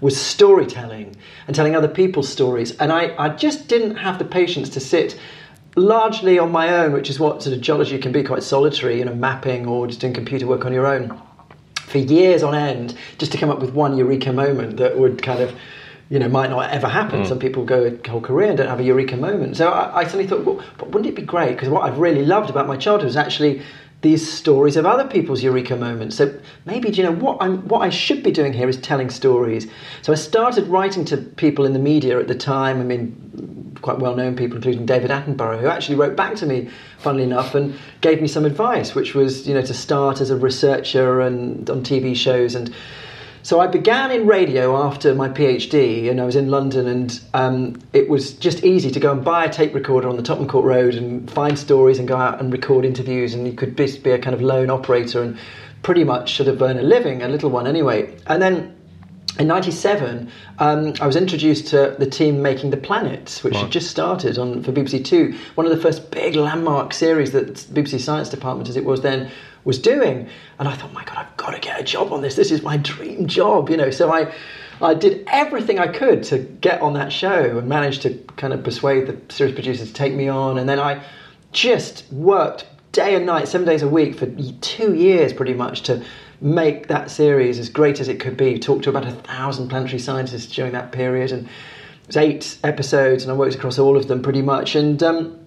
was 0.00 0.20
storytelling 0.20 1.16
and 1.46 1.56
telling 1.56 1.74
other 1.74 1.88
people's 1.88 2.28
stories. 2.28 2.76
And 2.76 2.92
I, 2.92 3.14
I 3.18 3.28
just 3.30 3.68
didn't 3.68 3.96
have 3.96 4.18
the 4.18 4.24
patience 4.24 4.68
to 4.70 4.80
sit 4.80 5.18
largely 5.76 6.38
on 6.38 6.52
my 6.52 6.68
own, 6.74 6.92
which 6.92 7.08
is 7.08 7.18
what 7.18 7.42
sort 7.42 7.56
of 7.56 7.62
geology 7.62 7.98
can 7.98 8.12
be 8.12 8.22
quite 8.22 8.42
solitary, 8.42 8.98
you 8.98 9.04
know, 9.04 9.14
mapping 9.14 9.66
or 9.66 9.86
just 9.86 10.00
doing 10.00 10.12
computer 10.12 10.46
work 10.46 10.64
on 10.64 10.72
your 10.72 10.86
own 10.86 11.20
for 11.86 11.98
years 11.98 12.42
on 12.42 12.54
end, 12.54 12.96
just 13.18 13.32
to 13.32 13.38
come 13.38 13.50
up 13.50 13.60
with 13.60 13.74
one 13.74 13.96
eureka 13.96 14.32
moment 14.32 14.78
that 14.78 14.98
would 14.98 15.22
kind 15.22 15.40
of, 15.40 15.54
you 16.08 16.18
know, 16.18 16.28
might 16.28 16.48
not 16.48 16.70
ever 16.70 16.88
happen. 16.88 17.22
Mm. 17.22 17.28
Some 17.28 17.38
people 17.38 17.64
go 17.64 17.84
a 17.84 18.08
whole 18.08 18.20
career 18.20 18.48
and 18.48 18.56
don't 18.56 18.68
have 18.68 18.80
a 18.80 18.82
eureka 18.82 19.16
moment. 19.16 19.56
So 19.56 19.68
I, 19.68 20.00
I 20.00 20.04
suddenly 20.04 20.26
thought, 20.26 20.44
well, 20.44 20.64
but 20.78 20.88
wouldn't 20.90 21.06
it 21.06 21.14
be 21.14 21.22
great? 21.22 21.52
Because 21.52 21.68
what 21.68 21.82
I've 21.82 21.98
really 21.98 22.24
loved 22.24 22.48
about 22.48 22.66
my 22.66 22.76
childhood 22.76 23.08
is 23.08 23.16
actually 23.16 23.62
these 24.02 24.30
stories 24.30 24.76
of 24.76 24.84
other 24.84 25.06
people's 25.06 25.42
eureka 25.42 25.76
moments. 25.76 26.16
So 26.16 26.38
maybe, 26.66 26.90
do 26.90 27.00
you 27.00 27.02
know, 27.04 27.14
what, 27.14 27.38
I'm, 27.40 27.66
what 27.68 27.80
I 27.80 27.88
should 27.88 28.22
be 28.22 28.32
doing 28.32 28.52
here 28.52 28.68
is 28.68 28.76
telling 28.76 29.10
stories. 29.10 29.68
So 30.02 30.12
I 30.12 30.16
started 30.16 30.66
writing 30.66 31.04
to 31.06 31.16
people 31.16 31.64
in 31.64 31.72
the 31.72 31.78
media 31.78 32.18
at 32.18 32.26
the 32.26 32.34
time. 32.34 32.80
I 32.80 32.84
mean, 32.84 33.76
quite 33.80 34.00
well 34.00 34.16
known 34.16 34.34
people, 34.34 34.56
including 34.56 34.86
David 34.86 35.10
Attenborough, 35.10 35.60
who 35.60 35.68
actually 35.68 35.94
wrote 35.94 36.16
back 36.16 36.34
to 36.36 36.46
me, 36.46 36.68
funnily 36.98 37.22
enough, 37.22 37.54
and 37.54 37.78
gave 38.00 38.20
me 38.20 38.26
some 38.26 38.44
advice, 38.44 38.94
which 38.94 39.14
was, 39.14 39.46
you 39.46 39.54
know, 39.54 39.62
to 39.62 39.74
start 39.74 40.20
as 40.20 40.30
a 40.30 40.36
researcher 40.36 41.20
and 41.20 41.70
on 41.70 41.84
TV 41.84 42.16
shows 42.16 42.56
and 42.56 42.74
so 43.42 43.60
I 43.60 43.66
began 43.66 44.10
in 44.10 44.26
radio 44.26 44.76
after 44.76 45.14
my 45.14 45.28
PhD, 45.28 46.10
and 46.10 46.20
I 46.20 46.24
was 46.24 46.36
in 46.36 46.48
London, 46.48 46.86
and 46.86 47.20
um, 47.34 47.82
it 47.92 48.08
was 48.08 48.34
just 48.34 48.64
easy 48.64 48.90
to 48.90 49.00
go 49.00 49.12
and 49.12 49.24
buy 49.24 49.44
a 49.44 49.52
tape 49.52 49.74
recorder 49.74 50.08
on 50.08 50.16
the 50.16 50.22
Tottenham 50.22 50.48
Court 50.48 50.64
Road 50.64 50.94
and 50.94 51.30
find 51.30 51.58
stories 51.58 51.98
and 51.98 52.06
go 52.06 52.16
out 52.16 52.40
and 52.40 52.52
record 52.52 52.84
interviews, 52.84 53.34
and 53.34 53.46
you 53.46 53.52
could 53.52 53.74
be 53.74 54.10
a 54.10 54.18
kind 54.18 54.34
of 54.34 54.42
lone 54.42 54.70
operator 54.70 55.22
and 55.22 55.38
pretty 55.82 56.04
much 56.04 56.36
sort 56.36 56.48
of 56.48 56.62
earn 56.62 56.78
a 56.78 56.82
living, 56.82 57.22
a 57.22 57.28
little 57.28 57.50
one 57.50 57.66
anyway. 57.66 58.16
And 58.26 58.40
then 58.40 58.76
in 59.38 59.46
97 59.46 60.30
um, 60.58 60.92
i 61.00 61.06
was 61.06 61.16
introduced 61.16 61.68
to 61.68 61.96
the 61.98 62.06
team 62.06 62.42
making 62.42 62.70
the 62.70 62.76
planets 62.76 63.42
which 63.42 63.54
right. 63.54 63.62
had 63.62 63.72
just 63.72 63.90
started 63.90 64.36
on 64.36 64.62
for 64.62 64.72
bbc 64.72 65.02
two 65.02 65.34
one 65.54 65.66
of 65.66 65.74
the 65.74 65.80
first 65.80 66.10
big 66.10 66.36
landmark 66.36 66.92
series 66.92 67.32
that 67.32 67.54
bbc 67.54 67.98
science 67.98 68.28
department 68.28 68.68
as 68.68 68.76
it 68.76 68.84
was 68.84 69.00
then 69.00 69.30
was 69.64 69.78
doing. 69.78 70.28
And 70.58 70.68
I 70.68 70.74
thought, 70.74 70.92
my 70.92 71.04
God, 71.04 71.18
I've 71.18 71.36
got 71.36 71.50
to 71.50 71.60
get 71.60 71.80
a 71.80 71.84
job 71.84 72.12
on 72.12 72.22
this. 72.22 72.36
This 72.36 72.50
is 72.50 72.62
my 72.62 72.76
dream 72.76 73.26
job, 73.26 73.70
you 73.70 73.76
know. 73.76 73.90
So 73.90 74.12
I, 74.12 74.32
I 74.80 74.94
did 74.94 75.24
everything 75.30 75.78
I 75.78 75.88
could 75.88 76.22
to 76.24 76.38
get 76.38 76.80
on 76.80 76.94
that 76.94 77.12
show 77.12 77.58
and 77.58 77.68
managed 77.68 78.02
to 78.02 78.14
kind 78.36 78.52
of 78.52 78.64
persuade 78.64 79.06
the 79.06 79.32
series 79.32 79.54
producers 79.54 79.88
to 79.88 79.94
take 79.94 80.14
me 80.14 80.28
on. 80.28 80.58
And 80.58 80.68
then 80.68 80.80
I 80.80 81.04
just 81.52 82.10
worked 82.12 82.66
day 82.92 83.14
and 83.14 83.24
night, 83.24 83.48
seven 83.48 83.66
days 83.66 83.82
a 83.82 83.88
week 83.88 84.16
for 84.16 84.26
two 84.60 84.94
years 84.94 85.32
pretty 85.32 85.54
much 85.54 85.82
to 85.82 86.04
make 86.40 86.88
that 86.88 87.10
series 87.10 87.58
as 87.58 87.68
great 87.68 88.00
as 88.00 88.08
it 88.08 88.18
could 88.20 88.36
be. 88.36 88.58
Talked 88.58 88.84
to 88.84 88.90
about 88.90 89.06
a 89.06 89.12
thousand 89.12 89.68
planetary 89.68 90.00
scientists 90.00 90.52
during 90.52 90.72
that 90.72 90.92
period. 90.92 91.32
And 91.32 91.46
it 91.46 92.06
was 92.08 92.16
eight 92.16 92.58
episodes, 92.64 93.22
and 93.22 93.32
I 93.32 93.36
worked 93.36 93.54
across 93.54 93.78
all 93.78 93.96
of 93.96 94.08
them 94.08 94.22
pretty 94.22 94.42
much. 94.42 94.74
And 94.74 95.00
um, 95.02 95.38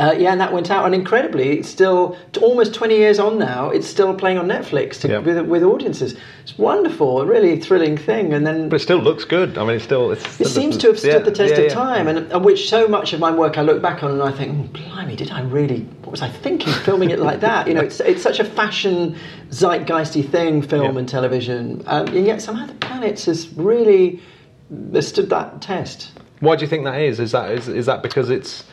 uh, 0.00 0.12
yeah, 0.12 0.32
and 0.32 0.40
that 0.40 0.50
went 0.50 0.70
out, 0.70 0.86
and 0.86 0.94
incredibly, 0.94 1.58
it's 1.58 1.68
still 1.68 2.16
almost 2.40 2.72
20 2.72 2.96
years 2.96 3.18
on 3.18 3.38
now. 3.38 3.68
It's 3.68 3.86
still 3.86 4.14
playing 4.14 4.38
on 4.38 4.48
Netflix 4.48 4.98
to, 5.00 5.08
yep. 5.08 5.24
with, 5.24 5.38
with 5.46 5.62
audiences. 5.62 6.16
It's 6.42 6.56
wonderful, 6.56 7.20
a 7.20 7.26
really 7.26 7.60
thrilling 7.60 7.98
thing. 7.98 8.32
And 8.32 8.46
then, 8.46 8.70
but 8.70 8.76
it 8.76 8.82
still 8.82 8.98
looks 8.98 9.26
good. 9.26 9.58
I 9.58 9.64
mean, 9.64 9.76
it's 9.76 9.84
still. 9.84 10.10
It's, 10.10 10.40
it 10.40 10.48
seems 10.48 10.78
to 10.78 10.86
have 10.86 10.98
stood 10.98 11.12
yeah, 11.12 11.18
the 11.18 11.30
test 11.30 11.54
yeah, 11.54 11.66
of 11.66 11.72
time, 11.72 12.08
and, 12.08 12.32
and, 12.32 12.42
which 12.42 12.70
so 12.70 12.88
much 12.88 13.12
of 13.12 13.20
my 13.20 13.30
work 13.30 13.58
I 13.58 13.62
look 13.62 13.82
back 13.82 14.02
on 14.02 14.12
and 14.12 14.22
I 14.22 14.32
think, 14.32 14.58
oh, 14.58 14.78
blimey, 14.78 15.16
did 15.16 15.32
I 15.32 15.42
really? 15.42 15.82
What 16.00 16.12
was 16.12 16.22
I 16.22 16.30
thinking 16.30 16.72
filming 16.72 17.10
it 17.10 17.18
like 17.18 17.40
that? 17.40 17.68
You 17.68 17.74
know, 17.74 17.82
it's 17.82 18.00
it's 18.00 18.22
such 18.22 18.40
a 18.40 18.44
fashion 18.44 19.18
zeitgeisty 19.50 20.26
thing, 20.30 20.62
film 20.62 20.96
and 20.96 21.06
television, 21.06 21.82
um, 21.86 22.06
and 22.08 22.24
yet 22.24 22.40
somehow 22.40 22.64
the 22.64 22.74
planets 22.74 23.26
has 23.26 23.50
really 23.50 24.22
stood 25.00 25.28
that 25.28 25.60
test. 25.60 26.12
Why 26.40 26.56
do 26.56 26.62
you 26.62 26.68
think 26.68 26.84
that 26.84 26.98
is? 26.98 27.20
Is 27.20 27.32
that 27.32 27.50
is, 27.50 27.68
is 27.68 27.84
that 27.84 28.02
because 28.02 28.30
it's 28.30 28.64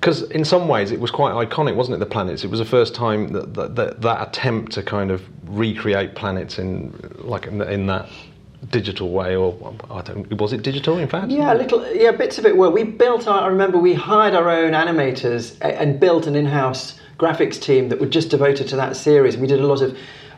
because 0.00 0.22
in 0.30 0.44
some 0.44 0.68
ways 0.68 0.92
it 0.92 1.00
was 1.00 1.10
quite 1.10 1.32
iconic, 1.34 1.74
wasn't 1.74 1.96
it? 1.96 1.98
The 1.98 2.06
planets. 2.06 2.44
It 2.44 2.50
was 2.50 2.60
the 2.60 2.66
first 2.66 2.94
time 2.94 3.32
that 3.32 3.54
that, 3.54 3.76
that, 3.76 4.00
that 4.02 4.28
attempt 4.28 4.72
to 4.72 4.82
kind 4.82 5.10
of 5.10 5.22
recreate 5.44 6.14
planets 6.14 6.58
in 6.58 6.94
like 7.18 7.46
in, 7.46 7.60
in, 7.62 7.86
that 7.86 8.08
digital 8.70 9.10
way, 9.10 9.34
or 9.34 9.74
I 9.90 10.02
don't. 10.02 10.32
Was 10.40 10.52
it 10.52 10.62
digital? 10.62 10.98
In 10.98 11.08
fact, 11.08 11.30
yeah, 11.30 11.52
little. 11.54 11.84
Yeah, 11.94 12.12
bits 12.12 12.38
of 12.38 12.46
it 12.46 12.56
were. 12.56 12.70
We 12.70 12.84
built. 12.84 13.26
Our, 13.26 13.42
I 13.42 13.46
remember 13.48 13.78
we 13.78 13.94
hired 13.94 14.34
our 14.34 14.48
own 14.48 14.72
animators 14.72 15.56
and 15.60 15.98
built 15.98 16.26
an 16.26 16.36
in-house 16.36 17.00
graphics 17.18 17.60
team 17.60 17.88
that 17.88 18.00
were 18.00 18.06
just 18.06 18.30
devoted 18.30 18.68
to 18.68 18.76
that 18.76 18.96
series. 18.96 19.36
We 19.36 19.46
did 19.46 19.60
a 19.60 19.66
lot 19.66 19.82
of. 19.82 19.96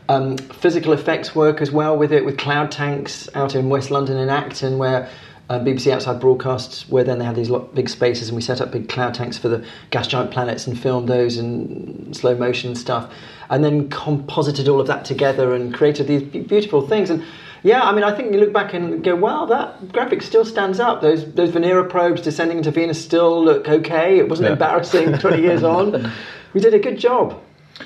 Um, 0.09 0.35
physical 0.37 0.91
effects 0.91 1.35
work 1.35 1.61
as 1.61 1.71
well 1.71 1.95
with 1.95 2.11
it, 2.11 2.25
with 2.25 2.37
cloud 2.37 2.69
tanks 2.69 3.29
out 3.33 3.55
in 3.55 3.69
West 3.69 3.91
London 3.91 4.17
in 4.17 4.27
Acton, 4.27 4.77
where 4.77 5.07
uh, 5.51 5.59
BBC 5.59 5.91
Outside 5.91 6.21
Broadcasts, 6.21 6.87
where 6.87 7.03
then 7.03 7.19
they 7.19 7.25
had 7.25 7.35
these 7.35 7.49
lot, 7.49 7.75
big 7.75 7.89
spaces, 7.89 8.29
and 8.29 8.37
we 8.37 8.41
set 8.41 8.61
up 8.61 8.71
big 8.71 8.87
cloud 8.87 9.13
tanks 9.13 9.37
for 9.37 9.49
the 9.49 9.65
gas 9.89 10.07
giant 10.07 10.31
planets 10.31 10.65
and 10.65 10.79
filmed 10.79 11.09
those 11.09 11.37
in 11.37 12.13
slow 12.13 12.35
motion 12.35 12.69
and 12.69 12.77
stuff, 12.77 13.13
and 13.49 13.61
then 13.61 13.89
composited 13.89 14.69
all 14.69 14.79
of 14.79 14.87
that 14.87 15.03
together 15.03 15.53
and 15.53 15.73
created 15.73 16.07
these 16.07 16.23
beautiful 16.23 16.87
things. 16.87 17.09
And 17.09 17.21
yeah, 17.63 17.83
I 17.83 17.91
mean, 17.91 18.05
I 18.05 18.15
think 18.15 18.31
you 18.31 18.39
look 18.39 18.53
back 18.53 18.73
and 18.73 19.03
go, 19.03 19.13
wow, 19.17 19.45
that 19.47 19.91
graphic 19.91 20.21
still 20.21 20.45
stands 20.45 20.79
up. 20.79 21.01
Those 21.01 21.29
those 21.33 21.51
Venera 21.51 21.87
probes 21.87 22.21
descending 22.21 22.59
into 22.59 22.71
Venus 22.71 23.03
still 23.03 23.43
look 23.43 23.67
okay. 23.67 24.19
It 24.19 24.29
wasn't 24.29 24.47
yeah. 24.47 24.53
embarrassing 24.53 25.17
20 25.17 25.41
years 25.41 25.63
on. 25.63 26.09
We 26.53 26.61
did 26.61 26.73
a 26.73 26.79
good 26.79 26.97
job. 26.97 27.37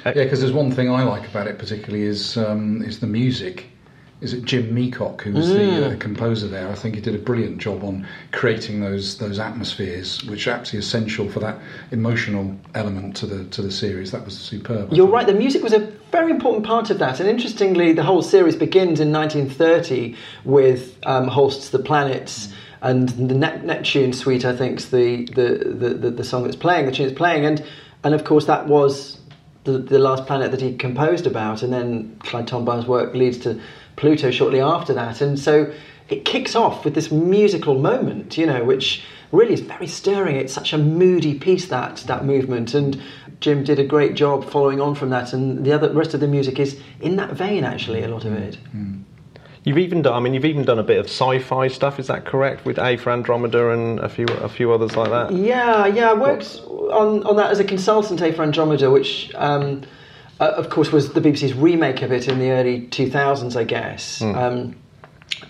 Yeah, 0.06 0.12
because 0.12 0.42
there's 0.42 0.54
one 0.54 0.72
thing 0.72 0.92
I 0.92 1.04
like 1.04 1.28
about 1.28 1.48
it 1.48 1.58
particularly 1.58 2.04
is 2.04 2.38
um, 2.38 2.84
is 2.84 3.00
the 3.00 3.08
music 3.08 3.66
is 4.26 4.34
it 4.34 4.44
Jim 4.44 4.74
Meacock 4.74 5.22
who 5.22 5.34
was 5.34 5.50
the 5.50 5.94
uh, 5.94 5.98
composer 5.98 6.48
there? 6.48 6.68
I 6.68 6.74
think 6.74 6.96
he 6.96 7.02
did 7.02 7.14
a 7.14 7.20
brilliant 7.20 7.60
job 7.60 7.84
on 7.84 8.08
creating 8.32 8.82
those 8.82 9.20
those 9.20 9.38
atmospheres, 9.38 10.24
which 10.24 10.48
are 10.48 10.52
absolutely 10.52 10.80
essential 10.80 11.30
for 11.30 11.40
that 11.42 11.60
emotional 11.92 12.58
element 12.74 13.16
to 13.18 13.28
the 13.28 13.46
to 13.46 13.62
the 13.62 13.70
series. 13.70 14.12
That 14.12 14.26
was 14.26 14.36
superb. 14.36 14.92
I 14.92 14.96
You're 14.96 15.08
right. 15.08 15.28
The 15.28 15.36
music 15.36 15.62
was 15.62 15.74
a 15.74 15.92
very 16.12 16.32
important 16.32 16.66
part 16.66 16.90
of 16.90 16.98
that, 16.98 17.20
and 17.20 17.30
interestingly, 17.30 17.94
the 17.94 18.02
whole 18.02 18.24
series 18.24 18.56
begins 18.56 19.00
in 19.00 19.12
1930 19.12 20.16
with 20.44 20.98
um, 21.06 21.28
Holst's 21.28 21.70
"The 21.70 21.80
Planets." 21.80 22.52
And 22.82 23.10
the 23.10 23.34
Neptune 23.34 24.14
Suite, 24.14 24.46
I 24.46 24.56
think, 24.56 24.78
is 24.78 24.92
the, 24.92 25.26
the, 25.34 25.96
the, 25.98 26.12
the, 26.12 26.24
song 26.24 26.44
that's 26.44 26.56
playing, 26.56 26.86
the 26.86 26.92
tune 26.92 27.08
that's 27.08 27.18
playing, 27.18 27.44
and 27.44 27.66
and 28.04 28.14
of 28.14 28.24
course 28.26 28.46
that 28.46 28.68
was 28.68 29.18
the, 29.64 29.80
the 29.80 29.98
last 29.98 30.26
planet 30.28 30.52
that 30.52 30.62
he 30.62 30.76
composed 30.76 31.28
about, 31.28 31.64
and 31.64 31.74
then 31.74 32.16
Clyde 32.20 32.48
Tombaugh's 32.48 32.86
work 32.86 33.16
leads 33.16 33.40
to 33.40 33.60
Pluto 33.96 34.32
shortly 34.32 34.60
after 34.60 34.94
that, 34.94 35.22
and 35.22 35.40
so 35.40 35.72
it 36.10 36.26
kicks 36.26 36.56
off 36.56 36.86
with 36.86 36.94
this 36.94 37.12
musical 37.12 37.80
moment, 37.80 38.38
you 38.38 38.46
know, 38.46 38.64
which 38.64 39.04
really 39.32 39.54
is 39.54 39.62
very 39.62 39.88
stirring. 39.88 40.36
It's 40.36 40.54
such 40.54 40.74
a 40.74 40.78
moody 40.78 41.34
piece 41.38 41.68
that 41.70 41.98
that 42.08 42.26
movement, 42.26 42.74
and 42.74 43.02
Jim 43.40 43.64
did 43.64 43.80
a 43.80 43.86
great 43.86 44.14
job 44.16 44.50
following 44.50 44.80
on 44.80 44.96
from 44.96 45.10
that, 45.10 45.34
and 45.34 45.66
the 45.66 45.72
other 45.74 45.92
rest 45.92 46.14
of 46.14 46.20
the 46.20 46.28
music 46.28 46.60
is 46.60 46.80
in 47.02 47.16
that 47.16 47.32
vein. 47.32 47.64
Actually, 47.64 48.04
a 48.04 48.08
lot 48.08 48.26
of 48.26 48.34
it. 48.34 48.58
You've 49.64 49.80
even 49.80 50.04
done. 50.04 50.14
I 50.14 50.20
mean, 50.20 50.36
you've 50.36 50.46
even 50.46 50.64
done 50.64 50.78
a 50.78 50.84
bit 50.84 51.00
of 51.00 51.08
sci-fi 51.08 51.68
stuff. 51.70 52.00
Is 52.00 52.06
that 52.06 52.24
correct? 52.24 52.66
With 52.66 52.78
A 52.78 52.98
for 52.98 53.12
Andromeda 53.12 53.72
and 53.72 54.00
a 54.00 54.08
few 54.08 54.28
a 54.28 54.48
few 54.48 54.72
others 54.72 54.96
like 54.96 55.10
that. 55.10 55.34
Yeah, 55.34 55.88
yeah. 55.88 56.12
I 56.12 56.14
worked 56.14 56.62
on, 56.68 57.24
on 57.24 57.36
that 57.38 57.50
as 57.50 57.60
a 57.60 57.64
consultant, 57.64 58.22
A 58.22 58.32
for 58.32 58.44
Andromeda, 58.44 58.92
which, 58.92 59.32
um, 59.34 59.82
uh, 60.40 60.46
of 60.58 60.70
course, 60.70 60.92
was 60.92 61.14
the 61.14 61.22
BBC's 61.22 61.54
remake 61.54 62.02
of 62.02 62.12
it 62.12 62.28
in 62.28 62.40
the 62.40 62.52
early 62.52 62.88
2000s, 62.88 63.56
I 63.56 63.64
guess. 63.64 64.22
Um, 64.22 64.76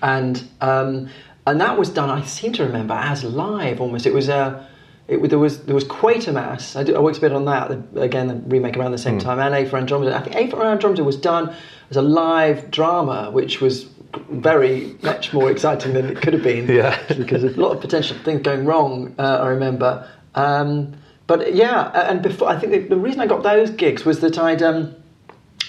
and 0.02 0.44
um, 0.62 1.10
and 1.48 1.62
that 1.62 1.78
was 1.78 1.90
done, 1.90 2.10
I 2.10 2.24
seem 2.24 2.54
to 2.54 2.64
remember, 2.66 2.94
as 2.96 3.24
live 3.24 3.80
almost. 3.82 4.06
It 4.06 4.14
was 4.14 4.30
a. 4.30 4.68
It, 5.08 5.18
there 5.30 5.38
was 5.38 5.64
there 5.66 5.76
was 5.76 5.84
Quatermass. 5.84 6.76
I, 6.76 6.84
did, 6.84 6.96
I 6.96 7.00
worked 7.00 7.20
a 7.20 7.22
bit 7.22 7.32
on 7.32 7.46
that 7.46 7.94
the, 7.94 8.02
again, 8.02 8.28
the 8.28 8.36
remake 8.36 8.76
around 8.76 8.92
the 8.92 8.98
same 8.98 9.20
time, 9.20 9.40
and 9.40 9.54
A 9.54 9.70
for 9.70 9.78
Andromeda. 9.78 10.16
I 10.16 10.22
think 10.22 10.36
A 10.36 10.50
for 10.50 10.64
Andromeda 10.66 11.04
was 11.04 11.18
done 11.18 11.54
as 11.92 11.98
a 11.98 12.02
live 12.02 12.72
drama, 12.72 13.30
which 13.30 13.62
was 13.62 13.84
very 14.30 14.96
much 15.04 15.34
more 15.34 15.52
exciting 15.52 15.94
than 15.94 16.06
it 16.10 16.22
could 16.22 16.34
have 16.34 16.42
been. 16.42 16.68
Yeah. 16.76 17.00
because 17.14 17.44
a 17.44 17.50
lot 17.50 17.76
of 17.76 17.82
potential 17.82 18.18
things 18.24 18.42
going 18.42 18.66
wrong. 18.66 19.14
Uh, 19.20 19.40
I 19.44 19.48
remember, 19.50 20.10
um, 20.34 20.96
but 21.28 21.56
yeah, 21.56 21.90
and 22.10 22.22
before 22.22 22.50
I 22.50 22.60
think 22.60 22.72
the, 22.72 22.80
the 22.96 22.98
reason 22.98 23.20
I 23.20 23.28
got 23.28 23.44
those 23.44 23.70
gigs 23.72 24.06
was 24.06 24.20
that 24.20 24.38
I'd 24.38 24.62
um, 24.62 24.96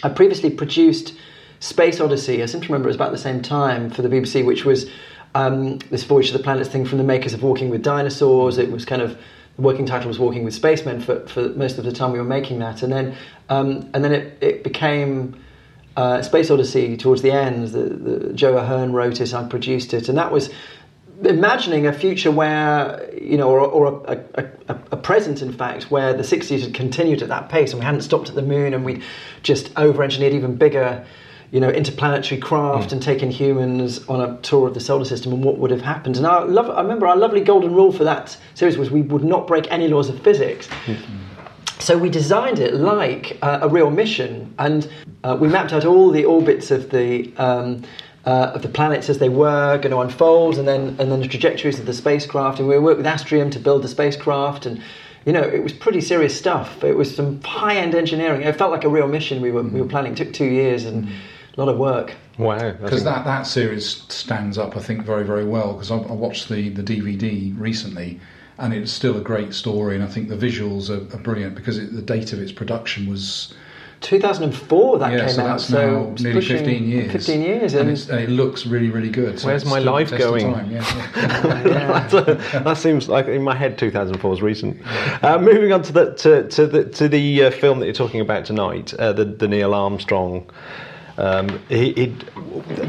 I 0.03 0.09
previously 0.09 0.51
produced 0.51 1.15
Space 1.61 2.01
Odyssey. 2.01 2.43
I 2.43 2.47
seem 2.47 2.61
to 2.61 2.69
remember 2.69 2.89
it 2.89 2.91
was 2.91 2.97
about 2.97 3.13
the 3.13 3.19
same 3.19 3.43
time 3.43 3.91
for 3.91 4.03
the 4.03 4.09
BBC, 4.09 4.45
which 4.45 4.65
was 4.65 4.91
um, 5.35 5.79
this 5.91 6.05
Voyage 6.05 6.29
to 6.29 6.37
the 6.37 6.43
Planets 6.43 6.69
thing 6.69 6.85
from 6.85 6.99
the 6.99 7.05
makers 7.05 7.33
of 7.33 7.43
Walking 7.43 7.71
with 7.71 7.83
Dinosaurs. 7.83 8.59
It 8.59 8.71
was 8.71 8.85
kind 8.85 9.03
of 9.03 9.19
the 9.57 9.63
working 9.63 9.87
title 9.87 10.09
was 10.09 10.19
Walking 10.19 10.45
with 10.45 10.55
Spacemen 10.55 11.01
for, 11.01 11.27
for 11.27 11.49
most 11.51 11.79
of 11.79 11.85
the 11.85 11.93
time 11.93 12.13
we 12.13 12.19
were 12.19 12.25
making 12.25 12.59
that, 12.59 12.83
and 12.83 12.93
then 12.93 13.17
um, 13.49 13.91
and 13.95 14.05
then 14.05 14.13
it, 14.13 14.39
it 14.43 14.65
became 14.65 15.43
uh, 15.97 16.21
Space 16.21 16.51
Odyssey 16.51 16.97
towards 16.97 17.23
the 17.23 17.31
end. 17.31 17.69
The, 17.69 17.81
the, 17.81 18.33
Joe 18.35 18.55
Ahearne 18.57 18.93
wrote 18.93 19.21
it, 19.21 19.33
I 19.33 19.49
produced 19.49 19.95
it, 19.95 20.11
and 20.11 20.19
that 20.19 20.31
was 20.31 20.51
imagining 21.23 21.87
a 21.87 21.93
future 21.93 22.31
where 22.31 23.09
you 23.27 23.37
know, 23.37 23.51
or, 23.51 23.61
or 23.61 23.87
a, 24.07 24.25
a, 24.35 24.45
a, 24.69 24.79
a 24.93 24.97
present, 24.97 25.43
in 25.43 25.53
fact, 25.53 25.91
where 25.91 26.15
the 26.15 26.23
60s 26.23 26.63
had 26.63 26.75
continued 26.75 27.23
at 27.23 27.29
that 27.29 27.49
pace, 27.49 27.73
and 27.73 27.81
we 27.81 27.85
hadn't 27.85 28.03
stopped 28.03 28.29
at 28.29 28.35
the 28.35 28.43
moon, 28.43 28.73
and 28.73 28.85
we'd 28.85 29.03
just 29.43 29.77
over-engineered 29.77 30.33
even 30.33 30.55
bigger, 30.55 31.05
you 31.51 31.59
know, 31.59 31.69
interplanetary 31.69 32.41
craft, 32.41 32.93
and 32.93 33.03
taken 33.03 33.31
humans 33.31 34.07
on 34.09 34.21
a 34.21 34.37
tour 34.43 34.69
of 34.69 34.75
the 34.75 34.81
solar 34.81 35.05
system, 35.05 35.33
and 35.33 35.43
what 35.43 35.59
would 35.59 35.73
have 35.73 35.83
happened. 35.83 36.17
And 36.17 36.27
I 36.27 36.45
love, 36.45 36.71
I 36.71 36.83
remember 36.83 37.07
our 37.07 37.17
lovely 37.17 37.41
golden 37.41 37.75
rule 37.75 37.93
for 37.93 38.05
that 38.05 38.37
series 38.55 38.79
was 38.79 38.91
we 38.91 39.03
would 39.03 39.25
not 39.25 39.47
break 39.47 39.71
any 39.73 39.89
laws 39.89 40.09
of 40.09 40.23
physics. 40.23 40.69
So 41.79 41.99
we 41.99 42.09
designed 42.09 42.59
it 42.59 42.75
like 42.75 43.39
uh, 43.43 43.59
a 43.63 43.69
real 43.69 43.91
mission, 43.91 44.55
and 44.59 44.89
uh, 45.25 45.37
we 45.39 45.49
mapped 45.49 45.73
out 45.73 45.85
all 45.85 46.11
the 46.11 46.25
orbits 46.25 46.71
of 46.71 46.91
the 46.91 47.33
um, 47.37 47.83
uh, 48.27 48.53
of 48.55 48.63
the 48.63 48.69
planets 48.69 49.09
as 49.09 49.19
they 49.19 49.29
were 49.29 49.79
going 49.79 49.93
to 49.93 49.99
unfold, 49.99 50.59
and 50.59 50.67
then 50.67 50.97
and 50.99 51.11
then 51.13 51.21
the 51.21 51.29
trajectories 51.29 51.79
of 51.79 51.87
the 51.87 51.95
spacecraft. 51.95 52.59
And 52.59 52.69
we 52.69 52.79
worked 52.79 52.99
with 52.99 53.07
Astrium 53.07 53.51
to 53.53 53.61
build 53.61 53.83
the 53.83 53.89
spacecraft, 53.89 54.67
and 54.67 54.83
you 55.25 55.33
know 55.33 55.43
it 55.43 55.63
was 55.63 55.73
pretty 55.73 56.01
serious 56.01 56.37
stuff. 56.37 56.83
It 56.83 56.97
was 56.97 57.15
some 57.15 57.41
high 57.43 57.77
end 57.77 57.95
engineering. 57.95 58.43
It 58.43 58.57
felt 58.57 58.73
like 58.73 58.85
a 58.85 58.89
real 58.89 59.07
mission 59.07 59.41
we 59.41 59.53
were 59.53 59.63
we 59.63 59.81
were 59.81 59.89
planning. 59.89 60.13
It 60.13 60.19
took 60.19 60.33
two 60.33 60.47
years 60.47 60.85
and 60.85 61.09
a 61.57 61.61
lot 61.61 61.69
of 61.69 61.79
work. 61.79 62.15
Wow. 62.39 62.73
because 62.73 63.03
that, 63.05 63.25
that 63.25 63.47
series 63.47 64.03
stands 64.13 64.59
up, 64.59 64.77
I 64.77 64.81
think, 64.81 65.05
very 65.05 65.25
very 65.25 65.45
well. 65.45 65.73
Because 65.73 65.91
I, 65.91 65.97
I 65.97 66.13
watched 66.13 66.49
the 66.49 66.69
the 66.71 66.83
DVD 66.83 67.59
recently, 67.59 68.21
and 68.59 68.75
it's 68.75 68.91
still 68.91 69.17
a 69.17 69.23
great 69.23 69.55
story, 69.55 69.95
and 69.95 70.03
I 70.03 70.09
think 70.09 70.29
the 70.29 70.37
visuals 70.37 70.91
are, 70.91 71.15
are 71.15 71.21
brilliant 71.21 71.55
because 71.55 71.79
it, 71.79 71.95
the 71.95 72.03
date 72.03 72.33
of 72.33 72.41
its 72.41 72.51
production 72.51 73.09
was 73.09 73.55
2004 74.07 74.99
that 75.01 75.13
yeah, 75.13 75.19
came 75.19 75.29
so 75.29 75.43
out. 75.43 75.47
that's 75.47 75.65
so 75.65 76.05
now 76.05 76.13
it's 76.13 76.23
nearly 76.23 76.41
15 76.41 76.87
years. 76.87 77.13
15 77.13 77.43
years, 77.43 77.75
and, 77.75 77.91
and, 77.91 78.11
and 78.11 78.21
it 78.21 78.31
looks 78.31 78.65
really 78.65 78.89
really 78.89 79.11
good. 79.11 79.41
So 79.41 79.49
Where's 79.49 79.65
my 79.65 79.81
life 79.81 80.11
going? 80.11 80.51
yeah, 80.51 80.69
yeah. 80.71 82.07
that, 82.09 82.63
that 82.65 82.77
seems 82.77 83.09
like 83.09 83.27
in 83.27 83.43
my 83.43 83.55
head 83.55 83.79
2004 83.79 84.33
is 84.33 84.43
recent. 84.43 84.81
Uh, 85.25 85.39
moving 85.39 85.73
on 85.73 85.83
to 85.83 85.93
the 85.93 86.15
to, 86.15 86.49
to 86.49 86.67
the 86.67 86.85
to 86.85 87.09
the 87.09 87.45
uh, 87.45 87.51
film 87.51 87.81
that 87.81 87.87
you're 87.87 87.95
talking 87.95 88.21
about 88.21 88.45
tonight, 88.45 88.95
uh, 88.95 89.13
the 89.13 89.25
the 89.25 89.49
Neil 89.49 89.75
Armstrong. 89.75 90.49
Um, 91.19 91.61
he, 91.69 91.95
he, 91.95 92.07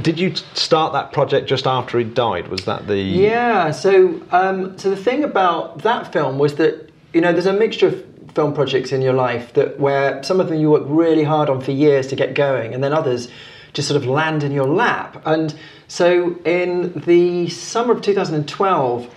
did 0.02 0.20
you 0.20 0.36
start 0.36 0.92
that 0.94 1.14
project 1.14 1.48
just 1.48 1.66
after 1.66 1.98
he 1.98 2.04
died? 2.04 2.50
Was 2.50 2.66
that 2.66 2.86
the 2.86 2.98
Yeah. 2.98 3.72
So, 3.72 4.22
um, 4.32 4.78
so 4.78 4.90
the 4.90 4.98
thing 4.98 5.24
about 5.24 5.80
that 5.84 6.12
film 6.12 6.38
was 6.38 6.56
that 6.56 6.92
you 7.14 7.22
know 7.22 7.32
there's 7.32 7.46
a 7.46 7.54
mixture 7.54 7.88
of 7.88 8.17
film 8.38 8.54
projects 8.54 8.92
in 8.92 9.02
your 9.02 9.14
life 9.14 9.54
that 9.54 9.80
where 9.80 10.22
some 10.22 10.40
of 10.40 10.48
them 10.48 10.60
you 10.60 10.70
work 10.70 10.84
really 10.86 11.24
hard 11.24 11.50
on 11.50 11.60
for 11.60 11.72
years 11.72 12.06
to 12.06 12.16
get 12.16 12.36
going, 12.36 12.76
and 12.76 12.84
then 12.84 12.94
others 12.94 13.30
just 13.74 13.88
sort 13.88 14.00
of 14.00 14.08
land 14.08 14.44
in 14.44 14.52
your 14.52 14.68
lap. 14.68 15.20
And 15.26 15.56
so, 15.88 16.36
in 16.46 16.94
the 17.08 17.50
summer 17.50 17.94
of 17.94 18.04
2012, 18.04 19.16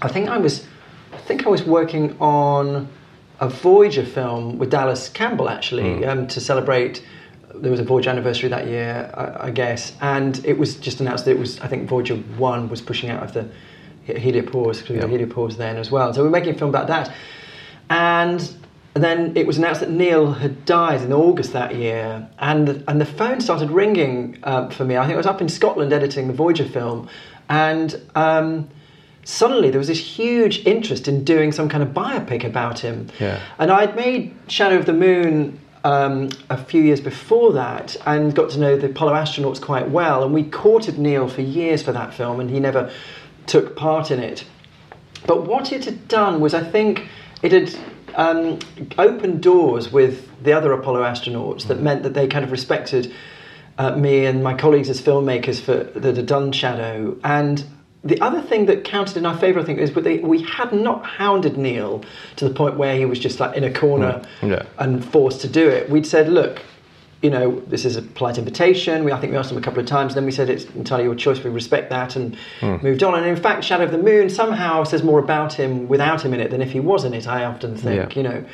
I 0.00 0.08
think 0.08 0.30
I 0.30 0.38
was, 0.38 0.66
I 1.12 1.18
think 1.18 1.46
I 1.46 1.50
was 1.50 1.64
working 1.64 2.16
on 2.18 2.88
a 3.40 3.48
Voyager 3.50 4.06
film 4.06 4.56
with 4.56 4.70
Dallas 4.70 5.10
Campbell 5.10 5.50
actually 5.50 6.06
um, 6.06 6.26
to 6.28 6.40
celebrate. 6.40 7.04
There 7.54 7.70
was 7.70 7.80
a 7.80 7.84
Voyager 7.84 8.08
anniversary 8.08 8.48
that 8.48 8.68
year, 8.68 9.12
I, 9.14 9.48
I 9.48 9.50
guess, 9.50 9.92
and 10.00 10.42
it 10.46 10.56
was 10.58 10.76
just 10.76 11.00
announced 11.00 11.26
that 11.26 11.32
it 11.32 11.38
was. 11.38 11.60
I 11.60 11.66
think 11.66 11.90
Voyager 11.90 12.16
One 12.38 12.70
was 12.70 12.80
pushing 12.80 13.10
out 13.10 13.22
of 13.22 13.34
the 13.34 13.50
heliopause 14.06 14.80
because 14.80 14.90
we 14.90 14.96
were 14.96 15.08
heliopause 15.08 15.58
then 15.58 15.76
as 15.76 15.90
well. 15.90 16.14
So 16.14 16.24
we're 16.24 16.30
making 16.30 16.54
a 16.54 16.58
film 16.58 16.70
about 16.70 16.86
that, 16.86 17.14
and 17.90 18.56
then 18.94 19.36
it 19.36 19.46
was 19.46 19.58
announced 19.58 19.80
that 19.80 19.90
Neil 19.90 20.32
had 20.32 20.64
died 20.64 21.02
in 21.02 21.12
August 21.12 21.52
that 21.52 21.74
year, 21.74 22.26
and 22.38 22.82
and 22.88 23.00
the 23.00 23.06
phone 23.06 23.40
started 23.42 23.70
ringing 23.70 24.38
um, 24.44 24.70
for 24.70 24.84
me. 24.86 24.96
I 24.96 25.02
think 25.02 25.14
I 25.14 25.18
was 25.18 25.26
up 25.26 25.42
in 25.42 25.48
Scotland 25.48 25.92
editing 25.92 26.28
the 26.28 26.34
Voyager 26.34 26.64
film, 26.64 27.08
and. 27.50 28.00
Um, 28.14 28.70
Suddenly, 29.22 29.70
there 29.70 29.78
was 29.78 29.86
this 29.88 30.00
huge 30.00 30.66
interest 30.66 31.06
in 31.06 31.24
doing 31.24 31.52
some 31.52 31.68
kind 31.68 31.82
of 31.82 31.90
biopic 31.90 32.42
about 32.42 32.78
him. 32.78 33.08
Yeah. 33.20 33.38
And 33.58 33.70
I'd 33.70 33.94
made 33.94 34.34
Shadow 34.48 34.78
of 34.78 34.86
the 34.86 34.94
Moon 34.94 35.60
um, 35.84 36.30
a 36.48 36.56
few 36.56 36.82
years 36.82 37.00
before 37.00 37.52
that 37.52 37.96
and 38.06 38.34
got 38.34 38.50
to 38.50 38.58
know 38.58 38.76
the 38.76 38.86
Apollo 38.86 39.12
astronauts 39.12 39.60
quite 39.60 39.90
well. 39.90 40.24
And 40.24 40.32
we 40.32 40.44
courted 40.44 40.98
Neil 40.98 41.28
for 41.28 41.42
years 41.42 41.82
for 41.82 41.92
that 41.92 42.14
film, 42.14 42.40
and 42.40 42.50
he 42.50 42.60
never 42.60 42.90
took 43.46 43.76
part 43.76 44.10
in 44.10 44.20
it. 44.20 44.44
But 45.26 45.46
what 45.46 45.70
it 45.70 45.84
had 45.84 46.08
done 46.08 46.40
was, 46.40 46.54
I 46.54 46.64
think, 46.64 47.06
it 47.42 47.52
had 47.52 47.74
um, 48.14 48.58
opened 48.98 49.42
doors 49.42 49.92
with 49.92 50.28
the 50.42 50.52
other 50.52 50.72
Apollo 50.72 51.02
astronauts 51.02 51.66
that 51.68 51.80
meant 51.80 52.02
that 52.02 52.14
they 52.14 52.26
kind 52.26 52.44
of 52.44 52.50
respected 52.50 53.12
uh, 53.78 53.96
me 53.96 54.26
and 54.26 54.42
my 54.42 54.54
colleagues 54.54 54.88
as 54.90 55.00
filmmakers 55.00 55.60
for 55.60 55.84
that 55.98 56.16
had 56.16 56.26
done 56.26 56.52
Shadow. 56.52 57.16
And 57.24 57.64
the 58.02 58.20
other 58.20 58.40
thing 58.42 58.66
that 58.66 58.84
counted 58.84 59.16
in 59.16 59.26
our 59.26 59.36
favour, 59.36 59.60
I 59.60 59.64
think, 59.64 59.78
is 59.78 59.92
that 59.92 60.04
they, 60.04 60.18
we 60.18 60.42
had 60.42 60.72
not 60.72 61.04
hounded 61.04 61.56
Neil 61.56 62.02
to 62.36 62.48
the 62.48 62.54
point 62.54 62.76
where 62.76 62.96
he 62.96 63.04
was 63.04 63.18
just 63.18 63.40
like 63.40 63.56
in 63.56 63.64
a 63.64 63.72
corner 63.72 64.22
Yeah. 64.42 64.64
and 64.78 65.04
forced 65.04 65.40
to 65.42 65.48
do 65.48 65.68
it. 65.68 65.88
We'd 65.90 66.06
said, 66.06 66.28
look, 66.28 66.60
you 67.22 67.28
know, 67.30 67.60
this 67.66 67.84
is 67.84 67.96
a 67.96 68.02
polite 68.02 68.38
invitation. 68.38 69.04
We, 69.04 69.12
I 69.12 69.20
think 69.20 69.32
we 69.32 69.36
asked 69.38 69.50
him 69.52 69.58
a 69.58 69.60
couple 69.60 69.80
of 69.80 69.86
times. 69.86 70.14
Then 70.14 70.24
we 70.24 70.32
said 70.32 70.48
it's 70.48 70.64
entirely 70.74 71.04
your 71.04 71.14
choice. 71.14 71.42
We 71.44 71.50
respect 71.50 71.90
that 71.90 72.16
and 72.16 72.36
moved 72.62 73.02
on. 73.02 73.14
And 73.14 73.26
in 73.26 73.36
fact, 73.36 73.62
Shadow 73.64 73.84
of 73.84 73.92
the 73.92 73.98
Moon 73.98 74.30
somehow 74.30 74.84
says 74.84 75.02
more 75.02 75.18
about 75.18 75.52
him 75.52 75.86
without 75.86 76.24
him 76.24 76.32
in 76.32 76.40
it 76.40 76.50
than 76.50 76.62
if 76.62 76.72
he 76.72 76.80
was 76.80 77.04
in 77.04 77.12
it. 77.12 77.26
I 77.26 77.44
often 77.44 77.76
think, 77.76 78.14
Yeah. 78.16 78.22
you 78.22 78.28
know. 78.28 78.44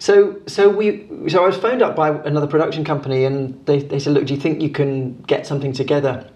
So, 0.00 0.40
so 0.48 0.68
we, 0.68 1.06
so 1.28 1.44
I 1.44 1.46
was 1.46 1.56
phoned 1.56 1.80
up 1.80 1.94
by 1.94 2.08
another 2.10 2.48
production 2.48 2.82
company, 2.84 3.24
and 3.24 3.64
they, 3.66 3.78
they 3.78 4.00
said, 4.00 4.14
look, 4.14 4.26
do 4.26 4.34
you 4.34 4.40
think 4.40 4.60
you 4.60 4.70
can 4.70 5.22
get 5.22 5.46
something 5.46 5.72
together? 5.72 6.28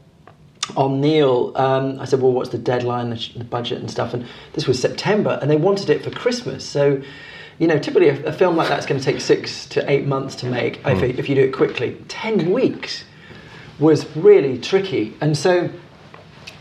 on 0.76 1.00
Neil, 1.00 1.52
um, 1.54 2.00
I 2.00 2.06
said, 2.06 2.20
"Well, 2.20 2.32
what's 2.32 2.50
the 2.50 2.58
deadline, 2.58 3.10
the, 3.10 3.32
the 3.36 3.44
budget, 3.44 3.78
and 3.78 3.88
stuff?" 3.88 4.12
And 4.12 4.26
this 4.54 4.66
was 4.66 4.80
September, 4.80 5.38
and 5.40 5.48
they 5.48 5.56
wanted 5.56 5.90
it 5.90 6.02
for 6.02 6.10
Christmas. 6.10 6.64
So, 6.68 7.00
you 7.58 7.66
know, 7.66 7.78
typically 7.78 8.08
a, 8.08 8.26
a 8.26 8.32
film 8.32 8.56
like 8.56 8.68
that's 8.68 8.86
going 8.86 9.00
to 9.00 9.04
take 9.04 9.20
six 9.20 9.66
to 9.66 9.90
eight 9.90 10.06
months 10.06 10.34
to 10.36 10.46
make 10.46 10.78
if, 10.78 10.98
hmm. 10.98 11.04
it, 11.04 11.18
if 11.18 11.28
you 11.28 11.34
do 11.34 11.42
it 11.42 11.52
quickly. 11.52 11.96
Ten 12.08 12.52
weeks 12.52 13.04
was 13.78 14.16
really 14.16 14.58
tricky. 14.58 15.16
And 15.20 15.36
so, 15.36 15.70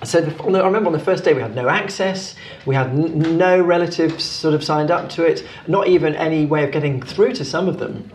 so 0.04 0.22
the, 0.22 0.43
on 0.43 0.54
the- 0.54 0.60
I 0.62 0.66
remember 0.66 0.88
on 0.88 0.93
the 0.93 1.00
first 1.00 1.24
day 1.24 1.34
we 1.34 1.41
had 1.41 1.56
no 1.56 1.68
access, 1.68 2.36
we 2.66 2.76
had 2.76 2.88
n- 2.88 3.38
no 3.38 3.62
relatives 3.62 4.24
sort 4.24 4.54
of 4.54 4.64
signed 4.64 4.91
up 4.91 5.10
to 5.12 5.24
it, 5.24 5.46
not 5.68 5.88
even 5.88 6.16
any 6.16 6.46
way 6.46 6.64
of 6.64 6.72
getting 6.72 7.02
through 7.02 7.34
to 7.34 7.46
some 7.46 7.68
of 7.68 7.80
them. 7.80 8.12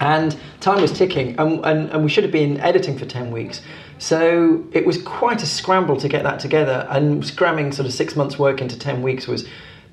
And 0.00 0.36
time 0.60 0.80
was 0.80 0.92
ticking, 0.92 1.38
and, 1.40 1.64
and, 1.64 1.90
and 1.90 2.04
we 2.04 2.08
should 2.08 2.22
have 2.22 2.32
been 2.32 2.60
editing 2.60 2.96
for 2.96 3.04
10 3.04 3.32
weeks. 3.32 3.60
So 3.98 4.64
it 4.70 4.86
was 4.86 5.02
quite 5.02 5.42
a 5.42 5.46
scramble 5.46 5.96
to 5.96 6.08
get 6.08 6.22
that 6.22 6.38
together, 6.38 6.86
and 6.88 7.26
scramming 7.26 7.72
sort 7.72 7.86
of 7.86 7.92
six 7.92 8.14
months' 8.14 8.38
work 8.38 8.60
into 8.60 8.78
10 8.78 9.02
weeks 9.02 9.26
was 9.26 9.48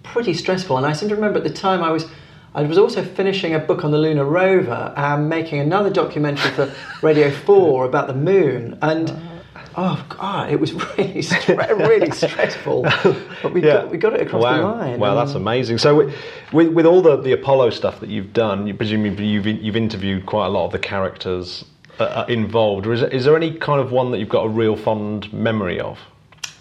pretty 0.05 0.33
stressful. 0.33 0.77
And 0.77 0.85
I 0.85 0.93
seem 0.93 1.09
to 1.09 1.15
remember 1.15 1.37
at 1.37 1.43
the 1.43 1.49
time 1.53 1.83
I 1.83 1.91
was. 1.91 2.05
I 2.53 2.63
was 2.63 2.77
also 2.77 3.03
finishing 3.03 3.53
a 3.53 3.59
book 3.59 3.83
on 3.83 3.91
the 3.91 3.97
lunar 3.97 4.23
rover 4.23 4.93
and 4.95 5.27
making 5.27 5.59
another 5.59 5.89
documentary 5.89 6.51
for 6.51 6.73
Radio 7.01 7.29
4 7.45 7.83
about 7.83 8.07
the 8.07 8.13
moon. 8.13 8.79
And 8.81 9.11
oh, 9.75 10.05
God, 10.09 10.51
it 10.51 10.59
was 10.59 10.73
really, 10.73 11.21
really 11.57 12.11
stressful. 12.11 12.85
But 13.43 13.53
we, 13.53 13.61
got, 13.61 13.91
we 13.91 13.97
got 13.97 14.13
it 14.13 14.21
across 14.21 14.41
wow. 14.41 14.57
the 14.57 14.63
line. 14.63 14.99
Wow, 14.99 15.15
that's 15.15 15.35
amazing. 15.35 15.77
So, 15.77 15.95
with, 15.95 16.15
with, 16.51 16.69
with 16.69 16.85
all 16.85 17.01
the, 17.01 17.17
the 17.17 17.33
Apollo 17.33 17.71
stuff 17.71 17.99
that 17.99 18.09
you've 18.09 18.33
done, 18.33 18.65
you 18.65 18.73
presumably 18.73 19.25
you've, 19.25 19.45
you've 19.45 19.75
interviewed 19.75 20.25
quite 20.25 20.47
a 20.47 20.49
lot 20.49 20.65
of 20.65 20.71
the 20.71 20.79
characters 20.79 21.65
uh, 21.99 22.03
uh, 22.03 22.25
involved. 22.27 22.87
Or 22.87 22.93
is, 22.93 23.03
is 23.03 23.25
there 23.25 23.35
any 23.35 23.53
kind 23.53 23.79
of 23.79 23.91
one 23.91 24.11
that 24.11 24.19
you've 24.19 24.29
got 24.29 24.45
a 24.45 24.49
real 24.49 24.75
fond 24.75 25.31
memory 25.31 25.79
of? 25.79 25.99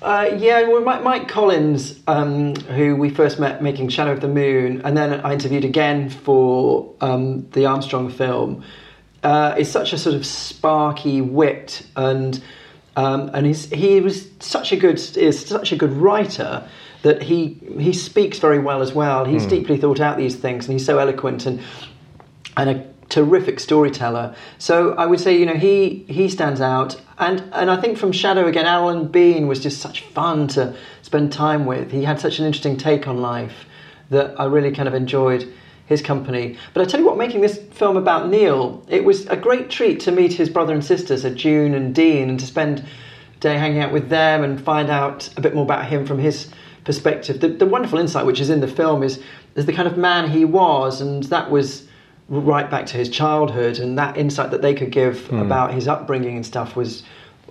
Uh, 0.05 0.37
yeah, 0.37 0.69
well, 0.69 0.83
Mike, 0.83 1.03
Mike 1.03 1.29
Collins, 1.29 1.99
um, 2.07 2.55
who 2.55 2.95
we 2.95 3.09
first 3.09 3.41
met 3.41 3.63
making 3.63 3.89
Shadow 3.89 4.13
of 4.13 4.21
the 4.21 4.29
Moon, 4.29 4.83
and 4.85 4.95
then 4.95 5.19
I 5.23 5.33
interviewed 5.33 5.65
again 5.65 6.11
for 6.11 6.95
um, 7.01 7.49
the 7.53 7.65
Armstrong 7.65 8.11
film, 8.11 8.63
uh, 9.23 9.55
is 9.57 9.71
such 9.71 9.95
a 9.95 9.99
sort 9.99 10.15
of 10.15 10.27
sparky 10.27 11.23
wit, 11.23 11.87
and 11.97 12.39
um, 12.97 13.31
and 13.33 13.47
he's, 13.47 13.71
he 13.71 13.99
was 14.03 14.29
such 14.41 14.73
a 14.73 14.77
good 14.77 15.01
is 15.17 15.41
such 15.41 15.73
a 15.73 15.77
good 15.77 15.93
writer 15.95 16.69
that 17.01 17.23
he 17.23 17.59
he 17.79 17.95
speaks 17.95 18.39
very 18.39 18.59
well 18.59 18.83
as 18.83 18.93
well. 18.93 19.25
He's 19.25 19.47
deeply 19.47 19.79
thought 19.79 20.01
out 20.01 20.19
these 20.19 20.37
things, 20.37 20.67
and 20.67 20.75
he's 20.75 20.85
so 20.85 20.99
eloquent 20.99 21.47
and 21.47 21.63
and 22.59 22.69
a 22.69 22.94
terrific 23.09 23.61
storyteller. 23.61 24.35
So 24.59 24.95
I 24.95 25.07
would 25.07 25.21
say, 25.21 25.39
you 25.39 25.47
know, 25.47 25.55
he 25.55 26.05
he 26.09 26.29
stands 26.29 26.61
out, 26.61 27.01
and 27.19 27.43
and 27.53 27.71
I 27.71 27.81
think 27.81 27.99
from 27.99 28.13
Shadow 28.13 28.47
again, 28.47 28.67
Alan 28.67 29.09
Bean 29.09 29.47
was 29.47 29.61
just 29.61 29.81
such 29.81 30.03
fun 30.03 30.49
to 30.49 30.75
spend 31.03 31.33
time 31.33 31.67
with. 31.67 31.91
He 31.91 32.05
had 32.05 32.21
such 32.21 32.39
an 32.39 32.47
interesting 32.47 32.77
take 32.77 33.07
on 33.07 33.21
life 33.21 33.67
that 34.11 34.39
I 34.39 34.45
really 34.45 34.71
kind 34.71 34.89
of 34.89 34.95
enjoyed 34.95 35.53
his 35.87 36.01
company. 36.01 36.57
But 36.73 36.83
I 36.83 36.85
tell 36.87 37.01
you 37.01 37.07
what, 37.07 37.19
making 37.19 37.43
this 37.43 37.59
film 37.59 37.97
about 37.97 38.29
Neil, 38.29 38.83
it 38.89 39.05
was 39.05 39.27
a 39.27 39.37
great 39.37 39.69
treat 39.69 40.01
to 40.01 40.13
meet 40.13 40.33
his 40.33 40.49
brother 40.49 40.73
and 40.73 40.85
sister, 40.85 41.17
so 41.17 41.33
June 41.35 41.75
and 41.75 41.95
Dean, 41.95 42.31
and 42.31 42.41
to 42.41 42.47
spend 42.47 42.85
day 43.41 43.59
hanging 43.59 43.81
out 43.81 43.93
with 43.93 44.09
them 44.09 44.43
and 44.43 44.63
find 44.63 44.89
out 44.89 45.29
a 45.37 45.41
bit 45.41 45.55
more 45.55 45.65
about 45.65 45.85
him 45.87 46.07
from 46.07 46.19
his 46.19 46.49
perspective. 46.85 47.41
The, 47.41 47.49
the 47.49 47.67
wonderful 47.67 47.99
insight 47.99 48.27
which 48.27 48.41
is 48.41 48.51
in 48.51 48.61
the 48.61 48.69
film 48.69 49.03
is 49.03 49.23
is 49.55 49.67
the 49.67 49.73
kind 49.73 49.87
of 49.87 49.97
man 49.97 50.31
he 50.31 50.45
was, 50.45 51.01
and 51.01 51.23
that 51.25 51.51
was 51.51 51.87
right 52.29 52.71
back 52.71 52.87
to 52.87 52.97
his 52.97 53.09
childhood, 53.09 53.79
and 53.79 53.99
that 53.99 54.17
insight 54.17 54.51
that 54.51 54.63
they 54.63 54.75
could 54.75 54.91
give 54.91 55.27
hmm. 55.27 55.39
about 55.39 55.73
his 55.75 55.89
upbringing 55.89 56.37
and 56.37 56.47
stuff 56.47 56.77
was. 56.77 57.03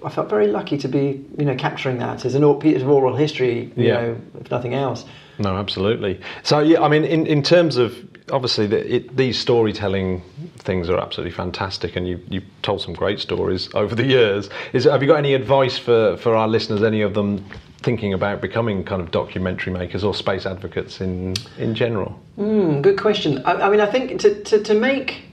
I 0.06 0.10
felt 0.10 0.30
very 0.30 0.48
lucky 0.48 0.78
to 0.80 0.90
be, 0.90 1.24
you 1.38 1.46
know, 1.46 1.56
capturing 1.56 2.00
that 2.00 2.26
as 2.26 2.36
an 2.36 2.44
or- 2.44 2.60
piece 2.60 2.82
of 2.82 2.90
oral 2.90 3.16
history, 3.16 3.72
you 3.78 3.86
Yeah. 3.86 3.94
know, 3.94 4.22
if 4.42 4.52
nothing 4.52 4.74
else. 4.74 5.06
No, 5.40 5.56
absolutely. 5.56 6.20
So, 6.44 6.60
yeah, 6.60 6.82
I 6.82 6.90
mean, 6.90 7.06
in, 7.06 7.26
in 7.26 7.42
terms 7.42 7.78
of 7.78 7.96
obviously 8.32 8.68
the, 8.68 8.96
it, 8.96 9.16
these 9.16 9.40
storytelling 9.40 10.22
things 10.58 10.90
are 10.90 11.00
absolutely 11.00 11.32
fantastic, 11.32 11.96
and 11.96 12.08
you 12.08 12.20
you've 12.30 12.44
told 12.62 12.82
some 12.82 12.94
great 12.94 13.20
stories 13.20 13.70
over 13.74 13.96
the 13.96 14.06
years. 14.06 14.50
Is 14.74 14.86
have 14.86 15.02
you 15.02 15.08
got 15.08 15.18
any 15.18 15.34
advice 15.34 15.78
for 15.78 16.18
for 16.18 16.36
our 16.36 16.48
listeners? 16.48 16.84
Any 16.84 17.02
of 17.02 17.14
them 17.14 17.46
thinking 17.84 18.14
about 18.14 18.42
becoming 18.42 18.84
kind 18.84 19.02
of 19.02 19.12
documentary 19.12 19.74
makers 19.74 20.04
or 20.04 20.14
space 20.14 20.46
advocates 20.46 21.02
in 21.02 21.36
in 21.58 21.76
general? 21.76 22.20
Mm, 22.38 22.82
good 22.82 23.00
question. 23.00 23.44
I, 23.46 23.68
I 23.68 23.70
mean, 23.70 23.82
I 23.82 23.86
think 23.86 24.20
to, 24.22 24.44
to, 24.44 24.64
to 24.64 24.74
make 24.74 25.24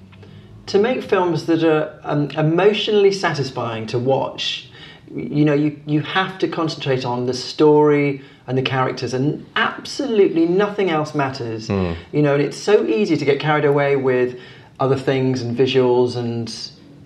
to 0.67 0.79
make 0.79 1.03
films 1.03 1.47
that 1.47 1.65
are 1.65 1.99
um, 2.05 2.31
emotionally 2.33 3.13
satisfying 3.13 3.87
to 3.87 3.99
watch, 3.99 4.69
you 5.13 5.45
know, 5.45 5.55
you, 5.55 5.81
you 5.87 6.01
have 6.01 6.39
to 6.39 6.49
concentrate 6.49 7.05
on 7.05 7.27
the 7.27 7.35
story 7.35 8.23
and 8.47 8.57
the 8.59 8.63
characters, 8.63 9.15
and 9.15 9.47
absolutely 9.57 10.47
nothing 10.47 10.91
else 10.91 11.15
matters. 11.15 11.69
You 11.69 12.23
know, 12.23 12.35
and 12.35 12.43
it's 12.43 12.57
so 12.57 12.85
easy 12.85 13.17
to 13.17 13.25
get 13.25 13.41
carried 13.41 13.65
away 13.65 13.97
with 13.97 14.39
other 14.79 14.97
things 14.97 15.43
and 15.43 15.57
visuals 15.57 16.17
and 16.17 16.49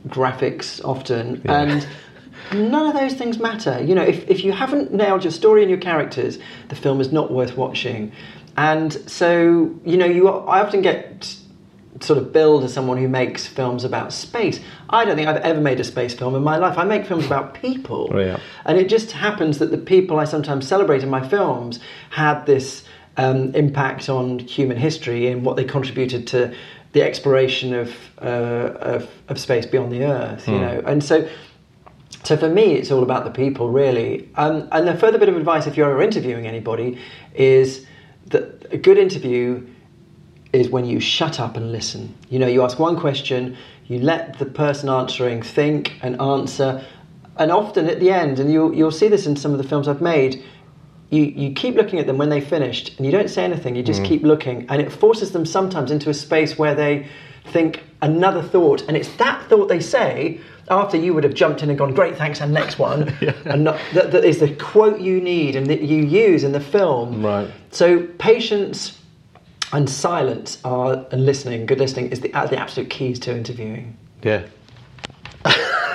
graphics 0.09 0.85
often, 0.85 1.43
and 1.47 1.87
none 2.53 2.87
of 2.87 2.95
those 2.95 3.15
things 3.15 3.39
matter. 3.39 3.83
You 3.83 3.95
know, 3.95 4.03
if, 4.03 4.29
if 4.29 4.45
you 4.45 4.53
haven't 4.53 4.93
nailed 4.93 5.25
your 5.25 5.31
story 5.31 5.63
and 5.63 5.71
your 5.71 5.81
characters, 5.81 6.39
the 6.69 6.77
film 6.77 7.01
is 7.01 7.13
not 7.13 7.33
worth 7.33 7.57
watching. 7.57 8.13
And 8.57 8.93
so, 9.11 9.75
you 9.85 9.97
know, 9.97 10.07
you 10.07 10.29
I 10.29 10.61
often 10.61 10.83
get 10.83 11.37
sort 12.01 12.19
of 12.19 12.33
billed 12.33 12.65
as 12.65 12.73
someone 12.73 12.99
who 12.99 13.09
makes 13.09 13.47
films 13.47 13.85
about 13.85 14.13
space. 14.13 14.61
I 14.91 15.05
don't 15.05 15.17
think 15.17 15.29
I've 15.29 15.37
ever 15.39 15.61
made 15.61 15.81
a 15.81 15.85
space 15.85 16.13
film 16.13 16.35
in 16.35 16.43
my 16.43 16.57
life. 16.57 16.77
I 16.77 16.85
make 16.85 17.07
films 17.07 17.25
about 17.25 17.55
people. 17.55 18.11
Oh, 18.13 18.19
yeah. 18.19 18.39
And 18.65 18.79
it 18.79 18.89
just 18.89 19.13
happens 19.13 19.59
that 19.59 19.71
the 19.71 19.79
people 19.79 20.19
I 20.19 20.25
sometimes 20.25 20.67
celebrate 20.67 21.03
in 21.03 21.09
my 21.09 21.27
films 21.27 21.81
had 22.11 22.45
this 22.47 22.85
um, 23.17 23.55
impact 23.55 24.09
on 24.09 24.41
human 24.41 24.77
history 24.77 25.29
and 25.29 25.45
what 25.45 25.57
they 25.57 25.65
contributed 25.65 26.27
to 26.29 26.55
the 26.93 27.03
exploration 27.03 27.75
of, 27.75 27.95
uh, 28.21 28.25
of, 28.81 29.11
of 29.29 29.39
space 29.39 29.67
beyond 29.67 29.93
the 29.93 30.05
Earth, 30.05 30.49
you 30.49 30.59
know. 30.59 30.83
And 30.87 31.03
so, 31.03 31.29
so 32.25 32.37
for 32.37 32.49
me, 32.49 32.75
it's 32.75 32.91
all 32.91 33.03
about 33.03 33.25
the 33.25 33.31
people, 33.31 33.71
really. 33.71 34.31
Um, 34.37 34.69
and 34.73 34.89
a 34.89 34.97
further 34.97 35.19
bit 35.19 35.29
of 35.29 35.37
advice, 35.37 35.67
if 35.67 35.77
you're 35.77 35.91
ever 35.91 36.03
interviewing 36.03 36.47
anybody, 36.47 36.99
is 37.35 37.87
that 38.29 38.67
a 38.73 38.79
good 38.79 38.97
interview 38.97 39.67
is 40.53 40.71
when 40.71 40.87
you 40.87 41.01
shut 41.01 41.39
up 41.39 41.57
and 41.57 41.71
listen. 41.71 42.15
You 42.31 42.39
know, 42.39 42.47
you 42.47 42.63
ask 42.63 42.79
one 42.79 42.99
question, 42.99 43.57
you 43.87 43.99
let 43.99 44.39
the 44.39 44.47
person 44.47 44.89
answering 44.89 45.43
think 45.43 45.99
and 46.03 46.21
answer, 46.21 46.85
and 47.37 47.53
often 47.53 47.89
at 47.89 48.01
the 48.01 48.11
end, 48.11 48.39
and 48.39 48.51
you'll, 48.51 48.73
you'll 48.75 48.91
see 48.91 49.09
this 49.09 49.27
in 49.27 49.37
some 49.37 49.53
of 49.53 49.59
the 49.59 49.65
films 49.65 49.87
I've 49.87 50.01
made, 50.01 50.43
you, 51.11 51.25
you 51.25 51.53
keep 51.53 51.75
looking 51.75 51.99
at 51.99 52.07
them 52.07 52.17
when 52.17 52.31
they've 52.31 52.47
finished 52.47 52.97
and 52.97 53.05
you 53.05 53.13
don't 53.13 53.29
say 53.29 53.45
anything, 53.45 53.77
you 53.77 53.83
just 53.83 54.03
keep 54.05 54.23
looking, 54.23 54.67
and 54.69 54.81
it 54.81 54.91
forces 54.91 55.33
them 55.33 55.45
sometimes 55.45 55.91
into 55.91 56.09
a 56.09 56.15
space 56.15 56.59
where 56.59 56.75
they 56.75 57.07
think 57.45 57.83
another 58.03 58.43
thought, 58.43 58.83
and 58.89 58.97
it's 58.97 59.15
that 59.17 59.49
thought 59.49 59.69
they 59.69 59.81
say 59.81 60.41
after 60.71 60.97
you 60.97 61.13
would 61.15 61.25
have 61.25 61.35
jumped 61.35 61.63
in 61.63 61.69
and 61.69 61.79
gone, 61.79 61.95
great, 61.95 62.17
thanks, 62.17 62.41
and 62.41 62.53
next 62.53 62.79
one, 62.79 63.09
and 63.45 63.65
not, 63.65 63.81
that, 63.93 64.13
that 64.13 64.25
is 64.25 64.41
the 64.41 64.55
quote 64.57 65.01
you 65.01 65.21
need 65.21 65.57
and 65.57 65.67
that 65.67 65.83
you 65.83 66.03
use 66.03 66.45
in 66.45 66.53
the 66.53 66.61
film. 66.61 67.25
Right. 67.25 67.51
So 67.71 68.07
patience 68.19 68.99
and 69.73 69.89
silence 69.89 70.59
are 70.65 71.07
and 71.11 71.27
listening, 71.27 71.67
good 71.67 71.79
listening 71.79 72.11
is 72.11 72.21
the, 72.21 72.33
are 72.35 72.47
the 72.47 72.59
absolute 72.59 72.91
keys 72.91 73.19
to 73.21 73.37
interviewing. 73.37 73.97
Yeah. 74.23 74.47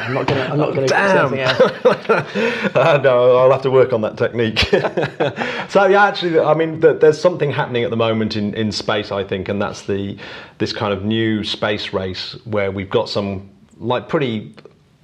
I'm 0.10 0.16
not 0.16 0.28
gonna. 0.28 0.42
I'm 0.42 0.58
not 0.58 0.74
gonna. 0.74 0.88
Damn. 0.88 1.34
Uh, 2.80 3.00
no, 3.04 3.38
I'll 3.38 3.52
have 3.52 3.62
to 3.64 3.72
work 3.72 3.94
on 3.94 4.02
that 4.02 4.18
technique. 4.18 4.60
so 5.70 5.86
yeah, 5.86 6.06
actually, 6.06 6.40
I 6.40 6.54
mean, 6.54 6.82
th- 6.82 7.00
there's 7.00 7.20
something 7.20 7.52
happening 7.52 7.84
at 7.84 7.90
the 7.90 7.98
moment 7.98 8.36
in, 8.36 8.54
in 8.54 8.72
space, 8.72 9.12
I 9.12 9.24
think, 9.24 9.50
and 9.50 9.62
that's 9.62 9.84
the 9.84 10.18
this 10.58 10.74
kind 10.74 10.94
of 10.94 11.04
new 11.04 11.44
space 11.44 11.94
race 11.94 12.36
where 12.46 12.72
we've 12.72 12.90
got 12.90 13.10
some 13.10 13.50
like 13.78 14.08
pretty 14.08 14.56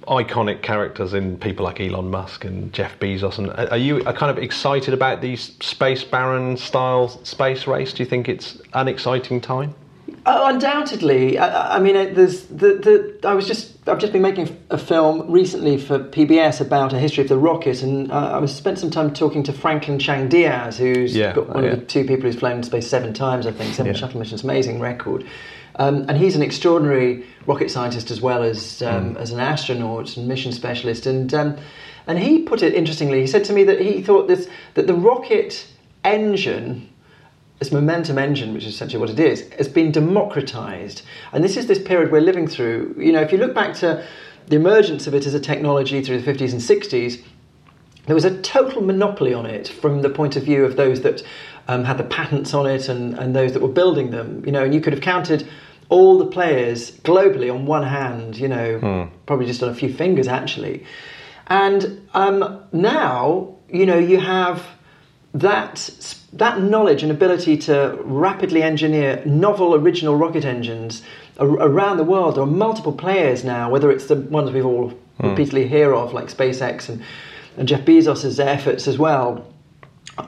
iconic 0.08 0.62
characters 0.62 1.14
in 1.14 1.36
people 1.38 1.64
like 1.64 1.80
Elon 1.80 2.10
Musk 2.10 2.44
and 2.44 2.72
Jeff 2.72 2.98
Bezos. 2.98 3.38
And 3.38 3.50
are 3.70 3.76
you 3.76 4.04
are 4.06 4.12
kind 4.12 4.36
of 4.36 4.42
excited 4.42 4.94
about 4.94 5.20
these 5.20 5.56
space 5.60 6.04
baron 6.04 6.56
style 6.56 7.08
space 7.24 7.66
race? 7.66 7.92
Do 7.92 8.02
you 8.02 8.08
think 8.08 8.28
it's 8.28 8.60
an 8.74 8.88
exciting 8.88 9.40
time? 9.40 9.74
Oh, 10.24 10.46
undoubtedly. 10.46 11.38
I, 11.38 11.76
I 11.76 11.78
mean, 11.78 11.96
uh, 11.96 12.10
there's 12.12 12.44
the, 12.46 12.74
the. 13.20 13.28
I 13.28 13.34
was 13.34 13.46
just. 13.46 13.75
I've 13.88 13.98
just 13.98 14.12
been 14.12 14.22
making 14.22 14.56
a 14.70 14.78
film 14.78 15.30
recently 15.30 15.78
for 15.78 16.00
PBS 16.00 16.60
about 16.60 16.92
a 16.92 16.98
history 16.98 17.22
of 17.22 17.28
the 17.28 17.38
rocket, 17.38 17.82
and 17.82 18.10
uh, 18.10 18.32
I 18.32 18.38
was 18.38 18.52
spent 18.52 18.80
some 18.80 18.90
time 18.90 19.12
talking 19.12 19.44
to 19.44 19.52
Franklin 19.52 20.00
Chang 20.00 20.28
Diaz, 20.28 20.76
who's 20.76 21.14
Yeah, 21.14 21.32
got 21.34 21.48
one 21.48 21.56
oh, 21.58 21.60
of 21.60 21.64
yeah. 21.66 21.74
the 21.76 21.84
two 21.86 22.02
people 22.04 22.24
who's 22.24 22.34
flown 22.36 22.56
in 22.56 22.62
space 22.64 22.88
seven 22.88 23.12
times, 23.14 23.46
I 23.46 23.52
think, 23.52 23.74
seven 23.74 23.92
Yeah. 23.92 23.98
shuttle 23.98 24.18
missions, 24.18 24.42
amazing 24.42 24.80
record. 24.80 25.24
Um, 25.76 26.04
and 26.08 26.18
he's 26.18 26.34
an 26.34 26.42
extraordinary 26.42 27.24
rocket 27.46 27.70
scientist 27.70 28.10
as 28.10 28.20
well 28.20 28.42
as 28.42 28.82
um, 28.82 29.14
Mm. 29.14 29.20
as 29.20 29.30
an 29.30 29.38
astronaut 29.38 30.16
and 30.16 30.26
mission 30.26 30.50
specialist, 30.50 31.06
and 31.06 31.32
um, 31.32 31.56
and 32.08 32.18
he 32.18 32.40
put 32.40 32.62
it 32.62 32.74
interestingly. 32.74 33.20
He 33.20 33.26
said 33.28 33.44
to 33.44 33.52
me 33.52 33.62
that 33.64 33.80
he 33.80 34.02
thought 34.02 34.26
this 34.26 34.48
that 34.74 34.86
the 34.88 34.94
rocket 34.94 35.64
engine 36.02 36.88
this 37.58 37.72
momentum 37.72 38.18
engine, 38.18 38.52
which 38.52 38.64
is 38.64 38.74
essentially 38.74 39.00
what 39.00 39.10
it 39.10 39.18
is, 39.18 39.48
has 39.52 39.68
been 39.68 39.90
democratized. 39.90 41.02
And 41.32 41.42
this 41.42 41.56
is 41.56 41.66
this 41.66 41.78
period 41.80 42.12
we're 42.12 42.20
living 42.20 42.46
through. 42.46 42.94
You 42.98 43.12
know, 43.12 43.22
if 43.22 43.32
you 43.32 43.38
look 43.38 43.54
back 43.54 43.74
to 43.76 44.06
the 44.46 44.56
emergence 44.56 45.06
of 45.06 45.14
it 45.14 45.26
as 45.26 45.34
a 45.34 45.40
technology 45.40 46.02
through 46.02 46.20
the 46.20 46.32
50s 46.32 46.52
and 46.52 46.60
60s, 46.60 47.22
there 48.06 48.14
was 48.14 48.24
a 48.24 48.40
total 48.42 48.82
monopoly 48.82 49.34
on 49.34 49.46
it 49.46 49.68
from 49.68 50.02
the 50.02 50.10
point 50.10 50.36
of 50.36 50.44
view 50.44 50.64
of 50.64 50.76
those 50.76 51.00
that 51.00 51.22
um, 51.66 51.84
had 51.84 51.98
the 51.98 52.04
patents 52.04 52.54
on 52.54 52.66
it 52.66 52.88
and, 52.88 53.18
and 53.18 53.34
those 53.34 53.52
that 53.52 53.62
were 53.62 53.68
building 53.68 54.10
them. 54.10 54.44
You 54.44 54.52
know, 54.52 54.62
and 54.64 54.74
you 54.74 54.80
could 54.80 54.92
have 54.92 55.02
counted 55.02 55.48
all 55.88 56.18
the 56.18 56.26
players 56.26 56.92
globally 56.98 57.52
on 57.52 57.66
one 57.66 57.82
hand, 57.84 58.36
you 58.36 58.48
know, 58.48 59.10
probably 59.26 59.46
just 59.46 59.62
on 59.62 59.68
a 59.68 59.74
few 59.74 59.92
fingers 59.92 60.28
actually. 60.28 60.84
And 61.46 62.08
um, 62.12 62.64
now, 62.72 63.56
you 63.68 63.86
know, 63.86 63.98
you 63.98 64.18
have 64.18 64.66
that 65.40 66.16
that 66.32 66.60
knowledge 66.60 67.02
and 67.02 67.12
ability 67.12 67.56
to 67.56 67.98
rapidly 68.04 68.62
engineer 68.62 69.22
novel 69.24 69.74
original 69.74 70.16
rocket 70.16 70.44
engines 70.44 71.02
around 71.38 71.98
the 71.98 72.04
world. 72.04 72.36
There 72.36 72.42
are 72.42 72.46
multiple 72.46 72.92
players 72.92 73.44
now, 73.44 73.70
whether 73.70 73.90
it's 73.90 74.06
the 74.06 74.16
ones 74.16 74.50
we've 74.50 74.64
all 74.64 74.90
hmm. 74.90 75.28
repeatedly 75.28 75.68
hear 75.68 75.94
of, 75.94 76.12
like 76.12 76.26
SpaceX 76.26 76.88
and, 76.88 77.02
and 77.56 77.68
Jeff 77.68 77.82
Bezos' 77.82 78.38
efforts 78.38 78.88
as 78.88 78.98
well, 78.98 79.46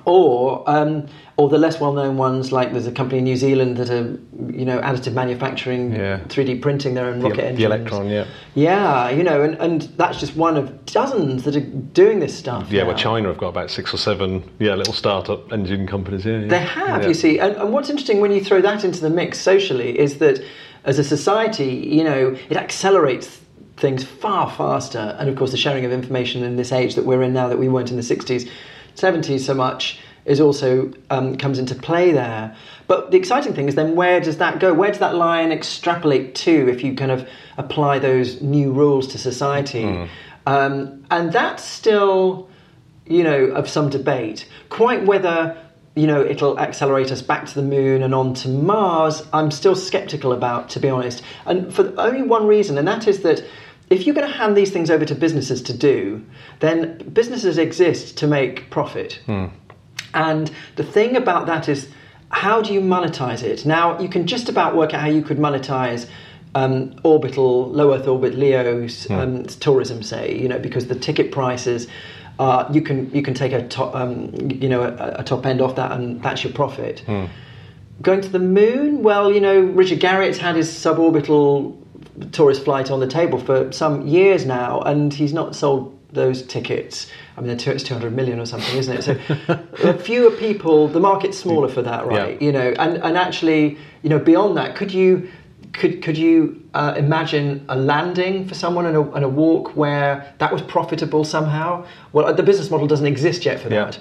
or 0.04 0.68
um, 0.68 1.06
or 1.36 1.48
the 1.48 1.56
less 1.58 1.80
well-known 1.80 2.16
ones, 2.16 2.50
like 2.52 2.72
there's 2.72 2.86
a 2.86 2.92
company 2.92 3.18
in 3.18 3.24
New 3.24 3.36
Zealand 3.36 3.76
that 3.76 3.90
are 3.90 4.18
you 4.52 4.64
know 4.64 4.80
additive 4.80 5.12
manufacturing, 5.14 5.92
Yeah. 5.92 6.18
3D 6.28 6.60
printing 6.60 6.94
their 6.94 7.06
own 7.06 7.20
The, 7.20 7.24
rocket 7.24 7.36
the 7.36 7.46
engines. 7.46 7.64
Electron, 7.64 8.08
yeah. 8.08 8.26
Yeah, 8.54 9.10
you 9.10 9.22
know, 9.22 9.42
and, 9.42 9.54
and 9.56 9.82
that's 9.96 10.18
just 10.20 10.36
one 10.36 10.56
of 10.56 10.84
dozens 10.86 11.44
that 11.44 11.56
are 11.56 11.60
doing 11.60 12.18
this 12.20 12.36
stuff. 12.36 12.70
Yeah, 12.70 12.82
now. 12.82 12.88
well, 12.88 12.98
China 12.98 13.28
have 13.28 13.38
got 13.38 13.48
about 13.48 13.70
six 13.70 13.94
or 13.94 13.98
seven, 13.98 14.42
yeah, 14.58 14.74
little 14.74 14.94
startup 14.94 15.52
engine 15.52 15.86
companies. 15.86 16.24
Yeah, 16.26 16.40
yeah. 16.40 16.48
They 16.48 16.58
have, 16.60 17.02
Yeah. 17.02 17.08
you 17.08 17.14
see. 17.14 17.38
And, 17.38 17.54
and 17.56 17.72
what's 17.72 17.88
interesting 17.88 18.20
when 18.20 18.32
you 18.32 18.42
throw 18.44 18.60
that 18.60 18.84
into 18.84 19.00
the 19.00 19.10
mix 19.10 19.38
socially 19.38 19.98
is 19.98 20.18
that 20.18 20.42
as 20.84 20.98
a 20.98 21.04
society, 21.04 21.74
you 21.88 22.02
know, 22.04 22.36
it 22.50 22.56
accelerates 22.56 23.40
things 23.76 24.02
far 24.02 24.50
faster. 24.50 25.16
And 25.20 25.28
of 25.28 25.36
course, 25.36 25.52
the 25.52 25.56
sharing 25.56 25.84
of 25.84 25.92
information 25.92 26.42
in 26.42 26.56
this 26.56 26.72
age 26.72 26.96
that 26.96 27.04
we're 27.04 27.22
in 27.22 27.32
now 27.32 27.46
that 27.48 27.58
we 27.58 27.68
weren't 27.68 27.90
in 27.90 27.96
the 27.96 28.02
60s, 28.02 28.50
70s 29.00 29.40
so 29.40 29.54
much 29.54 30.00
is 30.24 30.40
also 30.40 30.92
um, 31.10 31.36
comes 31.36 31.58
into 31.58 31.74
play 31.74 32.12
there. 32.12 32.54
But 32.86 33.10
the 33.10 33.16
exciting 33.16 33.54
thing 33.54 33.68
is 33.68 33.74
then 33.74 33.94
where 33.96 34.20
does 34.20 34.38
that 34.38 34.60
go? 34.60 34.74
Where 34.74 34.90
does 34.90 34.98
that 34.98 35.14
line 35.14 35.52
extrapolate 35.52 36.34
to 36.36 36.68
if 36.68 36.82
you 36.84 36.94
kind 36.94 37.10
of 37.10 37.28
apply 37.56 37.98
those 37.98 38.42
new 38.42 38.72
rules 38.72 39.08
to 39.08 39.18
society? 39.18 39.84
Um, 40.46 41.04
and 41.10 41.32
that's 41.32 41.64
still 41.64 42.48
you 43.08 43.24
know, 43.24 43.46
of 43.46 43.68
some 43.68 43.88
debate. 43.88 44.46
Quite 44.68 45.06
whether, 45.06 45.56
you 45.96 46.06
know, 46.06 46.20
it'll 46.20 46.58
accelerate 46.58 47.10
us 47.10 47.22
back 47.22 47.46
to 47.46 47.54
the 47.54 47.62
moon 47.62 48.02
and 48.02 48.14
on 48.14 48.34
to 48.34 48.48
Mars, 48.48 49.22
I'm 49.32 49.50
still 49.50 49.74
skeptical 49.74 50.32
about, 50.32 50.68
to 50.70 50.80
be 50.80 50.88
honest. 50.88 51.22
And 51.46 51.72
for 51.74 51.92
only 51.98 52.22
one 52.22 52.46
reason, 52.46 52.76
and 52.78 52.86
that 52.86 53.08
is 53.08 53.22
that 53.22 53.44
if 53.90 54.06
you're 54.06 54.14
going 54.14 54.26
to 54.26 54.32
hand 54.32 54.56
these 54.56 54.70
things 54.70 54.90
over 54.90 55.04
to 55.04 55.14
businesses 55.14 55.62
to 55.62 55.76
do, 55.76 56.24
then 56.60 56.98
businesses 57.12 57.58
exist 57.58 58.18
to 58.18 58.26
make 58.26 58.70
profit. 58.70 59.20
And 60.14 60.50
the 60.76 60.84
thing 60.84 61.16
about 61.16 61.46
that 61.46 61.68
is, 61.68 61.88
how 62.30 62.60
do 62.60 62.74
you 62.74 62.80
monetize 62.80 63.42
it? 63.42 63.64
Now, 63.64 63.98
you 63.98 64.08
can 64.08 64.26
just 64.26 64.48
about 64.48 64.76
work 64.76 64.92
out 64.92 65.00
how 65.00 65.08
you 65.08 65.22
could 65.22 65.38
monetize 65.38 66.06
um, 66.54 66.98
orbital, 67.02 67.70
low 67.70 67.94
Earth 67.94 68.06
orbit 68.06 68.34
LEOs 68.34 69.10
um, 69.10 69.44
tourism, 69.44 70.02
say, 70.02 70.36
you 70.38 70.48
know, 70.48 70.58
because 70.58 70.86
the 70.88 70.94
ticket 70.94 71.32
prices. 71.32 71.86
Uh, 72.38 72.68
you 72.72 72.80
can 72.80 73.10
you 73.12 73.20
can 73.20 73.34
take 73.34 73.52
a 73.52 73.66
top 73.66 73.92
um, 73.96 74.30
you 74.48 74.68
know 74.68 74.82
a, 74.82 75.16
a 75.18 75.24
top 75.24 75.44
end 75.44 75.60
off 75.60 75.74
that 75.74 75.90
and 75.90 76.22
that's 76.22 76.44
your 76.44 76.52
profit. 76.52 77.02
Going 78.00 78.20
to 78.20 78.28
the 78.28 78.38
moon, 78.38 79.02
well, 79.02 79.32
you 79.32 79.40
know 79.40 79.60
Richard 79.60 79.98
Garriott 79.98 80.36
had 80.38 80.54
his 80.54 80.70
suborbital 80.70 81.76
tourist 82.26 82.64
flight 82.64 82.90
on 82.90 83.00
the 83.00 83.06
table 83.06 83.38
for 83.38 83.70
some 83.72 84.06
years 84.06 84.44
now, 84.46 84.80
and 84.80 85.12
he's 85.12 85.32
not 85.32 85.54
sold 85.54 85.98
those 86.12 86.42
tickets. 86.42 87.10
I 87.36 87.40
mean, 87.42 87.50
it's 87.50 87.64
200 87.84 88.12
million 88.14 88.40
or 88.40 88.46
something, 88.46 88.76
isn't 88.76 89.08
it? 89.08 89.20
So, 89.82 89.92
fewer 89.98 90.30
people. 90.30 90.88
The 90.88 91.00
market's 91.00 91.38
smaller 91.38 91.68
for 91.68 91.82
that, 91.82 92.06
right? 92.06 92.40
Yeah. 92.40 92.46
You 92.46 92.52
know, 92.52 92.74
and, 92.78 92.96
and 93.02 93.16
actually, 93.16 93.78
you 94.02 94.08
know, 94.08 94.18
beyond 94.18 94.56
that, 94.56 94.74
could 94.74 94.92
you 94.92 95.28
could 95.74 96.02
could 96.02 96.16
you 96.16 96.62
uh, 96.72 96.94
imagine 96.96 97.64
a 97.68 97.76
landing 97.76 98.48
for 98.48 98.54
someone 98.54 98.86
and 98.86 98.96
a, 98.96 99.02
and 99.12 99.24
a 99.24 99.28
walk 99.28 99.76
where 99.76 100.34
that 100.38 100.50
was 100.50 100.62
profitable 100.62 101.24
somehow? 101.24 101.84
Well, 102.12 102.32
the 102.34 102.42
business 102.42 102.70
model 102.70 102.86
doesn't 102.86 103.06
exist 103.06 103.44
yet 103.44 103.60
for 103.60 103.68
Yeah. 103.68 103.84
that. 103.84 104.00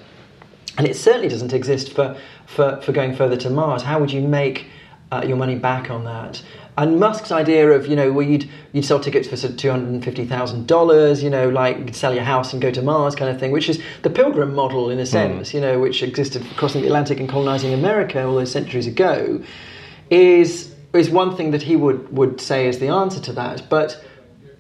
And 0.78 0.88
it 0.88 0.96
certainly 0.96 1.28
doesn't 1.28 1.54
exist 1.54 1.92
for, 1.94 2.16
for, 2.46 2.80
for 2.82 2.92
going 2.92 3.16
further 3.16 3.36
to 3.38 3.50
Mars. 3.50 3.82
How 3.82 4.00
would 4.00 4.12
you 4.12 4.22
make 4.22 4.68
uh, 5.12 5.24
your 5.28 5.36
money 5.36 5.56
back 5.56 5.90
on 5.90 6.04
that? 6.06 6.42
And 6.78 7.00
Musk's 7.00 7.32
idea 7.32 7.72
of, 7.72 7.88
you 7.88 7.96
know, 7.96 8.14
where 8.14 8.26
you'd, 8.26 8.48
you'd 8.72 8.86
sell 8.86 9.00
tickets 9.00 9.28
for 9.28 9.36
$250,000, 9.36 11.24
you 11.24 11.30
know, 11.32 11.50
like 11.50 11.78
you'd 11.80 11.96
sell 11.96 12.14
your 12.14 12.24
house 12.24 12.54
and 12.54 12.62
go 12.62 12.70
to 12.70 12.84
Mars 12.84 13.16
kind 13.16 13.32
of 13.32 13.40
thing, 13.40 13.52
which 13.52 13.68
is 13.68 13.82
the 14.04 14.12
pilgrim 14.12 14.54
model 14.54 14.92
in 14.92 15.00
a 15.00 15.02
hmm. 15.02 15.08
sense, 15.08 15.56
you 15.56 15.60
know, 15.60 15.80
which 15.80 16.04
existed 16.04 16.46
crossing 16.56 16.82
the 16.82 16.88
Atlantic 16.88 17.20
and 17.20 17.28
colonizing 17.28 17.74
America 17.74 18.24
all 18.24 18.36
those 18.36 18.52
centuries 18.52 18.86
ago, 18.86 19.44
is, 20.12 20.76
is 20.94 21.10
one 21.10 21.36
thing 21.36 21.50
that 21.50 21.64
he 21.64 21.76
would, 21.76 22.16
would 22.16 22.40
say 22.40 22.68
is 22.68 22.78
the 22.78 22.90
answer 22.90 23.20
to 23.22 23.34
that. 23.34 23.68
But, 23.72 24.00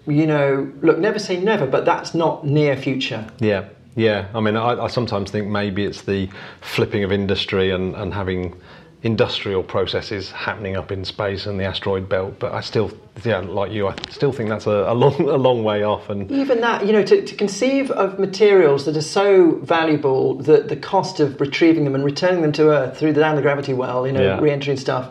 you 0.07 0.26
know, 0.26 0.74
look, 0.82 0.97
never 0.97 1.20
say 1.20 1.39
never, 1.39 1.68
but 1.68 1.86
that's 1.86 2.15
not 2.15 2.43
near 2.43 2.76
future. 2.76 3.28
Yeah, 3.38 3.65
yeah. 3.95 4.28
I 4.34 4.39
mean, 4.39 4.55
I, 4.55 4.86
I 4.86 4.88
sometimes 4.88 5.30
think 5.30 5.49
maybe 5.49 5.86
it's 5.86 6.01
the 6.01 6.30
flipping 6.61 7.03
of 7.03 7.11
industry 7.11 7.70
and, 7.70 7.93
and 7.95 8.11
having 8.11 8.59
industrial 9.08 9.64
processes 9.64 10.30
happening 10.32 10.76
up 10.76 10.91
in 10.91 11.05
space 11.05 11.45
and 11.45 11.58
the 11.58 11.64
asteroid 11.64 12.10
belt. 12.10 12.38
But 12.39 12.51
I 12.51 12.60
still, 12.60 12.91
yeah, 13.24 13.38
like 13.39 13.72
you, 13.72 13.88
I 13.88 13.95
still 14.10 14.34
think 14.34 14.49
that's 14.49 14.68
a, 14.68 14.91
a 14.91 14.93
long, 14.93 15.16
a 15.22 15.38
long 15.38 15.64
way 15.64 15.82
off. 15.84 16.10
And 16.10 16.30
Even 16.30 16.60
that, 16.60 16.86
you 16.86 16.91
know, 16.91 17.03
to, 17.03 17.26
to 17.26 17.36
conceive 17.36 17.89
of 17.91 18.20
materials 18.20 18.84
that 18.86 18.97
are 18.97 19.01
so 19.22 19.51
valuable 19.64 20.36
that 20.39 20.68
the 20.68 20.76
cost 20.76 21.22
of 21.22 21.39
retrieving 21.39 21.86
them 21.86 21.95
and 21.95 22.03
returning 22.03 22.41
them 22.41 22.51
to 22.51 22.70
Earth 22.70 22.97
through 22.97 23.14
the 23.14 23.22
down 23.22 23.38
the 23.38 23.41
gravity 23.41 23.74
well, 23.74 24.05
you 24.05 24.12
know, 24.12 24.22
Yeah. 24.22 24.39
re-entry 24.41 24.72
and 24.72 24.80
stuff, 24.80 25.10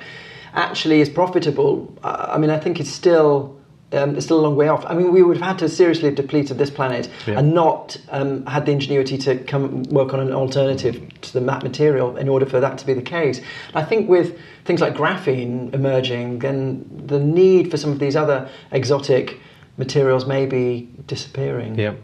actually 0.52 1.00
is 1.00 1.08
profitable. 1.08 1.92
I 2.04 2.36
mean, 2.36 2.50
I 2.50 2.58
think 2.58 2.78
it's 2.80 2.92
still. 2.92 3.55
Um, 3.96 4.16
it's 4.16 4.26
still 4.26 4.38
a 4.38 4.44
long 4.46 4.56
way 4.56 4.68
off. 4.68 4.84
I 4.86 4.94
mean, 4.94 5.12
we 5.12 5.22
would 5.22 5.38
have 5.38 5.46
had 5.46 5.58
to 5.60 5.68
seriously 5.68 6.04
have 6.10 6.14
depleted 6.16 6.58
this 6.58 6.70
planet 6.70 7.08
Yeah. 7.26 7.38
and 7.38 7.54
not 7.54 7.96
um, 8.10 8.44
had 8.46 8.66
the 8.66 8.72
ingenuity 8.72 9.16
to 9.18 9.36
come 9.38 9.82
work 9.84 10.12
on 10.14 10.20
an 10.20 10.32
alternative 10.32 11.00
to 11.22 11.32
the 11.32 11.40
map 11.40 11.62
material 11.62 12.16
in 12.16 12.28
order 12.28 12.46
for 12.46 12.60
that 12.60 12.78
to 12.78 12.86
be 12.86 12.92
the 12.94 13.02
case. 13.02 13.40
I 13.74 13.82
think 13.82 14.08
with 14.08 14.38
things 14.64 14.80
like 14.80 14.94
graphene 14.94 15.72
emerging, 15.74 16.40
then 16.40 16.84
the 17.06 17.18
need 17.18 17.70
for 17.70 17.76
some 17.76 17.90
of 17.90 17.98
these 17.98 18.16
other 18.16 18.48
exotic 18.70 19.40
materials 19.78 20.26
may 20.26 20.46
be 20.46 20.88
disappearing. 21.06 21.78
yeah, 21.78 21.94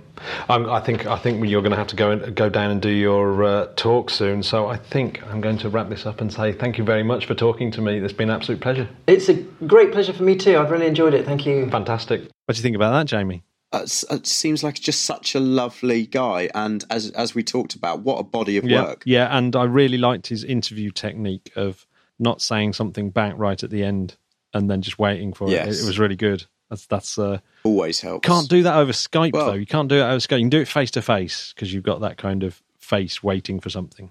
um, 0.49 0.69
I 0.71 0.81
think 0.81 1.07
I 1.07 1.19
think 1.19 1.45
you're 1.49 1.63
going 1.63 1.73
to 1.73 1.77
have 1.79 1.89
to 1.89 1.97
go 1.97 2.11
and 2.11 2.35
go 2.35 2.49
down 2.49 2.71
and 2.71 2.81
do 2.81 2.89
your 2.91 3.45
uh, 3.45 3.67
talk 3.77 4.11
soon. 4.11 4.43
So 4.43 4.67
I 4.69 4.77
think 4.77 5.23
I'm 5.27 5.41
going 5.41 5.59
to 5.59 5.69
wrap 5.69 5.89
this 5.89 6.07
up 6.07 6.21
and 6.21 6.33
say 6.33 6.53
thank 6.53 6.79
you 6.79 6.85
very 6.85 7.03
much 7.03 7.27
for 7.27 7.35
talking 7.35 7.71
to 7.73 7.81
me. 7.81 7.99
It's 7.99 8.13
been 8.13 8.31
an 8.31 8.37
absolute 8.37 8.61
pleasure. 8.61 8.89
It's 9.07 9.29
a 9.29 9.35
great 9.67 9.93
pleasure 9.93 10.13
for 10.13 10.23
me 10.23 10.37
too. 10.37 10.59
I've 10.59 10.71
really 10.71 10.87
enjoyed 10.87 11.15
it. 11.15 11.25
Thank 11.27 11.47
you. 11.47 11.69
Fantastic. 11.71 12.23
What 12.47 12.55
do 12.55 12.59
you 12.59 12.63
think 12.63 12.77
about 12.77 12.93
that, 12.93 13.07
Jamie? 13.07 13.43
Uh, 13.73 13.87
it 14.11 14.27
seems 14.27 14.63
like 14.63 14.75
just 14.75 15.03
such 15.03 15.35
a 15.35 15.41
lovely 15.41 16.05
guy, 16.07 16.51
and 16.55 16.85
as 16.91 17.11
as 17.13 17.35
we 17.35 17.43
talked 17.43 17.75
about, 17.75 18.01
what 18.01 18.19
a 18.19 18.23
body 18.23 18.59
of 18.59 18.65
Yeah, 18.65 18.83
work. 18.83 19.03
yeah, 19.07 19.35
and 19.37 19.57
I 19.57 19.65
really 19.65 19.97
liked 19.97 20.27
his 20.27 20.45
interview 20.45 20.91
technique 20.91 21.51
of 21.57 21.87
not 22.19 22.43
saying 22.43 22.75
something 22.75 23.11
back 23.11 23.33
right 23.37 23.63
at 23.63 23.71
the 23.71 23.83
end 23.83 24.17
and 24.53 24.71
then 24.71 24.83
just 24.83 24.99
waiting 24.99 25.33
for 25.33 25.49
it. 25.49 25.55
It 25.55 25.67
was 25.87 25.99
really 25.99 26.17
good. 26.17 26.45
That's 26.73 26.87
that's 26.87 27.19
uh, 27.19 27.39
Always 27.65 28.01
helps. 28.01 28.27
can't 28.27 28.49
do 28.49 28.63
that 28.63 28.77
over 28.77 28.93
Skype 28.93 29.35
Well- 29.35 29.49
though. 29.49 29.53
You 29.53 29.67
can't 29.67 29.91
do 29.91 29.97
it 29.97 30.03
over 30.05 30.17
Skype. 30.17 30.39
You 30.39 30.45
can 30.45 30.49
do 30.49 30.61
it 30.63 30.69
face 30.69 30.91
to 30.93 31.03
face 31.03 31.53
because 31.55 31.71
you've 31.71 31.85
got 31.85 32.01
that 32.01 32.17
kind 32.17 32.43
of 32.43 32.63
face 32.79 33.23
waiting 33.23 33.61
for 33.61 33.69
something. 33.69 34.11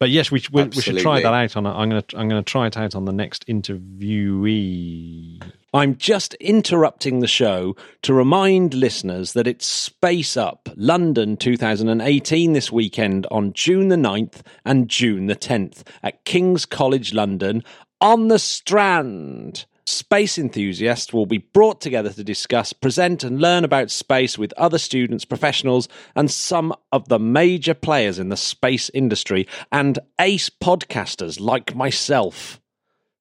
But 0.00 0.08
yes, 0.08 0.30
we, 0.30 0.42
we, 0.50 0.64
we 0.64 0.80
should 0.80 0.98
try 0.98 1.20
that 1.22 1.34
out 1.34 1.54
on. 1.54 1.66
A, 1.66 1.70
I'm 1.76 1.90
gonna 1.90 2.04
I'm 2.14 2.28
gonna 2.30 2.42
try 2.42 2.66
it 2.66 2.78
out 2.78 2.94
on 2.94 3.04
the 3.04 3.12
next 3.12 3.46
interviewee. 3.46 5.42
I'm 5.74 5.96
just 5.96 6.32
interrupting 6.34 7.20
the 7.20 7.26
show 7.26 7.76
to 8.00 8.14
remind 8.14 8.72
listeners 8.72 9.34
that 9.34 9.46
it's 9.46 9.66
Space 9.66 10.36
Up 10.38 10.68
London 10.76 11.36
2018 11.36 12.54
this 12.54 12.72
weekend 12.72 13.26
on 13.30 13.52
June 13.52 13.88
the 13.88 13.96
9th 13.96 14.40
and 14.64 14.88
June 14.88 15.26
the 15.26 15.36
10th 15.36 15.82
at 16.02 16.24
King's 16.24 16.64
College 16.66 17.12
London 17.14 17.62
on 18.00 18.28
the 18.28 18.38
Strand. 18.38 19.66
Space 19.84 20.38
enthusiasts 20.38 21.12
will 21.12 21.26
be 21.26 21.38
brought 21.38 21.80
together 21.80 22.10
to 22.10 22.22
discuss, 22.22 22.72
present, 22.72 23.24
and 23.24 23.40
learn 23.40 23.64
about 23.64 23.90
space 23.90 24.38
with 24.38 24.52
other 24.52 24.78
students, 24.78 25.24
professionals, 25.24 25.88
and 26.14 26.30
some 26.30 26.72
of 26.92 27.08
the 27.08 27.18
major 27.18 27.74
players 27.74 28.18
in 28.18 28.28
the 28.28 28.36
space 28.36 28.90
industry 28.90 29.48
and 29.72 29.98
ace 30.20 30.48
podcasters 30.48 31.40
like 31.40 31.74
myself. 31.74 32.60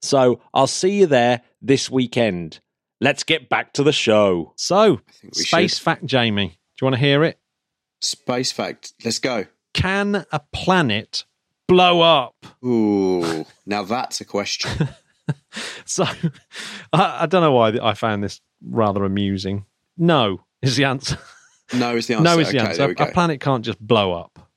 So 0.04 0.40
I'll 0.54 0.68
see 0.68 1.00
you 1.00 1.08
there 1.08 1.42
this 1.62 1.90
weekend. 1.90 2.60
Let's 3.00 3.24
get 3.24 3.50
back 3.50 3.74
to 3.74 3.84
the 3.84 3.92
show. 3.92 4.54
So, 4.56 5.02
space 5.34 5.78
should. 5.78 5.84
fact, 5.84 6.06
Jamie. 6.06 6.50
Do 6.50 6.54
you 6.84 6.86
want 6.86 6.96
to 6.96 7.02
hear 7.02 7.24
it? 7.24 7.40
Space 8.00 8.52
fact. 8.52 8.94
Let's 9.04 9.18
go. 9.18 9.46
Can 9.74 10.26
a 10.32 10.42
planet 10.54 11.26
blow 11.68 12.02
up? 12.02 12.36
Ooh, 12.64 13.46
now 13.66 13.84
that's 13.84 14.22
a 14.22 14.26
question. 14.26 14.90
So, 15.86 16.06
I, 16.94 17.24
I 17.24 17.26
don't 17.26 17.42
know 17.42 17.52
why 17.52 17.78
I 17.82 17.94
found 17.94 18.24
this 18.24 18.40
rather 18.66 19.04
amusing. 19.04 19.66
No 19.98 20.46
is 20.62 20.78
the 20.78 20.86
answer. 20.86 21.18
No 21.74 21.96
is 21.96 22.08
the 22.08 22.14
answer. 22.14 22.24
No 22.24 22.40
is 22.40 22.50
the 22.50 22.60
okay, 22.60 22.68
answer. 22.68 22.78
There 22.78 22.88
we 22.88 22.96
go. 22.96 23.04
A 23.06 23.12
planet 23.12 23.42
can't 23.42 23.66
just 23.66 23.80
blow 23.80 24.14
up. 24.14 24.48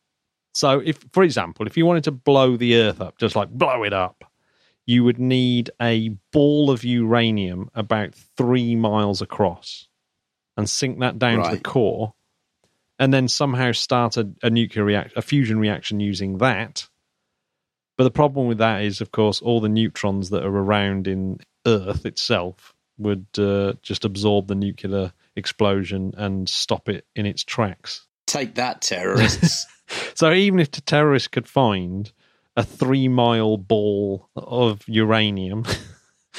So, 0.53 0.79
if, 0.79 1.01
for 1.13 1.25
example, 1.25 1.67
if 1.67 1.77
you 1.77 1.87
wanted 1.87 2.05
to 2.05 2.13
blow 2.13 2.57
the 2.57 2.77
Earth 2.77 3.01
up, 3.01 3.19
just 3.19 3.35
like 3.35 3.51
blow 3.51 3.83
it 3.83 3.93
up, 3.93 4.25
you 4.87 5.03
would 5.03 5.19
need 5.19 5.71
a 5.81 6.11
ball 6.31 6.71
of 6.71 6.85
uranium 6.85 7.71
about 7.75 8.15
three 8.37 8.77
miles 8.77 9.21
across 9.21 9.89
and 10.57 10.71
sink 10.71 11.01
that 11.01 11.19
down 11.19 11.43
to 11.43 11.57
the 11.57 11.63
core 11.63 12.15
and 12.99 13.13
then 13.13 13.29
somehow 13.29 13.73
start 13.73 14.17
a, 14.17 14.31
a 14.43 14.51
nuclear 14.51 14.85
reaction, 14.85 15.13
a 15.17 15.23
fusion 15.23 15.59
reaction 15.59 16.01
using 16.01 16.39
that. 16.39 16.89
But 17.97 18.05
the 18.05 18.11
problem 18.11 18.49
with 18.49 18.59
that 18.59 18.83
is, 18.83 19.01
of 19.01 19.13
course, 19.13 19.41
all 19.41 19.61
the 19.61 19.69
neutrons 19.69 20.31
that 20.31 20.45
are 20.45 20.57
around 20.57 21.07
in 21.07 21.39
Earth 21.67 22.05
itself 22.05 22.75
would 22.99 23.27
uh, 23.39 23.75
just 23.83 24.05
absorb 24.05 24.49
the 24.49 24.55
nuclear 24.55 25.13
explosion 25.37 26.13
and 26.17 26.49
stop 26.49 26.89
it 26.89 27.07
in 27.15 27.27
its 27.27 27.43
tracks. 27.45 28.07
Take 28.27 28.55
that, 28.57 28.81
terrorists. 28.83 29.67
So 30.15 30.33
even 30.33 30.61
if 30.61 30.71
the 30.71 30.81
terrorists 30.81 31.29
could 31.29 31.47
find 31.47 32.11
a 32.57 32.63
three 32.63 33.07
mile 33.07 33.59
ball 33.59 34.31
of 34.35 34.83
uranium, 34.89 35.67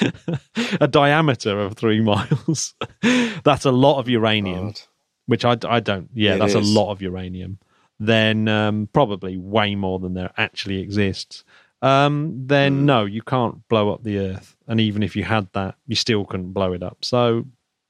a 0.82 0.88
diameter 0.88 1.62
of 1.62 1.76
three 1.78 2.02
miles, 2.02 2.74
that's 3.44 3.66
a 3.66 3.72
lot 3.72 4.00
of 4.00 4.10
uranium, 4.10 4.70
God. 4.70 4.82
which 5.28 5.46
I, 5.46 5.58
I 5.64 5.80
don't, 5.80 6.10
yeah, 6.14 6.36
It 6.36 6.40
that's 6.40 6.56
a 6.56 6.60
lot 6.60 6.92
of 6.92 7.04
uranium. 7.04 7.60
Then 8.00 8.48
um, 8.48 8.90
probably 8.92 9.38
way 9.38 9.76
more 9.76 10.00
than 10.00 10.16
there 10.16 10.32
actually 10.38 10.80
exists. 10.80 11.45
Um, 11.82 12.48
then 12.48 12.80
Hmm. 12.80 12.86
no, 12.86 13.06
you 13.06 13.22
can't 13.22 13.68
blow 13.68 13.92
up 13.94 14.04
the 14.04 14.18
Earth. 14.20 14.56
And 14.68 14.80
even 14.80 15.04
if 15.04 15.16
you 15.16 15.24
had 15.24 15.48
that, 15.54 15.76
you 15.86 15.96
still 15.96 16.26
couldn't 16.26 16.54
blow 16.54 16.74
it 16.74 16.82
up. 16.82 17.04
So 17.06 17.46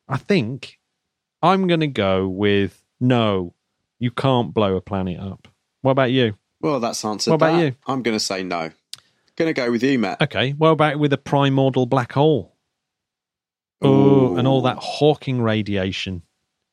I 0.08 0.18
think 0.18 0.80
I'm 1.42 1.68
going 1.68 1.80
to 1.82 1.88
go 1.88 2.28
with 2.28 2.84
no, 3.00 3.54
you 4.00 4.12
can't 4.12 4.54
blow 4.54 4.76
a 4.76 4.82
planet 4.82 5.20
up. 5.20 5.48
What 5.82 5.92
about 5.92 6.12
you? 6.12 6.36
Well, 6.62 6.80
that's 6.80 7.06
answered 7.06 7.32
What 7.32 7.36
about 7.36 7.58
that. 7.58 7.64
you? 7.64 7.76
I'm 7.88 8.02
going 8.02 8.16
to 8.18 8.24
say 8.24 8.44
no. 8.44 8.72
Going 9.38 9.50
to 9.50 9.54
go 9.54 9.70
with 9.72 9.84
you, 9.84 10.00
Matt. 10.00 10.22
Okay, 10.22 10.52
what 10.52 10.70
about 10.70 10.98
with 10.98 11.14
a 11.14 11.18
primordial 11.18 11.86
black 11.86 12.14
hole? 12.14 12.56
Oh, 13.82 14.36
and 14.38 14.48
all 14.48 14.62
that 14.64 14.78
Hawking 14.80 15.42
radiation. 15.42 16.24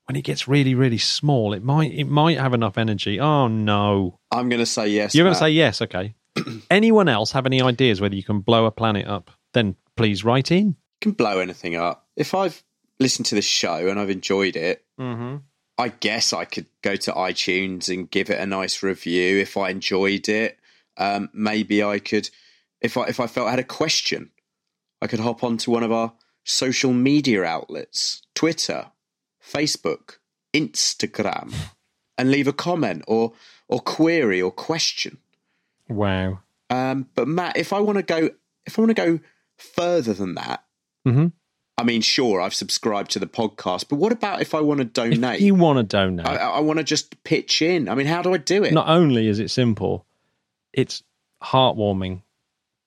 When 0.07 0.17
it 0.17 0.23
gets 0.23 0.49
really, 0.49 0.75
really 0.75 0.99
small, 0.99 1.53
it 1.53 1.63
might 1.63 1.93
it 1.93 2.05
might 2.05 2.39
have 2.39 2.55
enough 2.55 2.77
energy. 2.79 3.21
Oh 3.21 3.49
no! 3.49 4.19
I'm 4.31 4.49
going 4.49 4.61
to 4.61 4.67
say 4.67 4.89
yes. 4.89 5.15
You're 5.15 5.25
going 5.25 5.35
to 5.35 5.39
say 5.39 5.51
yes, 5.51 5.81
okay? 5.83 6.15
Anyone 6.71 7.09
else 7.09 7.33
have 7.33 7.47
any 7.47 7.61
ideas 7.61 8.01
whether 8.01 8.15
you 8.15 8.23
can 8.23 8.41
blow 8.41 8.67
a 8.67 8.71
planet 8.71 9.07
up? 9.07 9.31
Then 9.53 9.77
please 9.97 10.25
write 10.25 10.51
in. 10.51 10.69
You 10.69 10.75
can 11.01 11.13
blow 11.13 11.39
anything 11.41 11.75
up. 11.77 12.07
If 12.17 12.35
I've 12.35 12.63
listened 12.99 13.27
to 13.27 13.35
this 13.35 13.45
show 13.45 13.89
and 13.89 13.99
I've 13.99 14.11
enjoyed 14.11 14.57
it, 14.57 14.85
Mm-hmm. 15.01 15.37
I 15.79 15.89
guess 15.89 16.33
I 16.33 16.45
could 16.45 16.67
go 16.83 16.97
to 16.97 17.13
iTunes 17.13 17.93
and 17.93 18.11
give 18.11 18.31
it 18.31 18.39
a 18.39 18.47
nice 18.47 18.83
review 18.83 19.39
if 19.39 19.57
I 19.57 19.71
enjoyed 19.71 20.29
it. 20.29 20.59
Um, 20.97 21.31
maybe 21.33 21.83
I 21.83 21.99
could, 21.99 22.29
if 22.81 22.97
I 22.97 23.05
if 23.05 23.19
I 23.19 23.27
felt 23.27 23.49
I 23.49 23.53
had 23.53 23.59
a 23.59 23.65
question, 23.65 24.31
I 25.01 25.07
could 25.07 25.21
hop 25.21 25.43
onto 25.43 25.71
one 25.71 25.83
of 25.83 25.91
our 25.91 26.13
social 26.45 26.93
media 26.93 27.43
outlets, 27.45 28.23
Twitter, 28.35 28.93
Facebook, 29.43 30.19
Instagram, 30.55 31.53
and 32.19 32.31
leave 32.31 32.47
a 32.47 32.53
comment 32.53 33.03
or 33.09 33.33
or 33.67 33.81
query 33.81 34.41
or 34.41 34.53
question. 34.53 35.19
Wow. 35.93 36.41
Um, 36.71 37.09
but 37.15 37.29
Matt, 37.29 37.57
if 37.57 37.73
I 37.73 37.81
want 37.81 37.99
to 37.99 38.03
go, 38.03 38.31
if 38.67 38.79
I 38.79 38.83
want 38.83 38.91
to 38.91 38.95
go 38.95 39.21
further 39.57 40.13
than 40.15 40.35
that, 40.35 40.65
Mm-hmm. 41.07 41.29
I 41.79 41.85
mean, 41.85 42.01
sure, 42.01 42.41
I've 42.41 42.55
subscribed 42.55 43.11
to 43.13 43.19
the 43.19 43.27
podcast, 43.27 43.89
but 43.89 43.97
what 43.97 44.13
about 44.13 44.41
if 44.41 44.55
I 44.55 44.61
want 44.61 44.79
to 44.79 44.85
donate? 44.85 45.37
If 45.37 45.41
you 45.41 45.55
want 45.57 45.79
to 45.79 45.83
donate, 45.83 46.27
I, 46.27 46.37
I 46.37 46.61
want 46.61 46.79
to 46.79 46.85
just 46.85 47.25
pitch 47.25 47.61
in. 47.61 47.89
I 47.89 47.97
mean, 47.97 48.07
how 48.07 48.23
do 48.23 48.33
I 48.33 48.37
do 48.37 48.63
it? 48.63 48.73
not 48.73 48.89
only 48.89 49.27
is 49.27 49.41
it 49.41 49.51
simple, 49.51 50.07
it's 50.73 51.03
heartwarming 51.43 52.23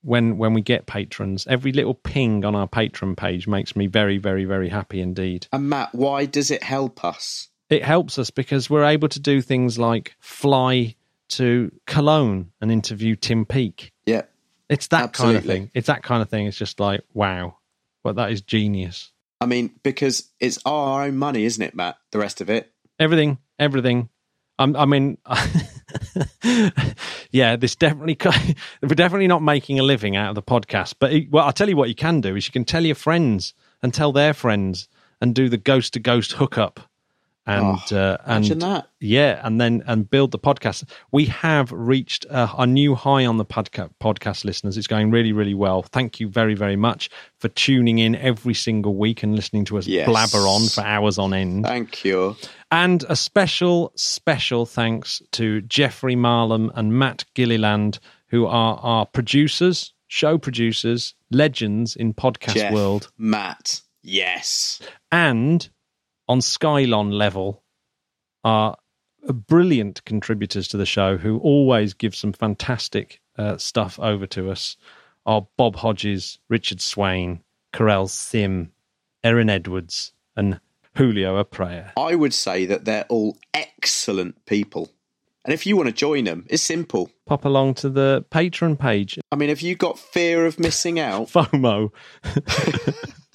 when 0.01 0.37
when 0.37 0.53
we 0.53 0.61
get 0.61 0.85
patrons. 0.85 1.45
Every 1.47 1.73
little 1.73 1.95
ping 1.95 2.45
on 2.45 2.55
our 2.55 2.67
patron 2.67 3.15
page 3.17 3.47
makes 3.47 3.75
me 3.75 3.87
very, 3.87 4.17
very, 4.17 4.45
very 4.45 4.69
happy 4.69 5.01
indeed. 5.01 5.47
and 5.51 5.69
Matt, 5.69 5.93
why 5.93 6.25
does 6.25 6.51
it 6.51 6.63
help 6.63 7.03
us? 7.03 7.49
It 7.69 7.83
helps 7.83 8.17
us 8.19 8.29
because 8.29 8.69
we're 8.69 8.85
able 8.85 9.09
to 9.09 9.19
do 9.19 9.41
things 9.41 9.77
like 9.77 10.15
fly 10.19 10.95
to 11.29 11.71
Cologne 11.87 12.51
and 12.61 12.71
interview 12.71 13.15
Tim 13.15 13.45
Peake. 13.45 13.91
Yeah, 14.05 14.23
It's 14.69 14.87
that 14.87 15.13
kind 15.13 15.37
of 15.37 15.45
thing. 15.45 15.71
It's 15.73 15.87
that 15.87 16.03
kind 16.03 16.21
of 16.21 16.29
thing. 16.29 16.47
It's 16.47 16.57
just 16.57 16.79
like 16.79 17.01
wow, 17.13 17.57
well 18.03 18.13
that 18.15 18.31
is 18.31 18.41
genius. 18.41 19.11
I 19.41 19.45
mean, 19.47 19.71
because 19.83 20.31
it's 20.39 20.59
our 20.65 21.03
own 21.03 21.17
money, 21.17 21.43
isn't 21.45 21.61
it, 21.61 21.75
Matt? 21.75 21.97
The 22.11 22.19
rest 22.19 22.41
of 22.41 22.49
it. 22.49 22.71
Everything, 22.99 23.37
everything. 23.59 24.09
I'm, 24.57 24.75
I 24.75 24.85
mean, 24.85 25.17
yeah, 27.31 27.57
this 27.57 27.75
definitely 27.75 28.17
we're 28.81 28.95
definitely 28.95 29.27
not 29.27 29.41
making 29.41 29.79
a 29.79 29.83
living 29.83 30.15
out 30.15 30.29
of 30.29 30.35
the 30.35 30.43
podcast. 30.43 30.95
But 30.99 31.11
it, 31.13 31.31
well, 31.31 31.45
I'll 31.45 31.53
tell 31.53 31.67
you 31.67 31.75
what 31.75 31.89
you 31.89 31.95
can 31.95 32.21
do 32.21 32.35
is 32.35 32.47
you 32.47 32.53
can 32.53 32.63
tell 32.63 32.85
your 32.85 32.95
friends 32.95 33.53
and 33.83 33.93
tell 33.93 34.13
their 34.13 34.33
friends 34.33 34.87
and 35.19 35.35
do 35.35 35.49
the 35.49 35.57
ghost 35.57 35.93
to 35.93 35.99
ghost 35.99 36.33
hookup 36.33 36.79
and 37.47 37.77
Oh, 37.91 37.95
uh, 37.97 38.17
and 38.25 38.43
that. 38.61 38.87
yeah, 38.99 39.39
and 39.43 39.61
then 39.61 39.83
and 39.85 40.09
build 40.09 40.31
the 40.31 40.39
podcast. 40.39 40.83
We 41.11 41.25
have 41.25 41.71
reached 41.71 42.25
uh, 42.29 42.47
a 42.57 42.65
new 42.65 42.95
high 42.95 43.25
on 43.25 43.37
the 43.37 43.45
podca- 43.45 43.91
podcast 44.01 44.45
listeners. 44.45 44.77
It's 44.77 44.87
going 44.87 45.11
really, 45.11 45.31
really 45.31 45.53
well. 45.53 45.83
Thank 45.83 46.19
you 46.19 46.27
very, 46.27 46.55
very 46.55 46.75
much 46.75 47.09
for 47.39 47.47
tuning 47.49 47.99
in 47.99 48.15
every 48.15 48.53
single 48.55 48.95
week 48.95 49.21
and 49.23 49.35
listening 49.35 49.65
to 49.65 49.77
us 49.77 49.85
Yes. 49.87 50.07
blabber 50.07 50.47
on 50.47 50.67
for 50.69 50.81
hours 50.81 51.17
on 51.19 51.33
end. 51.33 51.65
Thank 51.65 52.03
you. 52.03 52.35
And 52.71 53.03
a 53.09 53.15
special, 53.15 53.91
special 53.95 54.65
thanks 54.65 55.21
to 55.33 55.61
Jeffrey 55.61 56.15
Marlam 56.15 56.71
and 56.75 56.93
Matt 56.97 57.25
Gilliland, 57.35 57.99
who 58.29 58.47
are 58.47 58.77
our 58.81 59.05
producers, 59.05 59.93
show 60.07 60.37
producers, 60.37 61.13
legends 61.31 61.95
in 61.95 62.13
podcast 62.13 62.53
Jeff, 62.55 62.73
world, 62.73 63.11
Matt. 63.17 63.81
Yes. 64.01 64.81
and 65.11 65.69
on 66.27 66.39
Skylon 66.39 67.11
level 67.11 67.63
are 68.43 68.77
brilliant 69.27 70.03
contributors 70.05 70.67
to 70.69 70.77
the 70.77 70.85
show 70.85 71.17
who 71.17 71.39
always 71.39 71.93
give 71.93 72.15
some 72.15 72.33
fantastic 72.33 73.21
uh, 73.37 73.57
stuff 73.57 73.99
over 73.99 74.27
to 74.27 74.51
us. 74.51 74.77
Are 75.25 75.47
Bob 75.57 75.77
Hodges, 75.77 76.37
Richard 76.49 76.81
Swain, 76.81 77.41
Carell 77.73 78.09
Sim, 78.09 78.71
Erin 79.23 79.49
Edwards, 79.49 80.13
and 80.35 80.59
Julio 80.95 81.43
Aprea. 81.43 81.93
I 81.97 82.15
would 82.15 82.33
say 82.33 82.65
that 82.65 82.85
they're 82.85 83.05
all 83.09 83.37
excellent 83.53 84.45
people. 84.45 84.91
And 85.45 85.53
if 85.53 85.65
you 85.67 85.77
want 85.77 85.87
to 85.87 85.93
join 85.93 86.23
them, 86.23 86.45
it's 86.49 86.63
simple. 86.63 87.11
Pop 87.27 87.45
along 87.45 87.75
to 87.75 87.89
the 87.89 88.25
Patreon 88.31 88.79
page, 88.79 89.19
I 89.31 89.35
mean, 89.35 89.51
if 89.51 89.61
you 89.61 89.75
got 89.75 89.99
fear 89.99 90.45
of 90.45 90.59
missing 90.59 90.99
out, 90.99 91.27
FOMO. 91.31 91.91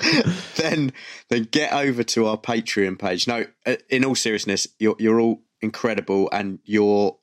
then 0.56 0.92
then 1.28 1.44
get 1.44 1.72
over 1.72 2.02
to 2.02 2.26
our 2.26 2.36
Patreon 2.36 2.98
page. 2.98 3.28
No, 3.28 3.46
uh, 3.64 3.76
in 3.88 4.04
all 4.04 4.16
seriousness, 4.16 4.66
you're 4.78 4.96
you're 4.98 5.20
all 5.20 5.42
incredible, 5.60 6.28
and 6.32 6.58
you're 6.64 7.16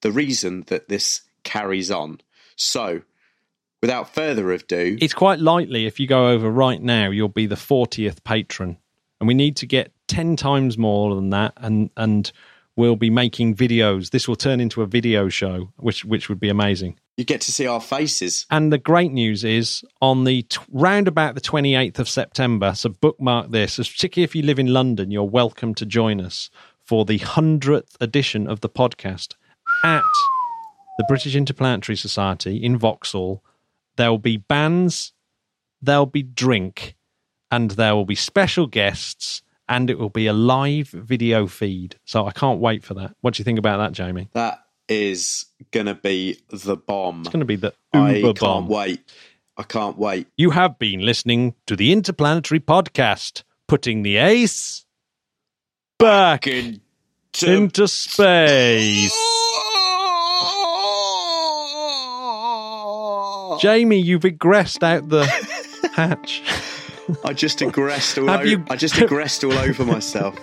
the 0.00 0.10
reason 0.10 0.64
that 0.66 0.88
this 0.88 1.22
carries 1.44 1.90
on. 1.90 2.20
So, 2.56 3.02
without 3.80 4.14
further 4.14 4.50
ado, 4.52 4.96
It's 5.00 5.14
quite 5.14 5.38
likely 5.38 5.86
if 5.86 6.00
you 6.00 6.06
go 6.06 6.28
over 6.28 6.50
right 6.50 6.80
now, 6.80 7.10
you'll 7.10 7.28
be 7.28 7.46
the 7.46 7.54
40th 7.54 8.24
patron. 8.24 8.78
And 9.20 9.28
we 9.28 9.34
need 9.34 9.56
to 9.58 9.66
get 9.66 9.92
10 10.08 10.36
times 10.36 10.76
more 10.76 11.14
than 11.14 11.30
that. 11.30 11.54
And, 11.56 11.90
and 11.96 12.30
we'll 12.76 12.96
be 12.96 13.10
making 13.10 13.54
videos. 13.54 14.10
This 14.10 14.26
will 14.26 14.36
turn 14.36 14.60
into 14.60 14.82
a 14.82 14.86
video 14.86 15.28
show, 15.28 15.72
which, 15.76 16.04
which 16.04 16.28
would 16.28 16.40
be 16.40 16.48
amazing. 16.48 16.98
you 17.16 17.24
get 17.24 17.40
to 17.42 17.52
see 17.52 17.66
our 17.66 17.80
faces. 17.80 18.46
And 18.50 18.72
the 18.72 18.78
great 18.78 19.12
news 19.12 19.44
is 19.44 19.84
on 20.02 20.24
the 20.24 20.42
t- 20.42 20.58
round 20.70 21.06
about 21.06 21.34
the 21.36 21.40
28th 21.40 21.98
of 22.00 22.08
September, 22.08 22.74
so 22.74 22.88
bookmark 22.88 23.50
this, 23.50 23.76
particularly 23.76 24.24
if 24.24 24.34
you 24.34 24.42
live 24.42 24.58
in 24.58 24.72
London, 24.72 25.10
you're 25.10 25.22
welcome 25.22 25.74
to 25.76 25.86
join 25.86 26.20
us 26.20 26.50
for 26.82 27.04
the 27.04 27.18
100th 27.18 27.96
edition 28.00 28.46
of 28.48 28.60
the 28.60 28.68
podcast 28.68 29.34
at 29.84 30.02
the 30.98 31.04
British 31.08 31.34
Interplanetary 31.34 31.96
Society 31.96 32.56
in 32.56 32.76
Vauxhall. 32.76 33.42
There 33.96 34.10
will 34.10 34.18
be 34.18 34.36
bands, 34.36 35.12
there'll 35.80 36.06
be 36.06 36.22
drink, 36.22 36.96
and 37.50 37.70
there 37.72 37.94
will 37.94 38.04
be 38.04 38.16
special 38.16 38.66
guests, 38.66 39.42
and 39.68 39.90
it 39.90 39.98
will 39.98 40.10
be 40.10 40.26
a 40.26 40.32
live 40.32 40.88
video 40.88 41.46
feed. 41.46 41.96
So 42.04 42.26
I 42.26 42.32
can't 42.32 42.60
wait 42.60 42.84
for 42.84 42.94
that. 42.94 43.14
What 43.20 43.34
do 43.34 43.40
you 43.40 43.44
think 43.44 43.58
about 43.58 43.78
that, 43.78 43.92
Jamie? 43.92 44.28
That 44.34 44.60
is 44.88 45.46
gonna 45.70 45.94
be 45.94 46.38
the 46.50 46.76
bomb. 46.76 47.20
It's 47.20 47.30
going 47.30 47.40
to 47.40 47.46
be 47.46 47.56
the 47.56 47.72
I 47.92 48.16
Uber 48.16 48.28
can't 48.34 48.40
bomb. 48.40 48.68
wait. 48.68 49.00
I 49.56 49.62
can't 49.62 49.96
wait. 49.96 50.26
You 50.36 50.50
have 50.50 50.78
been 50.78 51.00
listening 51.00 51.54
to 51.66 51.76
the 51.76 51.92
Interplanetary 51.92 52.60
Podcast, 52.60 53.44
putting 53.68 54.02
the 54.02 54.16
ace 54.16 54.84
back 55.98 56.42
Good. 56.42 56.80
into 57.46 57.88
space. 57.88 59.14
Jamie, 63.60 64.00
you've 64.00 64.22
egressed 64.22 64.82
out 64.82 65.08
the 65.08 65.24
hatch. 65.94 66.42
I 67.24 67.32
just 67.32 67.60
aggressed 67.68 68.18
all 68.18 68.26
Have 68.28 68.40
over. 68.40 68.48
you- 68.48 68.64
I 68.70 68.76
just 68.76 68.96
aggressed 68.98 69.44
all 69.44 69.52
over 69.52 69.84
myself. 69.96 70.36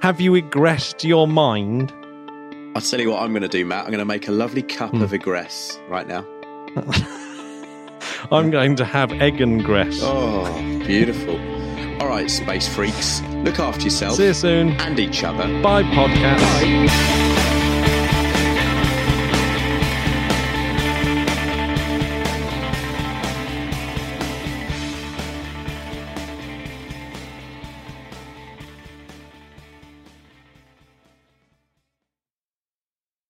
Have 0.00 0.20
you 0.20 0.32
egressed 0.32 1.04
your 1.04 1.26
mind? 1.28 1.92
I'll 2.76 2.82
tell 2.82 3.00
you 3.00 3.10
what 3.10 3.22
I'm 3.22 3.30
going 3.32 3.42
to 3.42 3.48
do, 3.48 3.64
Matt. 3.64 3.84
I'm 3.84 3.90
going 3.90 3.98
to 3.98 4.04
make 4.04 4.28
a 4.28 4.32
lovely 4.32 4.62
cup 4.62 4.90
Hmm. 4.90 5.02
of 5.02 5.12
egress 5.12 5.78
right 5.88 6.06
now. 6.06 6.24
I'm 8.30 8.50
going 8.50 8.76
to 8.76 8.84
have 8.84 9.10
Eggengress. 9.10 10.00
Oh, 10.02 10.44
beautiful. 10.86 11.36
All 12.02 12.08
right, 12.08 12.30
space 12.30 12.68
freaks. 12.72 13.20
Look 13.44 13.58
after 13.58 13.82
yourselves. 13.82 14.16
See 14.18 14.26
you 14.26 14.34
soon. 14.34 14.68
and 14.80 14.98
each 15.00 15.24
other. 15.24 15.44
Bye, 15.62 15.82
podcast. 15.84 16.86
Bye. 16.86 17.44